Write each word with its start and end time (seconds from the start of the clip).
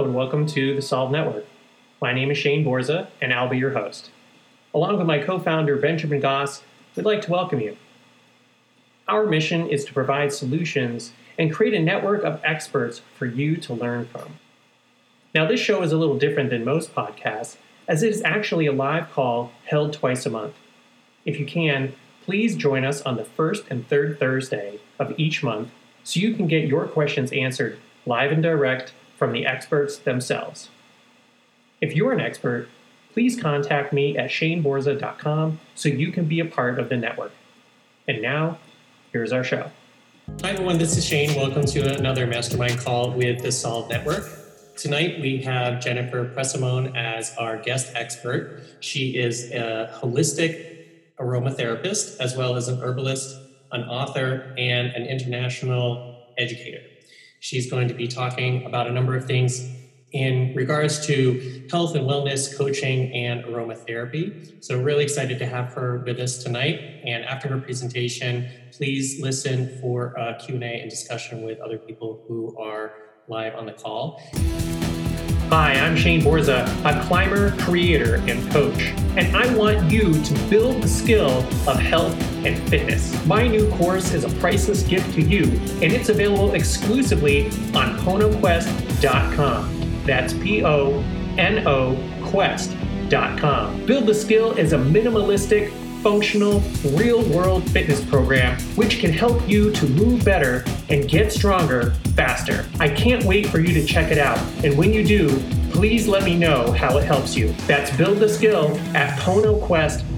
Hello 0.00 0.08
and 0.08 0.16
welcome 0.16 0.46
to 0.46 0.74
the 0.74 0.80
Solve 0.80 1.10
Network. 1.10 1.44
My 2.00 2.14
name 2.14 2.30
is 2.30 2.38
Shane 2.38 2.64
Borza 2.64 3.08
and 3.20 3.34
I'll 3.34 3.50
be 3.50 3.58
your 3.58 3.72
host. 3.72 4.10
Along 4.72 4.96
with 4.96 5.06
my 5.06 5.18
co 5.18 5.38
founder 5.38 5.76
Benjamin 5.76 6.20
Goss, 6.20 6.62
we'd 6.96 7.04
like 7.04 7.20
to 7.20 7.30
welcome 7.30 7.60
you. 7.60 7.76
Our 9.06 9.26
mission 9.26 9.68
is 9.68 9.84
to 9.84 9.92
provide 9.92 10.32
solutions 10.32 11.12
and 11.38 11.52
create 11.52 11.74
a 11.74 11.82
network 11.82 12.24
of 12.24 12.40
experts 12.42 13.02
for 13.18 13.26
you 13.26 13.58
to 13.58 13.74
learn 13.74 14.06
from. 14.06 14.36
Now, 15.34 15.44
this 15.44 15.60
show 15.60 15.82
is 15.82 15.92
a 15.92 15.98
little 15.98 16.18
different 16.18 16.48
than 16.48 16.64
most 16.64 16.94
podcasts, 16.94 17.58
as 17.86 18.02
it 18.02 18.08
is 18.08 18.22
actually 18.22 18.64
a 18.64 18.72
live 18.72 19.12
call 19.12 19.52
held 19.66 19.92
twice 19.92 20.24
a 20.24 20.30
month. 20.30 20.54
If 21.26 21.38
you 21.38 21.44
can, 21.44 21.92
please 22.24 22.56
join 22.56 22.86
us 22.86 23.02
on 23.02 23.18
the 23.18 23.26
first 23.26 23.64
and 23.68 23.86
third 23.86 24.18
Thursday 24.18 24.80
of 24.98 25.12
each 25.18 25.42
month 25.42 25.68
so 26.04 26.20
you 26.20 26.32
can 26.32 26.46
get 26.46 26.66
your 26.66 26.86
questions 26.88 27.32
answered 27.32 27.78
live 28.06 28.32
and 28.32 28.42
direct 28.42 28.94
from 29.20 29.32
the 29.32 29.44
experts 29.44 29.98
themselves. 29.98 30.70
If 31.82 31.94
you're 31.94 32.12
an 32.12 32.20
expert, 32.20 32.70
please 33.12 33.38
contact 33.38 33.92
me 33.92 34.16
at 34.16 34.30
shaneborza.com 34.30 35.60
so 35.74 35.90
you 35.90 36.10
can 36.10 36.24
be 36.24 36.40
a 36.40 36.46
part 36.46 36.78
of 36.78 36.88
the 36.88 36.96
network. 36.96 37.32
And 38.08 38.22
now, 38.22 38.58
here's 39.12 39.30
our 39.30 39.44
show. 39.44 39.70
Hi, 40.40 40.52
everyone. 40.52 40.78
This 40.78 40.96
is 40.96 41.04
Shane. 41.04 41.34
Welcome 41.34 41.66
to 41.66 41.98
another 41.98 42.26
mastermind 42.26 42.78
call 42.78 43.12
with 43.12 43.42
the 43.42 43.52
Solve 43.52 43.90
Network. 43.90 44.24
Tonight, 44.78 45.20
we 45.20 45.42
have 45.42 45.82
Jennifer 45.82 46.24
Pressimone 46.24 46.96
as 46.96 47.36
our 47.36 47.58
guest 47.58 47.92
expert. 47.94 48.62
She 48.80 49.18
is 49.18 49.50
a 49.50 50.00
holistic 50.00 50.86
aromatherapist, 51.18 52.20
as 52.20 52.38
well 52.38 52.56
as 52.56 52.68
an 52.68 52.80
herbalist, 52.82 53.36
an 53.70 53.82
author, 53.82 54.54
and 54.56 54.94
an 54.94 55.04
international 55.04 56.24
educator. 56.38 56.80
She's 57.40 57.70
going 57.70 57.88
to 57.88 57.94
be 57.94 58.06
talking 58.06 58.64
about 58.64 58.86
a 58.86 58.92
number 58.92 59.16
of 59.16 59.24
things 59.24 59.68
in 60.12 60.54
regards 60.54 61.06
to 61.06 61.66
health 61.70 61.94
and 61.94 62.06
wellness 62.06 62.56
coaching 62.56 63.12
and 63.14 63.44
aromatherapy. 63.44 64.62
So 64.62 64.80
really 64.80 65.04
excited 65.04 65.38
to 65.38 65.46
have 65.46 65.72
her 65.72 66.02
with 66.04 66.18
us 66.18 66.42
tonight. 66.42 66.80
And 67.04 67.24
after 67.24 67.48
her 67.48 67.58
presentation, 67.58 68.48
please 68.72 69.20
listen 69.22 69.78
for 69.80 70.12
a 70.18 70.36
Q&A 70.38 70.80
and 70.80 70.90
discussion 70.90 71.42
with 71.42 71.60
other 71.60 71.78
people 71.78 72.24
who 72.28 72.56
are 72.58 72.92
live 73.28 73.54
on 73.54 73.66
the 73.66 73.72
call. 73.72 74.20
Hi, 75.50 75.72
I'm 75.72 75.96
Shane 75.96 76.22
Borza, 76.22 76.64
a 76.84 77.04
climber, 77.08 77.50
creator, 77.56 78.22
and 78.28 78.48
coach, 78.52 78.94
and 79.16 79.36
I 79.36 79.52
want 79.56 79.90
you 79.90 80.22
to 80.22 80.34
build 80.48 80.80
the 80.80 80.86
skill 80.86 81.38
of 81.68 81.76
health 81.76 82.14
and 82.46 82.56
fitness. 82.68 83.26
My 83.26 83.48
new 83.48 83.68
course 83.72 84.14
is 84.14 84.22
a 84.22 84.28
priceless 84.38 84.84
gift 84.84 85.12
to 85.14 85.20
you, 85.20 85.42
and 85.82 85.92
it's 85.92 86.08
available 86.08 86.54
exclusively 86.54 87.46
on 87.74 87.98
ponoquest.com. 87.98 90.02
That's 90.06 90.34
P 90.34 90.64
O 90.64 91.00
N 91.36 91.66
O 91.66 91.96
Quest.com. 92.26 93.86
Build 93.86 94.06
the 94.06 94.14
Skill 94.14 94.52
is 94.52 94.72
a 94.72 94.78
minimalistic, 94.78 95.72
functional, 96.02 96.60
real 96.92 97.22
world 97.30 97.68
fitness 97.70 98.04
program 98.04 98.58
which 98.76 98.98
can 98.98 99.12
help 99.12 99.48
you 99.48 99.70
to 99.72 99.86
move 99.88 100.24
better 100.24 100.64
and 100.88 101.08
get 101.08 101.32
stronger 101.32 101.90
faster. 102.16 102.66
I 102.78 102.88
can't 102.88 103.24
wait 103.24 103.46
for 103.46 103.60
you 103.60 103.74
to 103.74 103.84
check 103.84 104.10
it 104.10 104.18
out. 104.18 104.38
And 104.64 104.76
when 104.76 104.92
you 104.92 105.04
do, 105.04 105.28
please 105.70 106.08
let 106.08 106.24
me 106.24 106.36
know 106.36 106.72
how 106.72 106.96
it 106.98 107.04
helps 107.04 107.36
you. 107.36 107.52
That's 107.66 107.94
Build 107.96 108.18
the 108.18 108.28
Skill 108.28 108.76
at 108.94 109.18
ponoquest.com. 109.18 110.10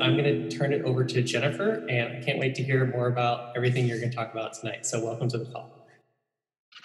I'm 0.00 0.16
going 0.16 0.24
to 0.24 0.50
turn 0.50 0.72
it 0.72 0.82
over 0.84 1.04
to 1.04 1.22
Jennifer, 1.22 1.86
and 1.88 2.16
I 2.16 2.24
can't 2.24 2.38
wait 2.38 2.54
to 2.56 2.62
hear 2.62 2.86
more 2.86 3.06
about 3.08 3.54
everything 3.54 3.86
you're 3.86 3.98
going 3.98 4.10
to 4.10 4.16
talk 4.16 4.32
about 4.32 4.54
tonight. 4.54 4.86
So, 4.86 5.04
welcome 5.04 5.28
to 5.28 5.38
the 5.38 5.44
call. 5.44 5.79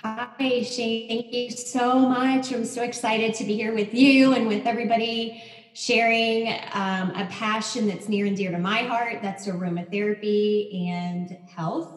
Hi, 0.07 0.61
Shane. 0.61 1.07
Thank 1.07 1.33
you 1.33 1.49
so 1.49 1.97
much. 1.97 2.53
I'm 2.53 2.63
so 2.63 2.83
excited 2.83 3.33
to 3.33 3.43
be 3.43 3.55
here 3.55 3.73
with 3.73 3.91
you 3.91 4.33
and 4.33 4.45
with 4.45 4.67
everybody 4.67 5.41
sharing 5.73 6.47
um, 6.73 7.09
a 7.09 7.25
passion 7.31 7.87
that's 7.87 8.07
near 8.07 8.27
and 8.27 8.37
dear 8.37 8.51
to 8.51 8.59
my 8.59 8.83
heart. 8.83 9.23
That's 9.23 9.47
aromatherapy 9.47 10.87
and 10.89 11.35
health. 11.49 11.91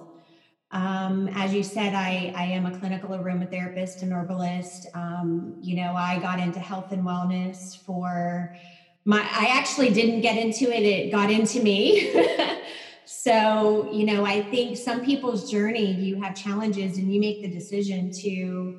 Um, 0.71 1.29
as 1.35 1.53
you 1.53 1.63
said, 1.63 1.93
I, 1.93 2.33
I 2.35 2.45
am 2.45 2.65
a 2.65 2.79
clinical 2.79 3.11
aromatherapist 3.11 4.01
and 4.01 4.11
herbalist. 4.11 4.87
Um, 4.95 5.57
you 5.61 5.77
know, 5.77 5.93
I 5.95 6.19
got 6.19 6.41
into 6.41 6.61
health 6.61 6.93
and 6.93 7.05
wellness 7.05 7.77
for 7.77 8.57
my, 9.05 9.21
I 9.21 9.49
actually 9.53 9.91
didn't 9.91 10.23
get 10.23 10.39
into 10.39 10.75
it, 10.75 10.83
it 10.83 11.13
got 11.13 11.31
into 11.31 11.63
me. 11.63 12.11
So, 13.11 13.87
you 13.91 14.05
know, 14.05 14.25
I 14.27 14.43
think 14.43 14.77
some 14.77 15.01
people's 15.01 15.49
journey, 15.49 15.95
you 15.95 16.21
have 16.21 16.35
challenges 16.35 16.99
and 16.99 17.11
you 17.13 17.19
make 17.21 17.41
the 17.41 17.49
decision 17.49 18.11
to 18.21 18.75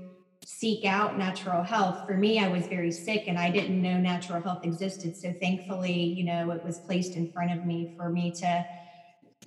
seek 0.46 0.86
out 0.86 1.18
natural 1.18 1.64
health. 1.64 2.04
For 2.06 2.16
me, 2.16 2.38
I 2.40 2.48
was 2.48 2.68
very 2.68 2.92
sick 2.92 3.24
and 3.28 3.40
I 3.40 3.50
didn't 3.50 3.82
know 3.82 3.98
natural 3.98 4.40
health 4.42 4.60
existed. 4.64 5.16
So 5.18 5.34
thankfully, 5.42 6.14
you 6.16 6.24
know, 6.24 6.52
it 6.52 6.64
was 6.64 6.78
placed 6.80 7.16
in 7.16 7.28
front 7.28 7.52
of 7.52 7.64
me 7.66 7.90
for 7.96 8.10
me 8.10 8.32
to 8.42 8.66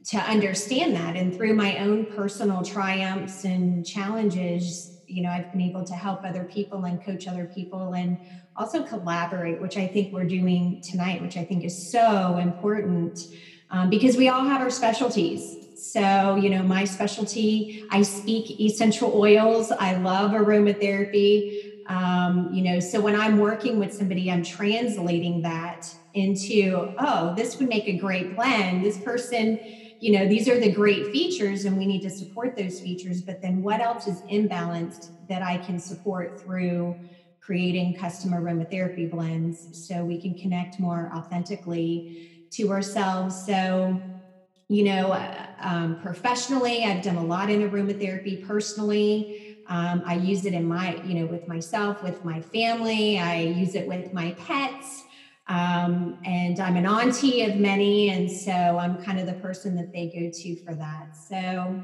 to 0.04 0.19
understand 0.19 0.97
that 0.97 1.16
and 1.16 1.34
through 1.34 1.54
my 1.54 1.78
own 1.78 2.04
personal 2.04 2.62
triumphs 2.62 3.44
and 3.44 3.84
challenges 3.87 4.92
you 5.06 5.22
know 5.22 5.31
i've 5.31 5.50
been 5.53 5.60
able 5.60 5.84
to 5.84 5.94
help 5.94 6.21
other 6.25 6.44
people 6.44 6.84
and 6.84 7.03
coach 7.04 7.26
other 7.26 7.47
people 7.47 7.92
and 7.92 8.19
also 8.56 8.82
collaborate 8.82 9.60
which 9.60 9.76
i 9.76 9.87
think 9.87 10.10
we're 10.12 10.25
doing 10.25 10.78
tonight 10.82 11.21
which 11.21 11.37
i 11.37 11.44
think 11.44 11.62
is 11.65 11.78
so 11.78 12.37
important 12.38 13.26
um, 13.72 13.88
because 13.88 14.16
we 14.16 14.28
all 14.28 14.44
have 14.44 14.60
our 14.60 14.71
specialties. 14.71 15.56
So, 15.75 16.37
you 16.37 16.50
know, 16.50 16.62
my 16.62 16.84
specialty, 16.84 17.84
I 17.91 18.03
speak 18.03 18.60
essential 18.60 19.12
oils. 19.15 19.72
I 19.72 19.97
love 19.97 20.33
aromatherapy. 20.33 21.88
Um, 21.88 22.50
you 22.53 22.62
know, 22.62 22.78
so 22.78 23.00
when 23.00 23.19
I'm 23.19 23.38
working 23.38 23.81
with 23.81 23.93
somebody, 23.93 24.31
I'm 24.31 24.44
translating 24.44 25.43
that 25.43 25.93
into, 26.15 26.94
oh, 26.99 27.34
this 27.34 27.59
would 27.59 27.69
make 27.69 27.88
a 27.88 27.97
great 27.97 28.37
blend. 28.37 28.84
This 28.84 28.99
person, 28.99 29.59
you 29.99 30.12
know, 30.12 30.28
these 30.28 30.49
are 30.49 30.60
the 30.60 30.71
great 30.71 31.10
features 31.10 31.65
and 31.65 31.77
we 31.77 31.87
need 31.87 32.03
to 32.03 32.10
support 32.10 32.56
those 32.56 32.78
features. 32.78 33.22
But 33.22 33.41
then 33.41 33.62
what 33.62 33.81
else 33.81 34.06
is 34.06 34.21
imbalanced 34.22 35.09
that 35.28 35.43
I 35.43 35.56
can 35.56 35.81
support 35.81 36.41
through 36.41 36.94
creating 37.41 37.97
custom 37.97 38.33
aromatherapy 38.33 39.10
blends 39.10 39.87
so 39.87 40.04
we 40.04 40.21
can 40.21 40.34
connect 40.34 40.78
more 40.78 41.10
authentically 41.12 42.31
to 42.52 42.70
ourselves. 42.70 43.46
So, 43.46 44.00
you 44.68 44.84
know, 44.84 45.12
um, 45.60 46.00
professionally, 46.02 46.84
I've 46.84 47.02
done 47.02 47.16
a 47.16 47.24
lot 47.24 47.50
in 47.50 47.68
aromatherapy 47.68 48.46
personally. 48.46 49.58
Um, 49.68 50.02
I 50.04 50.16
use 50.16 50.44
it 50.44 50.54
in 50.54 50.66
my, 50.66 50.96
you 51.02 51.14
know, 51.14 51.26
with 51.26 51.48
myself, 51.48 52.02
with 52.02 52.24
my 52.24 52.41
family. 52.41 53.18
I 53.18 53.42
use 53.42 53.74
it 53.74 53.86
with 53.86 54.12
my 54.12 54.32
pets. 54.46 55.04
Um, 55.48 56.18
and 56.24 56.60
I'm 56.60 56.76
an 56.76 56.86
auntie 56.86 57.42
of 57.42 57.56
many. 57.56 58.10
And 58.10 58.30
so 58.30 58.52
I'm 58.52 59.02
kind 59.02 59.18
of 59.18 59.26
the 59.26 59.34
person 59.34 59.76
that 59.76 59.92
they 59.92 60.06
go 60.06 60.30
to 60.30 60.56
for 60.64 60.74
that. 60.74 61.16
So 61.16 61.82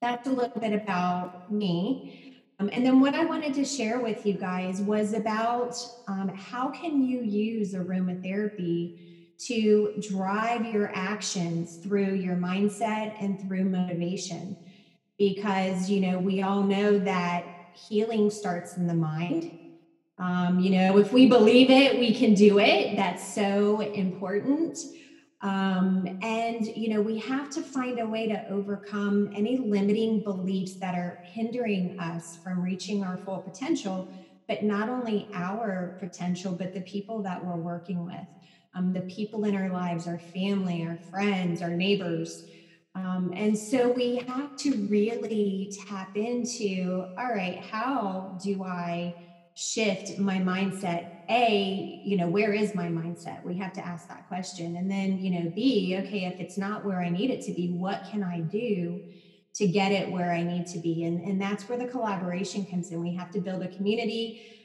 that's 0.00 0.28
a 0.28 0.30
little 0.30 0.60
bit 0.60 0.72
about 0.72 1.52
me. 1.52 2.42
Um, 2.60 2.68
and 2.72 2.84
then 2.84 3.00
what 3.00 3.14
I 3.14 3.24
wanted 3.24 3.54
to 3.54 3.64
share 3.64 4.00
with 4.00 4.26
you 4.26 4.34
guys 4.34 4.80
was 4.80 5.12
about 5.12 5.76
um, 6.08 6.28
how 6.28 6.68
can 6.68 7.02
you 7.02 7.20
use 7.20 7.74
aromatherapy 7.74 9.07
to 9.38 9.94
drive 10.08 10.66
your 10.66 10.90
actions 10.94 11.76
through 11.76 12.14
your 12.14 12.34
mindset 12.34 13.14
and 13.20 13.40
through 13.40 13.64
motivation. 13.64 14.56
Because 15.18 15.90
you 15.90 16.00
know 16.00 16.18
we 16.18 16.42
all 16.42 16.62
know 16.62 16.98
that 16.98 17.44
healing 17.74 18.30
starts 18.30 18.76
in 18.76 18.86
the 18.86 18.94
mind. 18.94 19.58
Um, 20.18 20.58
you 20.58 20.70
know 20.70 20.98
if 20.98 21.12
we 21.12 21.28
believe 21.28 21.70
it 21.70 21.98
we 21.98 22.14
can 22.14 22.34
do 22.34 22.58
it. 22.58 22.96
That's 22.96 23.34
so 23.34 23.80
important. 23.80 24.78
Um, 25.40 26.18
and 26.22 26.66
you 26.66 26.88
know 26.88 27.00
we 27.00 27.18
have 27.18 27.48
to 27.50 27.62
find 27.62 28.00
a 28.00 28.06
way 28.06 28.26
to 28.28 28.48
overcome 28.48 29.30
any 29.34 29.56
limiting 29.56 30.24
beliefs 30.24 30.74
that 30.74 30.96
are 30.96 31.20
hindering 31.22 31.98
us 32.00 32.38
from 32.42 32.60
reaching 32.60 33.04
our 33.04 33.16
full 33.16 33.38
potential 33.38 34.08
but 34.48 34.64
not 34.64 34.88
only 34.88 35.28
our 35.34 35.96
potential 36.00 36.52
but 36.52 36.74
the 36.74 36.80
people 36.80 37.22
that 37.22 37.44
we're 37.44 37.54
working 37.54 38.04
with 38.04 38.26
um, 38.74 38.92
the 38.92 39.00
people 39.02 39.44
in 39.44 39.56
our 39.56 39.70
lives, 39.70 40.06
our 40.06 40.18
family, 40.18 40.86
our 40.86 40.98
friends, 41.10 41.62
our 41.62 41.70
neighbors. 41.70 42.46
Um, 42.94 43.32
and 43.34 43.56
so 43.56 43.90
we 43.90 44.16
have 44.26 44.56
to 44.56 44.86
really 44.88 45.72
tap 45.86 46.16
into 46.16 47.06
all 47.16 47.28
right, 47.28 47.58
how 47.58 48.38
do 48.42 48.64
I 48.64 49.14
shift 49.54 50.18
my 50.18 50.38
mindset? 50.38 51.10
A, 51.28 52.02
you 52.04 52.16
know, 52.16 52.28
where 52.28 52.52
is 52.52 52.74
my 52.74 52.86
mindset? 52.86 53.44
We 53.44 53.56
have 53.58 53.72
to 53.74 53.84
ask 53.84 54.08
that 54.08 54.28
question. 54.28 54.76
And 54.76 54.90
then, 54.90 55.18
you 55.18 55.30
know, 55.30 55.50
B, 55.54 55.96
okay, 56.04 56.24
if 56.24 56.40
it's 56.40 56.56
not 56.56 56.84
where 56.84 57.00
I 57.00 57.08
need 57.08 57.30
it 57.30 57.42
to 57.46 57.52
be, 57.52 57.70
what 57.70 58.04
can 58.10 58.22
I 58.22 58.40
do? 58.40 59.00
to 59.54 59.66
get 59.66 59.90
it 59.90 60.12
where 60.12 60.32
I 60.32 60.44
need 60.44 60.68
to 60.68 60.78
be. 60.78 61.04
And, 61.04 61.20
and 61.20 61.40
that's 61.40 61.68
where 61.68 61.76
the 61.76 61.86
collaboration 61.86 62.64
comes 62.64 62.92
in. 62.92 63.00
We 63.00 63.12
have 63.16 63.32
to 63.32 63.40
build 63.40 63.60
a 63.62 63.68
community 63.68 64.57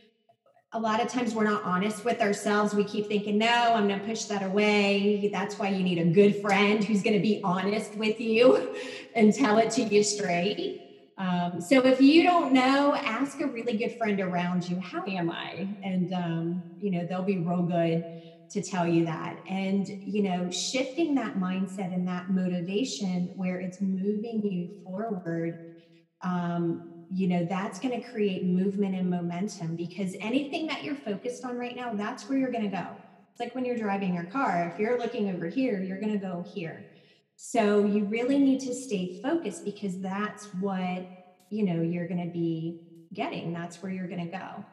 a 0.73 0.79
lot 0.79 0.99
of 0.99 1.07
times 1.07 1.35
we're 1.35 1.43
not 1.43 1.63
honest 1.63 2.03
with 2.03 2.19
ourselves. 2.19 2.73
We 2.73 2.83
keep 2.83 3.07
thinking, 3.07 3.37
no, 3.37 3.47
I'm 3.47 3.87
going 3.87 3.99
to 3.99 4.05
push 4.05 4.23
that 4.25 4.41
away. 4.41 5.29
That's 5.31 5.59
why 5.59 5.69
you 5.69 5.83
need 5.83 5.99
a 5.99 6.05
good 6.05 6.41
friend 6.41 6.83
who's 6.83 7.03
going 7.03 7.15
to 7.15 7.21
be 7.21 7.41
honest 7.43 7.95
with 7.95 8.19
you 8.19 8.75
and 9.15 9.33
tell 9.33 9.59
it 9.59 9.69
to 9.71 9.83
you 9.83 10.03
straight. 10.03 11.13
Um, 11.19 11.61
so 11.61 11.85
if 11.85 12.01
you 12.01 12.23
don't 12.23 12.53
know, 12.53 12.95
ask 12.95 13.39
a 13.39 13.45
really 13.45 13.77
good 13.77 13.97
friend 13.99 14.19
around 14.19 14.67
you, 14.67 14.79
how 14.79 15.05
am 15.05 15.29
I? 15.29 15.67
And, 15.83 16.11
um, 16.11 16.63
you 16.79 16.89
know, 16.89 17.05
they'll 17.05 17.21
be 17.21 17.37
real 17.37 17.61
good 17.61 18.23
to 18.49 18.61
tell 18.63 18.87
you 18.87 19.05
that. 19.05 19.37
And, 19.47 19.87
you 19.87 20.23
know, 20.23 20.49
shifting 20.49 21.13
that 21.15 21.35
mindset 21.35 21.93
and 21.93 22.07
that 22.07 22.31
motivation 22.31 23.29
where 23.35 23.59
it's 23.59 23.79
moving 23.79 24.41
you 24.43 24.81
forward 24.83 25.75
um, 26.23 26.92
you 27.13 27.27
know 27.27 27.45
that's 27.45 27.79
going 27.79 28.01
to 28.01 28.09
create 28.09 28.43
movement 28.43 28.95
and 28.95 29.07
momentum 29.07 29.75
because 29.75 30.15
anything 30.19 30.65
that 30.65 30.83
you're 30.83 30.95
focused 30.95 31.45
on 31.45 31.57
right 31.57 31.75
now 31.75 31.93
that's 31.93 32.27
where 32.27 32.37
you're 32.37 32.51
going 32.51 32.69
to 32.69 32.75
go. 32.75 32.87
It's 33.31 33.39
like 33.39 33.53
when 33.53 33.65
you're 33.65 33.77
driving 33.77 34.15
your 34.15 34.25
car 34.25 34.71
if 34.73 34.79
you're 34.79 34.97
looking 34.97 35.29
over 35.29 35.47
here 35.47 35.79
you're 35.81 35.99
going 35.99 36.13
to 36.13 36.17
go 36.17 36.43
here. 36.53 36.85
So 37.35 37.85
you 37.85 38.05
really 38.05 38.39
need 38.39 38.61
to 38.61 38.73
stay 38.73 39.21
focused 39.21 39.63
because 39.63 39.99
that's 39.99 40.45
what 40.55 41.05
you 41.49 41.63
know 41.63 41.81
you're 41.81 42.07
going 42.07 42.25
to 42.25 42.33
be 42.33 42.81
getting. 43.13 43.53
That's 43.53 43.83
where 43.83 43.91
you're 43.91 44.07
going 44.07 44.31
to 44.31 44.37
go. 44.37 44.65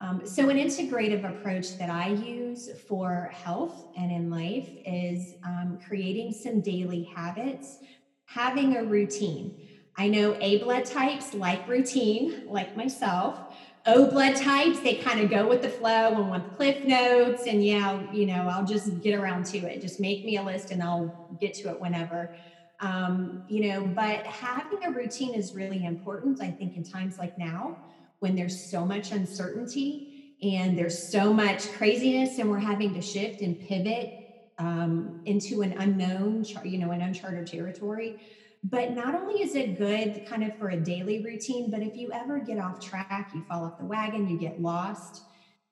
Um, 0.00 0.26
so 0.26 0.48
an 0.50 0.58
integrative 0.58 1.24
approach 1.24 1.78
that 1.78 1.88
i 1.88 2.08
use 2.08 2.68
for 2.88 3.30
health 3.32 3.86
and 3.96 4.12
in 4.12 4.28
life 4.28 4.68
is 4.84 5.34
um, 5.44 5.78
creating 5.86 6.32
some 6.32 6.60
daily 6.60 7.04
habits 7.04 7.78
having 8.26 8.76
a 8.76 8.84
routine 8.84 9.63
I 9.96 10.08
know 10.08 10.36
A 10.40 10.58
blood 10.58 10.84
types 10.84 11.34
like 11.34 11.68
routine, 11.68 12.46
like 12.46 12.76
myself. 12.76 13.38
O 13.86 14.10
blood 14.10 14.34
types, 14.36 14.80
they 14.80 14.94
kind 14.94 15.20
of 15.20 15.30
go 15.30 15.46
with 15.46 15.62
the 15.62 15.68
flow 15.68 16.14
and 16.14 16.30
want 16.30 16.56
cliff 16.56 16.84
notes. 16.84 17.46
And 17.46 17.64
yeah, 17.64 18.10
you 18.12 18.26
know, 18.26 18.48
I'll 18.48 18.64
just 18.64 19.02
get 19.02 19.14
around 19.14 19.44
to 19.46 19.58
it. 19.58 19.80
Just 19.80 20.00
make 20.00 20.24
me 20.24 20.36
a 20.38 20.42
list 20.42 20.70
and 20.70 20.82
I'll 20.82 21.36
get 21.40 21.54
to 21.54 21.68
it 21.68 21.80
whenever. 21.80 22.34
Um, 22.80 23.44
you 23.48 23.68
know, 23.68 23.86
but 23.86 24.26
having 24.26 24.84
a 24.84 24.90
routine 24.90 25.34
is 25.34 25.54
really 25.54 25.84
important, 25.84 26.40
I 26.42 26.50
think, 26.50 26.76
in 26.76 26.82
times 26.82 27.18
like 27.18 27.38
now 27.38 27.76
when 28.18 28.34
there's 28.34 28.58
so 28.58 28.84
much 28.84 29.12
uncertainty 29.12 30.34
and 30.42 30.76
there's 30.78 31.10
so 31.10 31.32
much 31.32 31.70
craziness 31.72 32.38
and 32.38 32.50
we're 32.50 32.58
having 32.58 32.94
to 32.94 33.02
shift 33.02 33.42
and 33.42 33.60
pivot 33.60 34.50
um, 34.58 35.20
into 35.26 35.62
an 35.62 35.72
unknown, 35.78 36.44
you 36.64 36.78
know, 36.78 36.90
an 36.90 37.02
uncharted 37.02 37.46
territory 37.46 38.18
but 38.64 38.92
not 38.92 39.14
only 39.14 39.42
is 39.42 39.54
it 39.54 39.76
good 39.78 40.24
kind 40.26 40.42
of 40.42 40.56
for 40.56 40.70
a 40.70 40.80
daily 40.80 41.22
routine, 41.22 41.70
but 41.70 41.82
if 41.82 41.96
you 41.96 42.10
ever 42.12 42.38
get 42.38 42.58
off 42.58 42.80
track, 42.80 43.30
you 43.34 43.44
fall 43.44 43.64
off 43.64 43.78
the 43.78 43.84
wagon, 43.84 44.26
you 44.26 44.38
get 44.38 44.60
lost, 44.60 45.22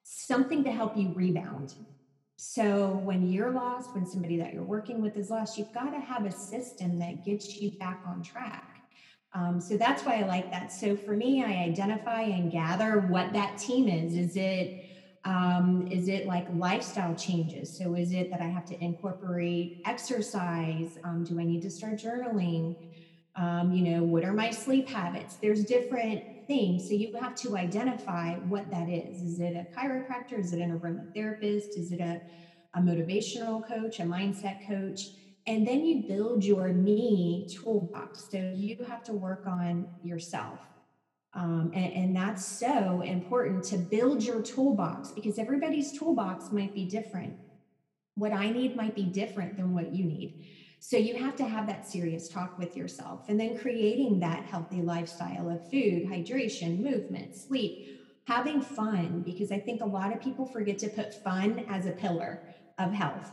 something 0.02 0.62
to 0.64 0.70
help 0.70 0.96
you 0.96 1.10
rebound. 1.14 1.74
So 2.36 3.00
when 3.04 3.26
you're 3.26 3.50
lost, 3.50 3.94
when 3.94 4.04
somebody 4.04 4.36
that 4.38 4.52
you're 4.52 4.62
working 4.62 5.00
with 5.00 5.16
is 5.16 5.30
lost, 5.30 5.56
you've 5.56 5.72
got 5.72 5.90
to 5.90 6.00
have 6.00 6.26
a 6.26 6.30
system 6.32 6.98
that 6.98 7.24
gets 7.24 7.56
you 7.56 7.70
back 7.78 8.02
on 8.06 8.22
track. 8.22 8.82
Um, 9.34 9.58
so 9.58 9.78
that's 9.78 10.04
why 10.04 10.16
I 10.18 10.26
like 10.26 10.50
that. 10.50 10.70
So 10.70 10.94
for 10.94 11.16
me, 11.16 11.42
I 11.42 11.64
identify 11.64 12.22
and 12.22 12.52
gather 12.52 13.00
what 13.00 13.32
that 13.32 13.56
team 13.56 13.88
is. 13.88 14.14
Is 14.14 14.36
it 14.36 14.81
um, 15.24 15.82
is 15.90 16.08
it 16.08 16.26
like 16.26 16.46
lifestyle 16.50 17.14
changes? 17.14 17.76
So 17.76 17.94
is 17.94 18.12
it 18.12 18.30
that 18.30 18.40
I 18.40 18.48
have 18.48 18.64
to 18.66 18.84
incorporate 18.84 19.72
exercise? 19.86 20.96
Um, 21.04 21.24
do 21.24 21.38
I 21.38 21.44
need 21.44 21.62
to 21.62 21.70
start 21.70 21.96
journaling? 21.98 22.76
Um, 23.36 23.72
you 23.72 23.82
know, 23.82 24.02
what 24.04 24.24
are 24.24 24.32
my 24.32 24.50
sleep 24.50 24.88
habits? 24.88 25.38
There's 25.40 25.64
different 25.64 26.24
things. 26.46 26.86
So 26.88 26.94
you 26.94 27.08
have 27.20 27.34
to 27.36 27.56
identify 27.56 28.36
what 28.36 28.70
that 28.70 28.88
is. 28.88 29.22
Is 29.22 29.38
it 29.40 29.54
a 29.54 29.66
chiropractor? 29.78 30.38
Is 30.38 30.52
it 30.52 30.60
an 30.60 30.78
aromatherapist? 30.78 31.76
Is 31.76 31.92
it 31.92 32.00
a, 32.00 32.20
a 32.74 32.80
motivational 32.80 33.62
coach, 33.66 34.00
a 34.00 34.04
mindset 34.04 34.56
coach? 34.66 35.10
And 35.46 35.66
then 35.66 35.84
you 35.84 36.04
build 36.06 36.44
your 36.44 36.72
me 36.72 37.46
toolbox. 37.48 38.26
So 38.30 38.38
you 38.54 38.76
have 38.86 39.02
to 39.04 39.14
work 39.14 39.42
on 39.46 39.86
yourself. 40.02 40.60
Um, 41.34 41.72
and, 41.74 41.92
and, 41.94 42.16
that's 42.16 42.44
so 42.44 43.00
important 43.00 43.64
to 43.64 43.78
build 43.78 44.22
your 44.22 44.42
toolbox 44.42 45.12
because 45.12 45.38
everybody's 45.38 45.98
toolbox 45.98 46.52
might 46.52 46.74
be 46.74 46.84
different. 46.84 47.34
What 48.16 48.32
I 48.32 48.50
need 48.50 48.76
might 48.76 48.94
be 48.94 49.04
different 49.04 49.56
than 49.56 49.72
what 49.72 49.94
you 49.94 50.04
need. 50.04 50.44
So 50.78 50.98
you 50.98 51.14
have 51.14 51.34
to 51.36 51.44
have 51.44 51.66
that 51.68 51.88
serious 51.88 52.28
talk 52.28 52.58
with 52.58 52.76
yourself 52.76 53.28
and 53.28 53.40
then 53.40 53.56
creating 53.56 54.20
that 54.20 54.44
healthy 54.44 54.82
lifestyle 54.82 55.48
of 55.48 55.70
food, 55.70 56.06
hydration, 56.06 56.80
movement, 56.80 57.34
sleep, 57.34 58.00
having 58.24 58.60
fun, 58.60 59.22
because 59.24 59.50
I 59.52 59.58
think 59.58 59.80
a 59.80 59.86
lot 59.86 60.12
of 60.12 60.20
people 60.20 60.44
forget 60.44 60.78
to 60.80 60.88
put 60.88 61.14
fun 61.14 61.64
as 61.68 61.86
a 61.86 61.92
pillar 61.92 62.42
of 62.78 62.92
health. 62.92 63.30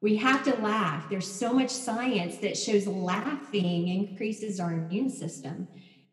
We 0.00 0.16
have 0.16 0.44
to 0.44 0.54
laugh. 0.56 1.08
There's 1.08 1.30
so 1.30 1.52
much 1.52 1.70
science 1.70 2.36
that 2.38 2.56
shows 2.56 2.86
laughing 2.86 3.88
increases 3.88 4.60
our 4.60 4.72
immune 4.72 5.10
system 5.10 5.66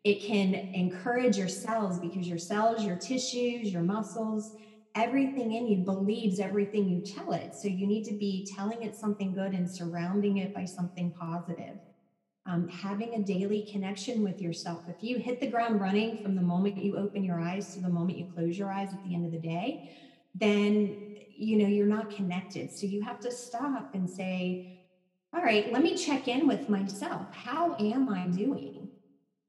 it 0.06 0.22
can 0.22 0.54
encourage 0.54 1.36
your 1.36 1.48
cells 1.48 1.98
because 2.00 2.28
your 2.28 2.38
cells, 2.38 2.86
your 2.86 2.96
tissues, 2.96 3.74
your 3.74 3.82
muscles, 3.82 4.56
everything 4.94 5.54
in 5.54 5.68
you 5.68 5.78
believes 5.78 6.40
everything 6.40 6.88
you 6.88 7.02
tell 7.02 7.34
it. 7.34 7.56
So 7.56 7.68
you 7.68 7.88
need 7.88 8.04
to 8.06 8.14
be 8.14 8.48
telling 8.56 8.84
it 8.84 8.96
something 8.96 9.34
good 9.34 9.54
and 9.54 9.70
surrounding 9.70 10.38
it 10.38 10.54
by 10.54 10.64
something 10.64 11.12
positive. 11.20 11.80
Um, 12.46 12.68
having 12.70 13.16
a 13.16 13.24
daily 13.24 13.68
connection 13.72 14.24
with 14.24 14.40
yourself. 14.40 14.84
If 14.88 15.04
you 15.04 15.18
hit 15.18 15.40
the 15.40 15.48
ground 15.48 15.82
running 15.82 16.22
from 16.22 16.36
the 16.36 16.42
moment 16.44 16.78
you 16.78 16.98
open 16.98 17.24
your 17.24 17.42
eyes 17.42 17.74
to 17.74 17.82
the 17.82 17.90
moment 17.90 18.20
you 18.20 18.32
close 18.32 18.60
your 18.60 18.72
eyes 18.72 18.94
at 18.94 19.04
the 19.04 19.16
end 19.16 19.26
of 19.26 19.32
the 19.32 19.40
day, 19.40 19.98
then 20.36 21.16
you 21.36 21.58
know 21.58 21.68
you're 21.68 21.88
not 21.88 22.12
connected. 22.12 22.72
So 22.72 22.86
you 22.86 23.02
have 23.02 23.20
to 23.22 23.32
stop 23.32 23.96
and 23.96 24.08
say, 24.08 24.84
all 25.34 25.42
right, 25.42 25.74
let 25.74 25.82
me 25.82 25.98
check 25.98 26.28
in 26.28 26.48
with 26.48 26.70
myself. 26.70 27.34
How 27.34 27.76
am 27.80 28.08
I 28.10 28.28
doing? 28.28 28.85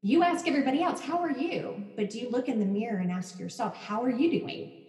You 0.06 0.22
ask 0.22 0.46
everybody 0.46 0.84
else, 0.84 1.00
how 1.00 1.18
are 1.18 1.36
you? 1.36 1.84
But 1.96 2.10
do 2.10 2.20
you 2.20 2.30
look 2.30 2.48
in 2.48 2.60
the 2.60 2.64
mirror 2.64 2.98
and 2.98 3.10
ask 3.10 3.40
yourself, 3.40 3.76
how 3.76 4.04
are 4.04 4.08
you 4.08 4.38
doing? 4.38 4.84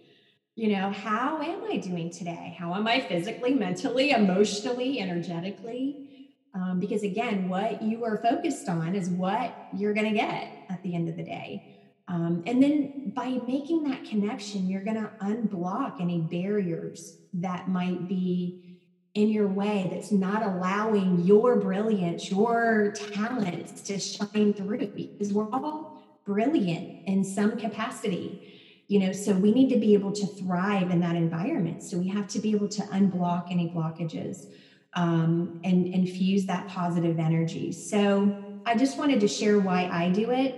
You 0.54 0.68
know, 0.76 0.92
how 0.92 1.42
am 1.42 1.64
I 1.64 1.78
doing 1.78 2.10
today? 2.10 2.54
How 2.56 2.72
am 2.76 2.86
I 2.86 3.00
physically, 3.00 3.52
mentally, 3.52 4.12
emotionally, 4.12 5.00
energetically? 5.00 6.30
Um, 6.54 6.78
because 6.78 7.02
again, 7.02 7.48
what 7.48 7.82
you 7.82 8.04
are 8.04 8.18
focused 8.18 8.68
on 8.68 8.94
is 8.94 9.10
what 9.10 9.52
you're 9.74 9.92
going 9.92 10.08
to 10.08 10.16
get 10.16 10.52
at 10.70 10.84
the 10.84 10.94
end 10.94 11.08
of 11.08 11.16
the 11.16 11.24
day. 11.24 11.80
Um, 12.06 12.44
and 12.46 12.62
then 12.62 13.10
by 13.12 13.40
making 13.44 13.90
that 13.90 14.04
connection, 14.04 14.68
you're 14.68 14.84
going 14.84 15.02
to 15.02 15.10
unblock 15.20 16.00
any 16.00 16.20
barriers 16.20 17.18
that 17.34 17.68
might 17.68 18.06
be 18.06 18.67
in 19.14 19.28
your 19.30 19.48
way 19.48 19.88
that's 19.90 20.12
not 20.12 20.42
allowing 20.42 21.20
your 21.20 21.56
brilliance, 21.56 22.30
your 22.30 22.92
talents 22.92 23.82
to 23.82 23.98
shine 23.98 24.52
through 24.52 24.78
because 24.78 25.32
we're 25.32 25.50
all 25.50 26.20
brilliant 26.24 27.06
in 27.06 27.24
some 27.24 27.56
capacity. 27.56 28.84
You 28.86 29.00
know, 29.00 29.12
so 29.12 29.32
we 29.32 29.52
need 29.52 29.68
to 29.70 29.78
be 29.78 29.92
able 29.94 30.12
to 30.12 30.26
thrive 30.26 30.90
in 30.90 31.00
that 31.00 31.14
environment. 31.14 31.82
So 31.82 31.98
we 31.98 32.08
have 32.08 32.26
to 32.28 32.38
be 32.38 32.52
able 32.52 32.68
to 32.68 32.82
unblock 32.82 33.50
any 33.50 33.68
blockages 33.68 34.46
um, 34.94 35.60
and 35.62 35.86
infuse 35.86 36.46
that 36.46 36.68
positive 36.68 37.18
energy. 37.18 37.72
So 37.72 38.60
I 38.64 38.76
just 38.76 38.98
wanted 38.98 39.20
to 39.20 39.28
share 39.28 39.58
why 39.58 39.88
I 39.92 40.08
do 40.10 40.30
it, 40.30 40.54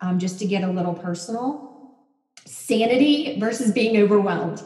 um, 0.00 0.18
just 0.18 0.38
to 0.38 0.46
get 0.46 0.62
a 0.62 0.70
little 0.70 0.94
personal. 0.94 1.72
Sanity 2.46 3.38
versus 3.38 3.72
being 3.72 4.02
overwhelmed. 4.02 4.62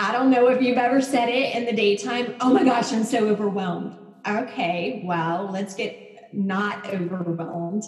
I 0.00 0.12
don't 0.12 0.30
know 0.30 0.46
if 0.48 0.62
you've 0.62 0.78
ever 0.78 1.00
said 1.00 1.28
it 1.28 1.56
in 1.56 1.64
the 1.64 1.72
daytime. 1.72 2.36
Oh 2.40 2.52
my 2.52 2.62
gosh, 2.62 2.92
I'm 2.92 3.02
so 3.02 3.28
overwhelmed. 3.28 3.96
Okay, 4.26 5.02
well, 5.04 5.50
let's 5.52 5.74
get 5.74 6.08
not 6.32 6.88
overwhelmed. 6.88 7.82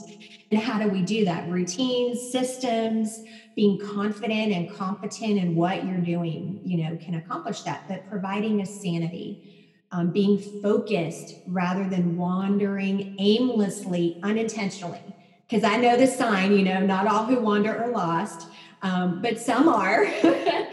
And 0.51 0.61
how 0.61 0.81
do 0.81 0.89
we 0.89 1.03
do 1.03 1.25
that? 1.27 1.49
Routines, 1.49 2.33
systems, 2.33 3.23
being 3.55 3.79
confident 3.79 4.53
and 4.53 4.75
competent 4.75 5.39
in 5.39 5.55
what 5.55 5.85
you're 5.85 5.99
doing, 5.99 6.61
you 6.65 6.83
know, 6.83 6.97
can 6.97 7.15
accomplish 7.15 7.63
that. 7.63 7.87
But 7.87 8.09
providing 8.09 8.61
a 8.61 8.67
sanity, 8.67 9.79
um, 9.93 10.11
being 10.11 10.39
focused 10.63 11.35
rather 11.47 11.89
than 11.89 12.17
wandering 12.17 13.17
aimlessly, 13.21 14.19
unintentionally. 14.23 15.01
Because 15.49 15.65
I 15.65 15.77
know 15.77 15.97
the 15.97 16.07
sign, 16.07 16.53
you 16.53 16.65
know, 16.65 16.81
not 16.81 17.07
all 17.07 17.25
who 17.25 17.41
wander 17.41 17.77
are 17.77 17.91
lost, 17.91 18.49
um, 18.83 19.21
but 19.21 19.39
some 19.39 19.69
are. 19.69 20.07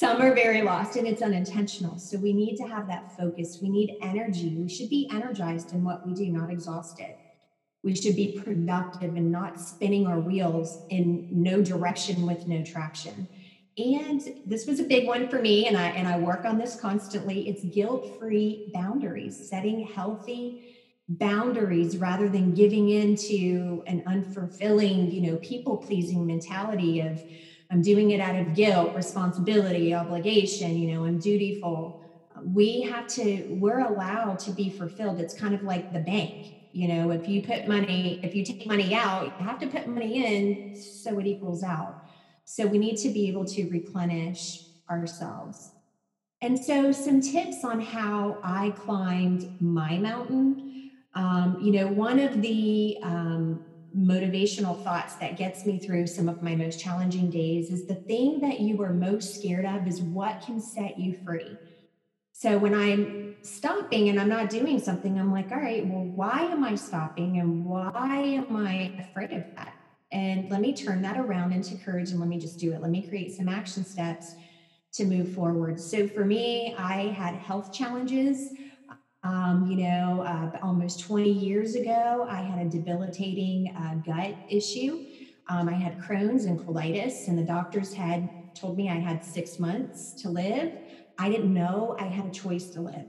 Some 0.00 0.22
are 0.22 0.34
very 0.34 0.62
lost 0.62 0.96
and 0.96 1.06
it's 1.06 1.20
unintentional. 1.20 1.98
So 1.98 2.16
we 2.16 2.32
need 2.32 2.56
to 2.56 2.62
have 2.66 2.86
that 2.86 3.14
focus. 3.18 3.58
We 3.60 3.68
need 3.68 3.98
energy. 4.00 4.48
We 4.56 4.66
should 4.66 4.88
be 4.88 5.06
energized 5.12 5.74
in 5.74 5.84
what 5.84 6.06
we 6.06 6.14
do, 6.14 6.24
not 6.28 6.48
exhausted. 6.48 7.16
We 7.82 7.94
should 7.94 8.16
be 8.16 8.40
productive 8.42 9.14
and 9.14 9.30
not 9.30 9.60
spinning 9.60 10.06
our 10.06 10.18
wheels 10.18 10.86
in 10.88 11.28
no 11.30 11.62
direction 11.62 12.26
with 12.26 12.48
no 12.48 12.64
traction. 12.64 13.28
And 13.76 14.22
this 14.46 14.66
was 14.66 14.80
a 14.80 14.84
big 14.84 15.06
one 15.06 15.28
for 15.28 15.38
me, 15.38 15.66
and 15.66 15.76
I 15.76 15.88
and 15.88 16.08
I 16.08 16.18
work 16.18 16.46
on 16.46 16.56
this 16.56 16.80
constantly. 16.80 17.46
It's 17.50 17.62
guilt-free 17.64 18.70
boundaries, 18.72 19.50
setting 19.50 19.86
healthy 19.86 20.76
boundaries 21.08 21.98
rather 21.98 22.26
than 22.26 22.54
giving 22.54 22.88
into 22.88 23.82
an 23.86 24.02
unfulfilling, 24.06 25.12
you 25.12 25.20
know, 25.30 25.36
people-pleasing 25.36 26.26
mentality 26.26 27.00
of 27.00 27.22
I'm 27.70 27.82
doing 27.82 28.10
it 28.10 28.20
out 28.20 28.34
of 28.34 28.54
guilt, 28.54 28.94
responsibility, 28.94 29.94
obligation, 29.94 30.76
you 30.76 30.92
know, 30.92 31.04
I'm 31.04 31.18
dutiful. 31.18 32.02
We 32.42 32.82
have 32.82 33.06
to, 33.08 33.46
we're 33.60 33.80
allowed 33.80 34.38
to 34.40 34.50
be 34.50 34.70
fulfilled. 34.70 35.20
It's 35.20 35.34
kind 35.34 35.54
of 35.54 35.62
like 35.62 35.92
the 35.92 36.00
bank. 36.00 36.54
You 36.72 36.88
know, 36.88 37.10
if 37.10 37.28
you 37.28 37.42
put 37.42 37.68
money, 37.68 38.20
if 38.22 38.34
you 38.34 38.44
take 38.44 38.66
money 38.66 38.94
out, 38.94 39.34
you 39.38 39.44
have 39.44 39.58
to 39.60 39.66
put 39.66 39.86
money 39.88 40.24
in 40.24 40.80
so 40.80 41.18
it 41.18 41.26
equals 41.26 41.62
out. 41.62 42.04
So 42.44 42.66
we 42.66 42.78
need 42.78 42.96
to 42.98 43.10
be 43.10 43.28
able 43.28 43.44
to 43.46 43.68
replenish 43.68 44.62
ourselves. 44.88 45.70
And 46.42 46.58
so, 46.58 46.90
some 46.90 47.20
tips 47.20 47.64
on 47.64 47.80
how 47.80 48.38
I 48.42 48.70
climbed 48.70 49.60
my 49.60 49.98
mountain. 49.98 50.90
Um, 51.14 51.58
you 51.60 51.70
know, 51.72 51.88
one 51.88 52.18
of 52.18 52.40
the 52.40 52.96
um, 53.02 53.62
motivational 53.96 54.82
thoughts 54.82 55.14
that 55.16 55.36
gets 55.36 55.66
me 55.66 55.78
through 55.78 56.06
some 56.06 56.28
of 56.28 56.42
my 56.42 56.54
most 56.54 56.80
challenging 56.80 57.30
days 57.30 57.70
is 57.70 57.86
the 57.86 57.94
thing 57.94 58.40
that 58.40 58.60
you 58.60 58.80
are 58.82 58.92
most 58.92 59.34
scared 59.34 59.64
of 59.64 59.86
is 59.86 60.00
what 60.00 60.42
can 60.42 60.60
set 60.60 60.98
you 60.98 61.18
free. 61.24 61.56
So 62.32 62.56
when 62.56 62.74
I'm 62.74 63.36
stopping 63.42 64.08
and 64.08 64.18
I'm 64.18 64.28
not 64.28 64.48
doing 64.48 64.78
something, 64.78 65.18
I'm 65.18 65.30
like, 65.30 65.50
all 65.52 65.60
right, 65.60 65.86
well, 65.86 66.04
why 66.04 66.40
am 66.42 66.64
I 66.64 66.74
stopping 66.74 67.38
and 67.38 67.66
why 67.66 68.18
am 68.18 68.56
I 68.56 68.92
afraid 68.98 69.32
of 69.32 69.44
that? 69.56 69.74
And 70.12 70.50
let 70.50 70.60
me 70.60 70.72
turn 70.72 71.02
that 71.02 71.18
around 71.18 71.52
into 71.52 71.76
courage 71.76 72.10
and 72.10 72.18
let 72.18 72.28
me 72.28 72.38
just 72.38 72.58
do 72.58 72.72
it. 72.72 72.80
Let 72.80 72.90
me 72.90 73.06
create 73.06 73.32
some 73.32 73.48
action 73.48 73.84
steps 73.84 74.34
to 74.92 75.04
move 75.04 75.32
forward. 75.34 75.78
So 75.78 76.08
for 76.08 76.24
me, 76.24 76.74
I 76.76 77.08
had 77.08 77.34
health 77.34 77.72
challenges. 77.72 78.52
Um, 79.22 79.66
you 79.70 79.76
know, 79.76 80.22
uh, 80.22 80.58
almost 80.62 81.00
20 81.00 81.30
years 81.30 81.74
ago, 81.74 82.26
I 82.28 82.40
had 82.40 82.66
a 82.66 82.70
debilitating 82.70 83.74
uh, 83.76 83.96
gut 83.96 84.34
issue. 84.48 85.04
Um, 85.48 85.68
I 85.68 85.74
had 85.74 85.98
Crohn's 85.98 86.46
and 86.46 86.58
colitis, 86.58 87.28
and 87.28 87.36
the 87.36 87.42
doctors 87.42 87.92
had 87.92 88.54
told 88.54 88.78
me 88.78 88.88
I 88.88 88.94
had 88.94 89.24
six 89.24 89.58
months 89.58 90.12
to 90.22 90.30
live. 90.30 90.72
I 91.18 91.28
didn't 91.28 91.52
know 91.52 91.96
I 91.98 92.04
had 92.04 92.26
a 92.26 92.30
choice 92.30 92.70
to 92.70 92.80
live. 92.80 93.06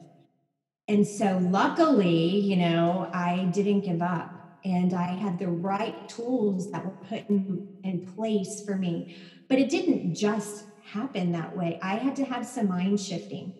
And 0.87 1.07
so, 1.07 1.37
luckily, 1.49 2.39
you 2.39 2.57
know, 2.57 3.09
I 3.13 3.45
didn't 3.53 3.81
give 3.81 4.01
up 4.01 4.59
and 4.65 4.93
I 4.93 5.07
had 5.07 5.39
the 5.39 5.47
right 5.47 6.07
tools 6.09 6.71
that 6.71 6.83
were 6.85 6.91
put 6.91 7.29
in, 7.29 7.67
in 7.83 8.05
place 8.05 8.61
for 8.65 8.75
me. 8.75 9.15
But 9.47 9.59
it 9.59 9.69
didn't 9.69 10.15
just 10.15 10.65
happen 10.83 11.31
that 11.31 11.55
way. 11.55 11.79
I 11.81 11.95
had 11.95 12.15
to 12.17 12.25
have 12.25 12.45
some 12.45 12.67
mind 12.67 12.99
shifting 12.99 13.53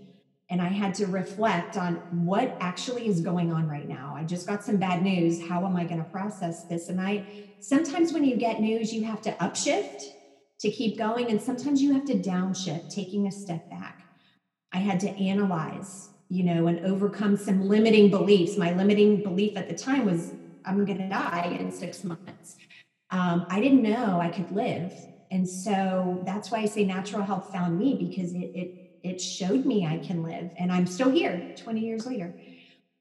and 0.52 0.62
I 0.62 0.68
had 0.68 0.94
to 0.96 1.08
reflect 1.08 1.78
on 1.78 1.96
what 2.26 2.58
actually 2.60 3.08
is 3.08 3.22
going 3.22 3.54
on 3.54 3.70
right 3.70 3.88
now. 3.88 4.14
I 4.16 4.26
just 4.26 4.46
got 4.46 4.64
some 4.64 4.76
bad 4.76 5.02
news. 5.02 5.42
How 5.48 5.66
am 5.66 5.78
I 5.78 5.86
going 5.86 6.04
to 6.04 6.10
process 6.10 6.66
this? 6.66 6.90
And 6.90 7.00
I 7.00 7.26
sometimes 7.62 8.12
when 8.12 8.26
you 8.26 8.36
get 8.36 8.60
news, 8.60 8.94
you 8.94 9.06
have 9.06 9.22
to 9.22 9.32
upshift 9.34 10.04
to 10.60 10.70
keep 10.70 10.98
going, 10.98 11.32
and 11.32 11.42
sometimes 11.42 11.82
you 11.82 11.94
have 11.94 12.06
to 12.06 12.14
downshift, 12.14 12.94
taking 12.94 13.26
a 13.28 13.32
step 13.32 13.68
back. 13.72 14.04
I 14.74 14.78
had 14.78 15.00
to 15.00 15.10
analyze, 15.10 16.10
you 16.30 16.44
know, 16.44 16.68
and 16.68 16.86
overcome 16.86 17.38
some 17.38 17.68
limiting 17.68 18.12
beliefs. 18.12 18.58
My 18.58 18.74
limiting 18.74 19.24
belief 19.24 19.58
at 19.58 19.70
the 19.70 19.76
time 19.76 20.06
was 20.06 20.34
I'm 20.66 20.86
going 20.86 21.00
to 21.00 21.10
die 21.10 21.58
in 21.60 21.72
six 21.72 22.04
months. 22.04 22.58
Um, 23.10 23.46
I 23.50 23.60
didn't 23.60 23.82
know 23.82 24.20
I 24.22 24.30
could 24.30 24.52
live 24.52 24.94
and 25.32 25.48
so 25.48 26.22
that's 26.26 26.52
why 26.52 26.60
I 26.60 26.66
say 26.66 26.84
natural 26.84 27.24
health 27.24 27.52
found 27.54 27.80
me 27.80 27.96
because 27.96 28.34
it, 28.34 28.52
it 28.54 28.81
it 29.04 29.22
showed 29.22 29.66
me 29.66 29.86
I 29.86 29.98
can 29.98 30.24
live 30.24 30.52
and 30.58 30.72
I'm 30.72 30.88
still 30.88 31.10
here 31.10 31.54
20 31.58 31.80
years 31.80 32.06
later. 32.06 32.34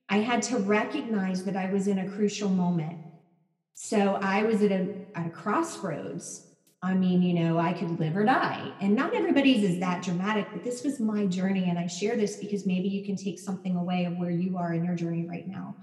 I 0.09 0.19
had 0.19 0.43
to 0.45 0.59
recognize 0.59 1.45
that 1.45 1.57
I 1.57 1.71
was 1.71 1.87
in 1.87 1.99
a 1.99 2.11
crucial 2.11 2.49
moment. 2.49 2.99
So 3.75 4.19
I 4.21 4.43
was 4.43 4.63
at 4.63 4.73
a 4.73 4.89
at 5.15 5.27
a 5.27 5.31
crossroads. 5.31 6.47
I 6.83 6.95
mean, 6.95 7.23
you 7.23 7.35
know, 7.35 7.59
I 7.59 7.75
could 7.75 8.01
live 8.01 8.17
or 8.17 8.25
die. 8.25 8.73
And 8.81 8.97
not 8.97 9.15
everybody's 9.15 9.63
is 9.63 9.81
that 9.81 10.03
dramatic, 10.03 10.49
but 10.53 10.65
this 10.65 10.83
was 10.83 10.99
my 10.99 11.27
journey. 11.27 11.69
And 11.69 11.79
I 11.79 11.87
share 11.87 12.17
this 12.17 12.37
because 12.37 12.67
maybe 12.67 12.89
you 12.89 13.05
can 13.05 13.17
take 13.17 13.39
something 13.39 13.77
away 13.77 14.07
of 14.07 14.17
where 14.17 14.31
you 14.31 14.57
are 14.57 14.73
in 14.73 14.85
your 14.85 14.95
journey 14.95 15.27
right 15.29 15.47
now. 15.47 15.77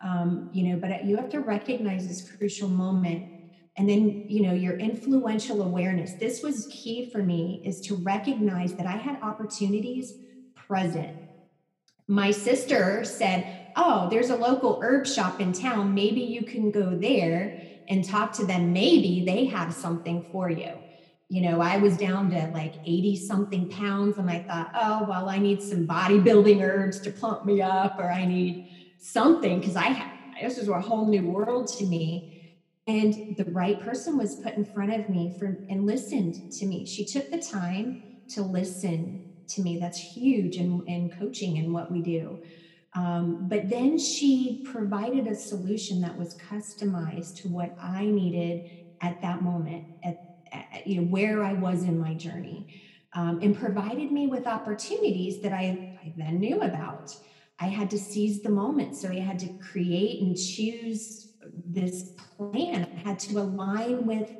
Um, 0.00 0.50
you 0.52 0.68
know, 0.68 0.76
but 0.78 1.04
you 1.04 1.16
have 1.16 1.30
to 1.30 1.40
recognize 1.40 2.06
this 2.06 2.30
crucial 2.30 2.68
moment 2.68 3.35
and 3.76 3.88
then 3.88 4.24
you 4.28 4.42
know 4.42 4.54
your 4.54 4.76
influential 4.78 5.62
awareness. 5.62 6.14
This 6.14 6.42
was 6.42 6.68
key 6.70 7.10
for 7.10 7.22
me 7.22 7.62
is 7.64 7.80
to 7.82 7.96
recognize 7.96 8.74
that 8.74 8.86
i 8.86 8.96
had 8.96 9.20
opportunities 9.22 10.14
present. 10.54 11.16
My 12.08 12.30
sister 12.30 13.04
said 13.04 13.70
oh 13.76 14.08
there's 14.10 14.30
a 14.30 14.36
local 14.36 14.80
herb 14.82 15.06
shop 15.06 15.40
in 15.40 15.52
town. 15.52 15.94
Maybe 15.94 16.20
you 16.22 16.42
can 16.42 16.70
go 16.70 16.96
there 16.96 17.62
and 17.88 18.04
talk 18.04 18.32
to 18.32 18.46
them. 18.46 18.72
Maybe 18.72 19.24
they 19.24 19.44
have 19.46 19.72
something 19.72 20.26
for 20.32 20.48
you. 20.50 20.72
You 21.28 21.42
know 21.42 21.60
i 21.60 21.76
was 21.76 21.96
down 21.96 22.30
to 22.30 22.50
like 22.54 22.74
80 22.84 23.16
something 23.16 23.68
pounds 23.68 24.16
and 24.16 24.30
i 24.30 24.38
thought 24.38 24.70
oh 24.74 25.06
well 25.08 25.28
i 25.28 25.38
need 25.38 25.60
some 25.60 25.86
bodybuilding 25.86 26.62
herbs 26.62 27.00
to 27.00 27.10
plump 27.10 27.44
me 27.44 27.60
up 27.60 27.98
or 27.98 28.10
i 28.10 28.24
need 28.24 28.70
something. 28.98 29.60
Because 29.60 29.76
i 29.76 30.12
this 30.40 30.58
was 30.58 30.68
a 30.68 30.80
whole 30.80 31.08
new 31.08 31.26
world 31.26 31.66
to 31.78 31.84
me 31.84 32.35
and 32.86 33.14
the 33.36 33.44
right 33.44 33.80
person 33.80 34.16
was 34.16 34.36
put 34.36 34.54
in 34.54 34.64
front 34.64 34.92
of 34.92 35.08
me 35.08 35.34
for 35.38 35.58
and 35.68 35.86
listened 35.86 36.52
to 36.52 36.66
me. 36.66 36.86
She 36.86 37.04
took 37.04 37.30
the 37.30 37.38
time 37.38 37.96
to 38.28 38.42
listen 38.42 39.20
to 39.48 39.62
me. 39.62 39.78
That's 39.78 39.98
huge 39.98 40.56
in, 40.56 40.82
in 40.86 41.10
coaching 41.10 41.58
and 41.58 41.72
what 41.72 41.90
we 41.90 42.00
do. 42.02 42.40
Um, 42.94 43.48
but 43.48 43.68
then 43.68 43.98
she 43.98 44.62
provided 44.64 45.26
a 45.26 45.34
solution 45.34 46.00
that 46.00 46.16
was 46.16 46.34
customized 46.34 47.34
to 47.42 47.48
what 47.48 47.76
i 47.78 48.06
needed 48.06 48.62
at 49.02 49.20
that 49.20 49.42
moment 49.42 49.84
at, 50.02 50.16
at 50.52 50.86
you 50.86 50.96
know 50.96 51.06
where 51.06 51.42
i 51.42 51.52
was 51.52 51.82
in 51.82 51.98
my 51.98 52.14
journey 52.14 52.66
um, 53.12 53.38
and 53.42 53.54
provided 53.54 54.10
me 54.10 54.26
with 54.26 54.46
opportunities 54.46 55.42
that 55.42 55.52
I, 55.52 55.98
I 56.02 56.12
then 56.16 56.38
knew 56.40 56.60
about. 56.60 57.14
I 57.58 57.66
had 57.66 57.90
to 57.90 57.98
seize 57.98 58.42
the 58.42 58.50
moment 58.50 58.96
so 58.96 59.10
i 59.10 59.18
had 59.20 59.38
to 59.40 59.48
create 59.58 60.22
and 60.22 60.36
choose 60.36 61.25
this 61.64 62.10
plan. 62.36 62.88
I 62.96 63.08
had 63.08 63.18
to 63.20 63.38
align 63.38 64.06
with 64.06 64.30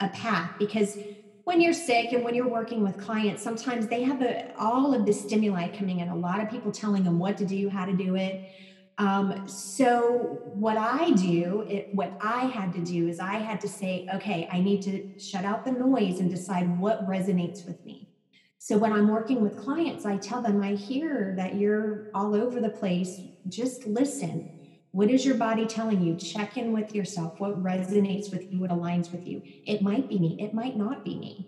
a 0.00 0.08
path 0.08 0.52
because 0.58 0.98
when 1.44 1.60
you're 1.60 1.72
sick 1.72 2.12
and 2.12 2.22
when 2.22 2.34
you're 2.34 2.48
working 2.48 2.82
with 2.82 2.98
clients, 2.98 3.42
sometimes 3.42 3.86
they 3.86 4.02
have 4.02 4.20
a, 4.20 4.54
all 4.58 4.94
of 4.94 5.06
the 5.06 5.12
stimuli 5.12 5.68
coming 5.68 6.00
in, 6.00 6.08
a 6.08 6.16
lot 6.16 6.40
of 6.40 6.50
people 6.50 6.70
telling 6.70 7.04
them 7.04 7.18
what 7.18 7.38
to 7.38 7.46
do, 7.46 7.68
how 7.68 7.86
to 7.86 7.94
do 7.94 8.16
it. 8.16 8.50
Um, 8.98 9.48
so 9.48 10.40
what 10.52 10.76
I 10.76 11.12
do, 11.12 11.62
it, 11.62 11.88
what 11.94 12.12
I 12.20 12.46
had 12.46 12.72
to 12.74 12.80
do 12.80 13.08
is 13.08 13.20
I 13.20 13.36
had 13.36 13.60
to 13.62 13.68
say, 13.68 14.08
okay, 14.14 14.48
I 14.52 14.60
need 14.60 14.82
to 14.82 15.18
shut 15.18 15.44
out 15.44 15.64
the 15.64 15.70
noise 15.70 16.20
and 16.20 16.28
decide 16.28 16.78
what 16.78 17.08
resonates 17.08 17.64
with 17.64 17.82
me. 17.86 18.10
So 18.58 18.76
when 18.76 18.92
I'm 18.92 19.08
working 19.08 19.40
with 19.40 19.56
clients, 19.56 20.04
I 20.04 20.16
tell 20.16 20.42
them, 20.42 20.62
I 20.62 20.74
hear 20.74 21.32
that 21.36 21.54
you're 21.54 22.10
all 22.12 22.34
over 22.34 22.60
the 22.60 22.70
place. 22.70 23.20
Just 23.48 23.86
listen 23.86 24.57
what 24.92 25.10
is 25.10 25.24
your 25.24 25.34
body 25.34 25.66
telling 25.66 26.02
you? 26.02 26.16
Check 26.16 26.56
in 26.56 26.72
with 26.72 26.94
yourself. 26.94 27.38
What 27.38 27.62
resonates 27.62 28.32
with 28.32 28.50
you? 28.50 28.58
What 28.58 28.70
aligns 28.70 29.12
with 29.12 29.26
you? 29.26 29.42
It 29.66 29.82
might 29.82 30.08
be 30.08 30.18
me, 30.18 30.36
it 30.40 30.54
might 30.54 30.76
not 30.76 31.04
be 31.04 31.16
me. 31.16 31.46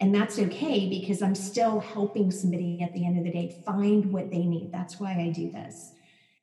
And 0.00 0.14
that's 0.14 0.38
okay 0.38 0.88
because 0.88 1.20
I'm 1.20 1.34
still 1.34 1.78
helping 1.78 2.30
somebody 2.30 2.80
at 2.82 2.94
the 2.94 3.04
end 3.04 3.18
of 3.18 3.24
the 3.24 3.30
day 3.30 3.62
find 3.66 4.12
what 4.12 4.30
they 4.30 4.44
need. 4.44 4.72
That's 4.72 4.98
why 4.98 5.12
I 5.12 5.28
do 5.28 5.50
this. 5.50 5.92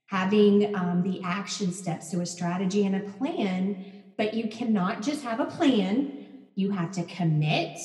Having 0.08 0.76
um, 0.76 1.02
the 1.04 1.22
action 1.24 1.74
steps, 1.74 2.12
so 2.12 2.22
a 2.22 2.26
strategy 2.26 2.86
and 2.86 2.96
a 2.96 3.00
plan, 3.00 4.04
but 4.16 4.34
you 4.34 4.48
cannot 4.48 5.02
just 5.02 5.24
have 5.24 5.40
a 5.40 5.46
plan. 5.46 6.38
You 6.56 6.72
have 6.72 6.92
to 6.94 7.04
commit, 7.04 7.78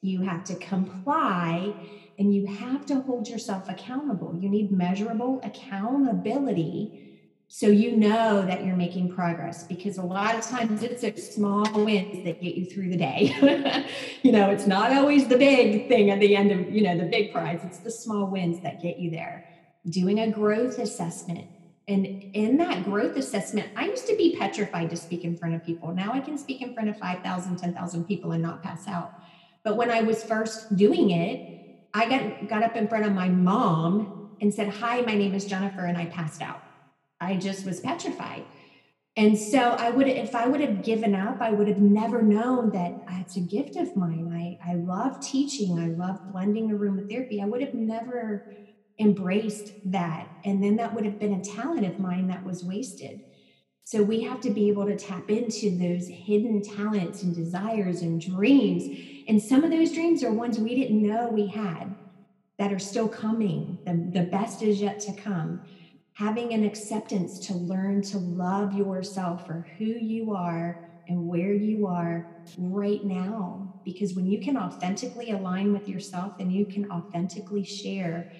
you 0.00 0.22
have 0.22 0.44
to 0.44 0.54
comply, 0.56 1.74
and 2.18 2.32
you 2.32 2.46
have 2.46 2.86
to 2.86 3.00
hold 3.00 3.28
yourself 3.28 3.68
accountable. 3.68 4.38
You 4.40 4.48
need 4.48 4.70
measurable 4.70 5.40
accountability 5.42 7.05
so 7.48 7.68
you 7.68 7.96
know 7.96 8.44
that 8.44 8.64
you're 8.64 8.76
making 8.76 9.14
progress 9.14 9.64
because 9.64 9.98
a 9.98 10.02
lot 10.02 10.34
of 10.34 10.44
times 10.44 10.82
it's 10.82 11.02
those 11.02 11.34
small 11.34 11.64
wins 11.84 12.24
that 12.24 12.42
get 12.42 12.56
you 12.56 12.64
through 12.66 12.90
the 12.90 12.96
day. 12.96 13.34
You 14.22 14.32
know 14.32 14.50
it's 14.50 14.66
not 14.66 14.90
always 14.92 15.28
the 15.28 15.36
big 15.36 15.86
thing 15.86 16.10
at 16.10 16.18
the 16.18 16.34
end 16.34 16.50
of 16.50 16.74
you 16.74 16.82
know 16.82 16.96
the 16.98 17.04
big 17.04 17.32
prize. 17.32 17.60
It's 17.62 17.78
the 17.78 17.92
small 17.92 18.26
wins 18.26 18.60
that 18.62 18.82
get 18.82 18.98
you 18.98 19.10
there. 19.12 19.46
Doing 19.88 20.18
a 20.18 20.28
growth 20.28 20.80
assessment. 20.80 21.46
And 21.86 22.04
in 22.04 22.56
that 22.56 22.82
growth 22.82 23.16
assessment 23.16 23.68
i 23.76 23.86
used 23.86 24.08
to 24.08 24.16
be 24.16 24.34
petrified 24.36 24.90
to 24.90 24.96
speak 24.96 25.22
in 25.22 25.36
front 25.36 25.54
of 25.54 25.64
people. 25.64 25.94
Now 25.94 26.12
i 26.12 26.18
can 26.18 26.36
speak 26.36 26.60
in 26.60 26.74
front 26.74 26.88
of 26.88 26.98
5000 26.98 27.56
10000 27.56 28.04
people 28.04 28.32
and 28.32 28.42
not 28.42 28.64
pass 28.64 28.88
out. 28.88 29.12
But 29.62 29.76
when 29.76 29.90
i 29.90 30.02
was 30.02 30.24
first 30.24 30.74
doing 30.76 31.10
it 31.10 31.86
i 31.94 32.08
got 32.08 32.48
got 32.48 32.64
up 32.64 32.74
in 32.74 32.88
front 32.88 33.06
of 33.06 33.12
my 33.12 33.28
mom 33.28 34.30
and 34.40 34.52
said 34.52 34.68
hi 34.68 35.02
my 35.02 35.14
name 35.14 35.34
is 35.34 35.44
jennifer 35.44 35.84
and 35.84 35.96
i 35.96 36.06
passed 36.06 36.42
out 36.42 36.65
I 37.20 37.36
just 37.36 37.64
was 37.64 37.80
petrified. 37.80 38.44
And 39.16 39.38
so 39.38 39.58
I 39.58 39.90
would, 39.90 40.08
if 40.08 40.34
I 40.34 40.46
would 40.46 40.60
have 40.60 40.82
given 40.82 41.14
up, 41.14 41.40
I 41.40 41.50
would 41.50 41.68
have 41.68 41.78
never 41.78 42.20
known 42.20 42.70
that 42.72 43.02
it's 43.20 43.36
a 43.36 43.40
gift 43.40 43.76
of 43.76 43.96
mine. 43.96 44.30
I, 44.32 44.70
I 44.70 44.74
love 44.74 45.20
teaching. 45.20 45.78
I 45.78 45.88
love 45.88 46.32
blending 46.32 46.70
aromatherapy. 46.70 47.42
I 47.42 47.46
would 47.46 47.62
have 47.62 47.74
never 47.74 48.52
embraced 48.98 49.72
that. 49.90 50.28
And 50.44 50.62
then 50.62 50.76
that 50.76 50.94
would 50.94 51.04
have 51.04 51.18
been 51.18 51.34
a 51.34 51.44
talent 51.44 51.86
of 51.86 51.98
mine 51.98 52.28
that 52.28 52.44
was 52.44 52.62
wasted. 52.62 53.22
So 53.84 54.02
we 54.02 54.22
have 54.22 54.40
to 54.42 54.50
be 54.50 54.68
able 54.68 54.84
to 54.86 54.96
tap 54.96 55.30
into 55.30 55.70
those 55.70 56.08
hidden 56.08 56.62
talents 56.62 57.22
and 57.22 57.34
desires 57.34 58.02
and 58.02 58.20
dreams. 58.20 58.84
And 59.28 59.40
some 59.40 59.64
of 59.64 59.70
those 59.70 59.92
dreams 59.92 60.22
are 60.24 60.32
ones 60.32 60.58
we 60.58 60.74
didn't 60.74 61.02
know 61.02 61.28
we 61.28 61.46
had 61.46 61.94
that 62.58 62.72
are 62.72 62.78
still 62.78 63.08
coming. 63.08 63.78
The, 63.86 64.20
the 64.20 64.26
best 64.26 64.62
is 64.62 64.80
yet 64.80 65.00
to 65.00 65.12
come. 65.12 65.62
Having 66.16 66.54
an 66.54 66.64
acceptance 66.64 67.38
to 67.46 67.52
learn 67.52 68.00
to 68.00 68.16
love 68.16 68.72
yourself 68.72 69.46
for 69.46 69.66
who 69.76 69.84
you 69.84 70.32
are 70.32 70.88
and 71.08 71.26
where 71.26 71.52
you 71.52 71.86
are 71.86 72.26
right 72.56 73.04
now. 73.04 73.74
Because 73.84 74.14
when 74.14 74.26
you 74.26 74.40
can 74.40 74.56
authentically 74.56 75.30
align 75.30 75.74
with 75.74 75.86
yourself, 75.86 76.38
then 76.38 76.50
you 76.50 76.64
can 76.64 76.90
authentically 76.90 77.64
share 77.64 78.32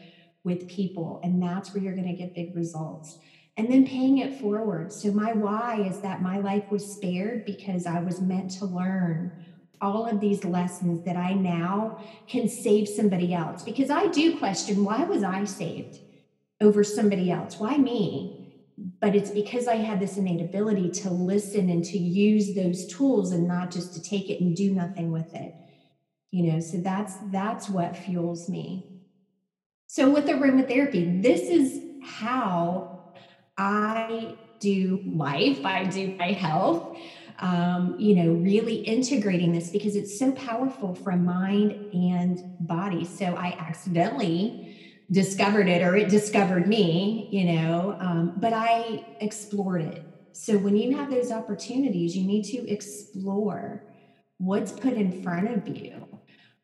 with 0.42 0.66
people. 0.68 1.20
And 1.22 1.42
that's 1.42 1.74
where 1.74 1.82
you're 1.82 1.94
going 1.94 2.08
to 2.08 2.14
get 2.14 2.34
big 2.34 2.56
results 2.56 3.18
and 3.58 3.70
then 3.70 3.86
paying 3.86 4.18
it 4.18 4.40
forward. 4.40 4.90
So, 4.90 5.12
my 5.12 5.34
why 5.34 5.82
is 5.82 6.00
that 6.00 6.22
my 6.22 6.38
life 6.38 6.70
was 6.70 6.90
spared 6.90 7.44
because 7.44 7.84
I 7.84 8.00
was 8.00 8.22
meant 8.22 8.52
to 8.52 8.64
learn 8.64 9.44
all 9.82 10.06
of 10.06 10.20
these 10.20 10.44
lessons 10.44 11.04
that 11.04 11.16
I 11.16 11.34
now 11.34 12.00
can 12.26 12.48
save 12.48 12.88
somebody 12.88 13.34
else. 13.34 13.62
Because 13.62 13.90
I 13.90 14.06
do 14.06 14.38
question 14.38 14.82
why 14.82 15.04
was 15.04 15.22
I 15.22 15.44
saved 15.44 16.00
over 16.60 16.82
somebody 16.84 17.30
else? 17.30 17.58
Why 17.58 17.76
me? 17.76 18.54
But 19.00 19.14
it's 19.14 19.30
because 19.30 19.68
I 19.68 19.76
had 19.76 20.00
this 20.00 20.16
innate 20.16 20.40
ability 20.40 20.90
to 21.02 21.10
listen 21.10 21.70
and 21.70 21.84
to 21.86 21.98
use 21.98 22.54
those 22.54 22.86
tools 22.86 23.32
and 23.32 23.48
not 23.48 23.70
just 23.70 23.94
to 23.94 24.02
take 24.02 24.28
it 24.28 24.40
and 24.40 24.54
do 24.54 24.72
nothing 24.72 25.12
with 25.12 25.34
it. 25.34 25.54
You 26.30 26.52
know, 26.52 26.60
so 26.60 26.78
that's 26.78 27.14
that's 27.32 27.68
what 27.68 27.96
fuels 27.96 28.48
me. 28.48 28.96
So 29.86 30.10
with 30.10 30.26
aromatherapy, 30.26 31.22
this 31.22 31.42
is 31.42 31.80
how 32.02 33.14
I 33.56 34.34
do 34.60 35.02
life, 35.06 35.64
I 35.64 35.84
do 35.84 36.14
my 36.18 36.32
health. 36.32 36.96
Um, 37.38 37.96
you 37.98 38.14
know, 38.14 38.32
really 38.32 38.76
integrating 38.76 39.52
this 39.52 39.68
because 39.68 39.94
it's 39.94 40.18
so 40.18 40.32
powerful 40.32 40.94
from 40.94 41.26
mind 41.26 41.72
and 41.92 42.38
body. 42.60 43.04
So 43.04 43.26
I 43.26 43.54
accidentally 43.58 44.75
discovered 45.10 45.68
it 45.68 45.82
or 45.82 45.96
it 45.96 46.08
discovered 46.08 46.66
me, 46.66 47.28
you 47.30 47.44
know, 47.44 47.96
um, 48.00 48.32
but 48.36 48.52
I 48.52 49.06
explored 49.20 49.82
it. 49.82 50.02
So 50.32 50.58
when 50.58 50.76
you 50.76 50.96
have 50.96 51.10
those 51.10 51.30
opportunities, 51.30 52.16
you 52.16 52.26
need 52.26 52.44
to 52.44 52.68
explore 52.68 53.82
what's 54.38 54.72
put 54.72 54.94
in 54.94 55.22
front 55.22 55.50
of 55.50 55.68
you. 55.68 56.06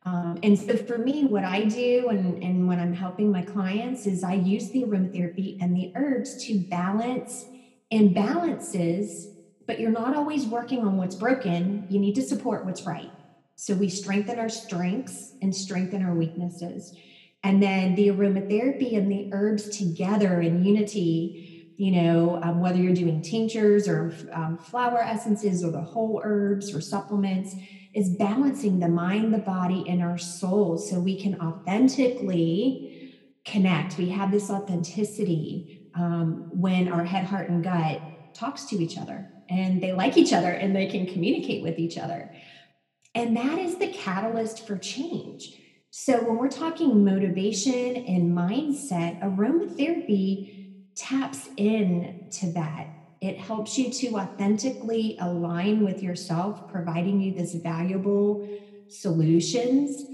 Um, 0.04 0.38
and 0.42 0.58
so 0.58 0.76
for 0.76 0.98
me, 0.98 1.24
what 1.24 1.44
I 1.44 1.64
do 1.64 2.08
and, 2.08 2.42
and 2.42 2.66
when 2.66 2.80
I'm 2.80 2.92
helping 2.92 3.30
my 3.30 3.42
clients 3.42 4.06
is 4.06 4.24
I 4.24 4.34
use 4.34 4.70
the 4.70 4.82
aromatherapy 4.82 5.62
and 5.62 5.76
the 5.76 5.92
herbs 5.94 6.44
to 6.46 6.58
balance 6.58 7.46
imbalances, 7.92 9.26
but 9.66 9.78
you're 9.78 9.92
not 9.92 10.16
always 10.16 10.46
working 10.46 10.80
on 10.80 10.96
what's 10.96 11.14
broken. 11.14 11.86
You 11.88 12.00
need 12.00 12.16
to 12.16 12.22
support 12.22 12.64
what's 12.64 12.84
right. 12.84 13.10
So 13.54 13.74
we 13.74 13.88
strengthen 13.88 14.40
our 14.40 14.48
strengths 14.48 15.34
and 15.40 15.54
strengthen 15.54 16.02
our 16.02 16.14
weaknesses. 16.14 16.96
And 17.42 17.62
then 17.62 17.94
the 17.94 18.08
aromatherapy 18.08 18.96
and 18.96 19.10
the 19.10 19.30
herbs 19.32 19.76
together 19.76 20.40
in 20.40 20.64
unity, 20.64 21.74
you 21.76 21.90
know, 21.90 22.40
um, 22.42 22.60
whether 22.60 22.78
you're 22.78 22.94
doing 22.94 23.20
tinctures 23.20 23.88
or 23.88 24.14
um, 24.32 24.58
flower 24.58 25.02
essences 25.02 25.64
or 25.64 25.70
the 25.70 25.80
whole 25.80 26.20
herbs 26.24 26.74
or 26.74 26.80
supplements, 26.80 27.54
is 27.94 28.10
balancing 28.16 28.78
the 28.78 28.88
mind, 28.88 29.34
the 29.34 29.38
body, 29.38 29.84
and 29.88 30.02
our 30.02 30.16
soul 30.16 30.78
so 30.78 30.98
we 30.98 31.20
can 31.20 31.38
authentically 31.40 33.14
connect. 33.44 33.98
We 33.98 34.08
have 34.10 34.30
this 34.30 34.48
authenticity 34.48 35.90
um, 35.94 36.48
when 36.52 36.88
our 36.88 37.04
head, 37.04 37.26
heart, 37.26 37.50
and 37.50 37.62
gut 37.62 38.00
talks 38.34 38.64
to 38.66 38.76
each 38.76 38.96
other 38.96 39.28
and 39.50 39.82
they 39.82 39.92
like 39.92 40.16
each 40.16 40.32
other 40.32 40.50
and 40.50 40.74
they 40.74 40.86
can 40.86 41.06
communicate 41.06 41.62
with 41.62 41.78
each 41.78 41.98
other. 41.98 42.34
And 43.14 43.36
that 43.36 43.58
is 43.58 43.76
the 43.76 43.88
catalyst 43.88 44.66
for 44.66 44.78
change. 44.78 45.58
So 45.94 46.24
when 46.24 46.38
we're 46.38 46.48
talking 46.48 47.04
motivation 47.04 47.96
and 47.96 48.34
mindset, 48.34 49.20
aromatherapy 49.20 50.94
taps 50.96 51.50
in 51.58 52.28
to 52.30 52.50
that 52.52 52.88
it 53.22 53.38
helps 53.38 53.78
you 53.78 53.88
to 53.88 54.16
authentically 54.16 55.16
align 55.20 55.84
with 55.84 56.02
yourself, 56.02 56.68
providing 56.72 57.20
you 57.20 57.32
this 57.32 57.54
valuable 57.54 58.48
solutions. 58.88 60.04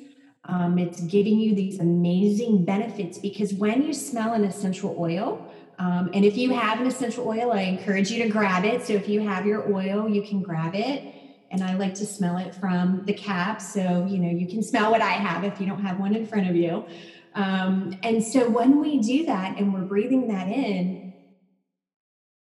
Um, 0.44 0.78
it's 0.78 1.00
giving 1.00 1.38
you 1.38 1.54
these 1.54 1.80
amazing 1.80 2.66
benefits 2.66 3.16
because 3.16 3.54
when 3.54 3.82
you 3.82 3.94
smell 3.94 4.34
an 4.34 4.44
essential 4.44 4.94
oil, 4.98 5.50
um, 5.78 6.10
and 6.12 6.24
if 6.24 6.36
you 6.36 6.52
have 6.52 6.80
an 6.80 6.86
essential 6.86 7.26
oil, 7.26 7.52
I 7.52 7.62
encourage 7.62 8.10
you 8.10 8.22
to 8.24 8.28
grab 8.28 8.66
it. 8.66 8.84
So 8.84 8.92
if 8.92 9.08
you 9.08 9.20
have 9.20 9.46
your 9.46 9.72
oil, 9.72 10.06
you 10.06 10.20
can 10.20 10.42
grab 10.42 10.74
it. 10.74 11.14
And 11.50 11.62
I 11.62 11.74
like 11.74 11.94
to 11.94 12.06
smell 12.06 12.36
it 12.36 12.54
from 12.54 13.04
the 13.06 13.14
cap. 13.14 13.60
So, 13.60 14.06
you 14.08 14.18
know, 14.18 14.30
you 14.30 14.46
can 14.46 14.62
smell 14.62 14.90
what 14.90 15.00
I 15.00 15.12
have 15.12 15.44
if 15.44 15.60
you 15.60 15.66
don't 15.66 15.82
have 15.82 15.98
one 15.98 16.14
in 16.14 16.26
front 16.26 16.48
of 16.48 16.56
you. 16.56 16.84
Um, 17.34 17.98
and 18.02 18.22
so 18.22 18.48
when 18.50 18.80
we 18.80 18.98
do 18.98 19.26
that 19.26 19.58
and 19.58 19.72
we're 19.72 19.80
breathing 19.80 20.28
that 20.28 20.48
in, 20.48 21.14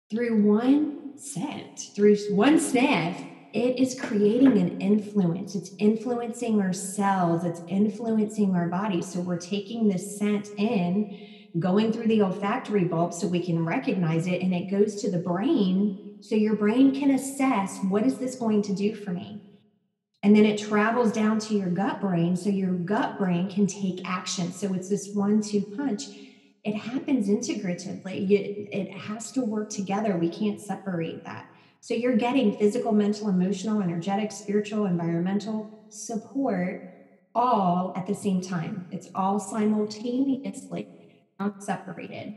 through 0.09 0.43
one 0.43 1.17
scent, 1.17 1.79
through 1.95 2.15
one 2.29 2.59
sniff, 2.59 3.17
it 3.53 3.79
is 3.79 3.99
creating 3.99 4.57
an 4.57 4.81
influence. 4.81 5.55
It's 5.55 5.71
influencing 5.79 6.61
our 6.61 6.73
cells, 6.73 7.45
it's 7.45 7.61
influencing 7.67 8.53
our 8.53 8.67
body. 8.67 9.01
So 9.01 9.21
we're 9.21 9.39
taking 9.39 9.87
this 9.87 10.17
scent 10.17 10.49
in, 10.57 11.17
going 11.57 11.93
through 11.93 12.07
the 12.07 12.21
olfactory 12.21 12.83
bulb 12.83 13.13
so 13.13 13.27
we 13.27 13.39
can 13.39 13.65
recognize 13.65 14.27
it, 14.27 14.41
and 14.41 14.53
it 14.53 14.69
goes 14.69 15.01
to 15.01 15.09
the 15.09 15.19
brain. 15.19 16.04
So 16.21 16.35
your 16.35 16.55
brain 16.55 16.93
can 16.93 17.11
assess 17.11 17.79
what 17.83 18.05
is 18.05 18.17
this 18.17 18.35
going 18.35 18.61
to 18.63 18.73
do 18.73 18.95
for 18.95 19.11
me? 19.11 19.41
And 20.23 20.35
then 20.35 20.45
it 20.45 20.57
travels 20.57 21.11
down 21.11 21.39
to 21.39 21.55
your 21.55 21.69
gut 21.69 22.01
brain. 22.01 22.35
So 22.35 22.49
your 22.49 22.73
gut 22.73 23.17
brain 23.17 23.49
can 23.49 23.67
take 23.67 24.01
action. 24.05 24.51
So 24.51 24.73
it's 24.73 24.89
this 24.89 25.13
one 25.13 25.41
two 25.41 25.61
punch 25.61 26.05
it 26.65 26.73
happens 26.73 27.29
integratively. 27.29 28.27
it 28.31 28.91
has 28.91 29.31
to 29.33 29.41
work 29.41 29.69
together. 29.69 30.17
We 30.17 30.29
can't 30.29 30.59
separate 30.59 31.23
that. 31.23 31.47
So 31.79 31.93
you're 31.93 32.17
getting 32.17 32.57
physical, 32.57 32.91
mental, 32.91 33.29
emotional, 33.29 33.83
energetic, 33.83 34.31
spiritual, 34.31 34.87
environmental 34.87 35.85
support 35.89 36.91
all 37.35 37.93
at 37.95 38.07
the 38.07 38.15
same 38.15 38.41
time. 38.41 38.87
It's 38.91 39.09
all 39.13 39.39
simultaneously, 39.39 40.87
not 41.39 41.63
separated. 41.63 42.35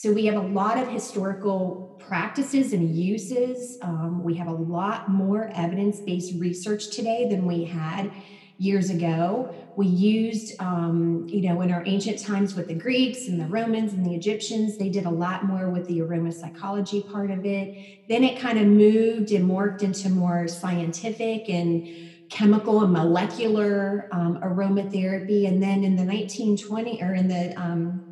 So 0.00 0.12
we 0.12 0.26
have 0.26 0.36
a 0.36 0.46
lot 0.46 0.78
of 0.78 0.86
historical 0.86 1.96
practices 1.98 2.72
and 2.72 2.94
uses. 2.94 3.78
Um, 3.82 4.22
we 4.22 4.36
have 4.36 4.46
a 4.46 4.52
lot 4.52 5.10
more 5.10 5.50
evidence 5.56 5.98
based 5.98 6.38
research 6.38 6.90
today 6.90 7.26
than 7.28 7.46
we 7.46 7.64
had 7.64 8.12
years 8.58 8.90
ago. 8.90 9.52
We 9.74 9.88
used, 9.88 10.54
um, 10.60 11.26
you 11.28 11.48
know, 11.48 11.62
in 11.62 11.72
our 11.72 11.82
ancient 11.84 12.20
times 12.20 12.54
with 12.54 12.68
the 12.68 12.74
Greeks 12.74 13.26
and 13.26 13.40
the 13.40 13.46
Romans 13.46 13.92
and 13.92 14.06
the 14.06 14.14
Egyptians, 14.14 14.78
they 14.78 14.88
did 14.88 15.04
a 15.04 15.10
lot 15.10 15.46
more 15.46 15.68
with 15.68 15.88
the 15.88 16.00
aroma 16.00 16.30
psychology 16.30 17.02
part 17.02 17.32
of 17.32 17.44
it. 17.44 18.06
Then 18.08 18.22
it 18.22 18.38
kind 18.38 18.60
of 18.60 18.66
moved 18.66 19.32
and 19.32 19.50
morphed 19.50 19.82
into 19.82 20.10
more 20.10 20.46
scientific 20.46 21.48
and 21.48 22.28
chemical 22.30 22.84
and 22.84 22.92
molecular 22.92 24.08
um, 24.12 24.38
aromatherapy. 24.44 25.48
And 25.48 25.60
then 25.60 25.82
in 25.82 25.96
the 25.96 26.04
1920 26.04 27.02
or 27.02 27.14
in 27.14 27.26
the 27.26 27.52
um, 27.60 28.07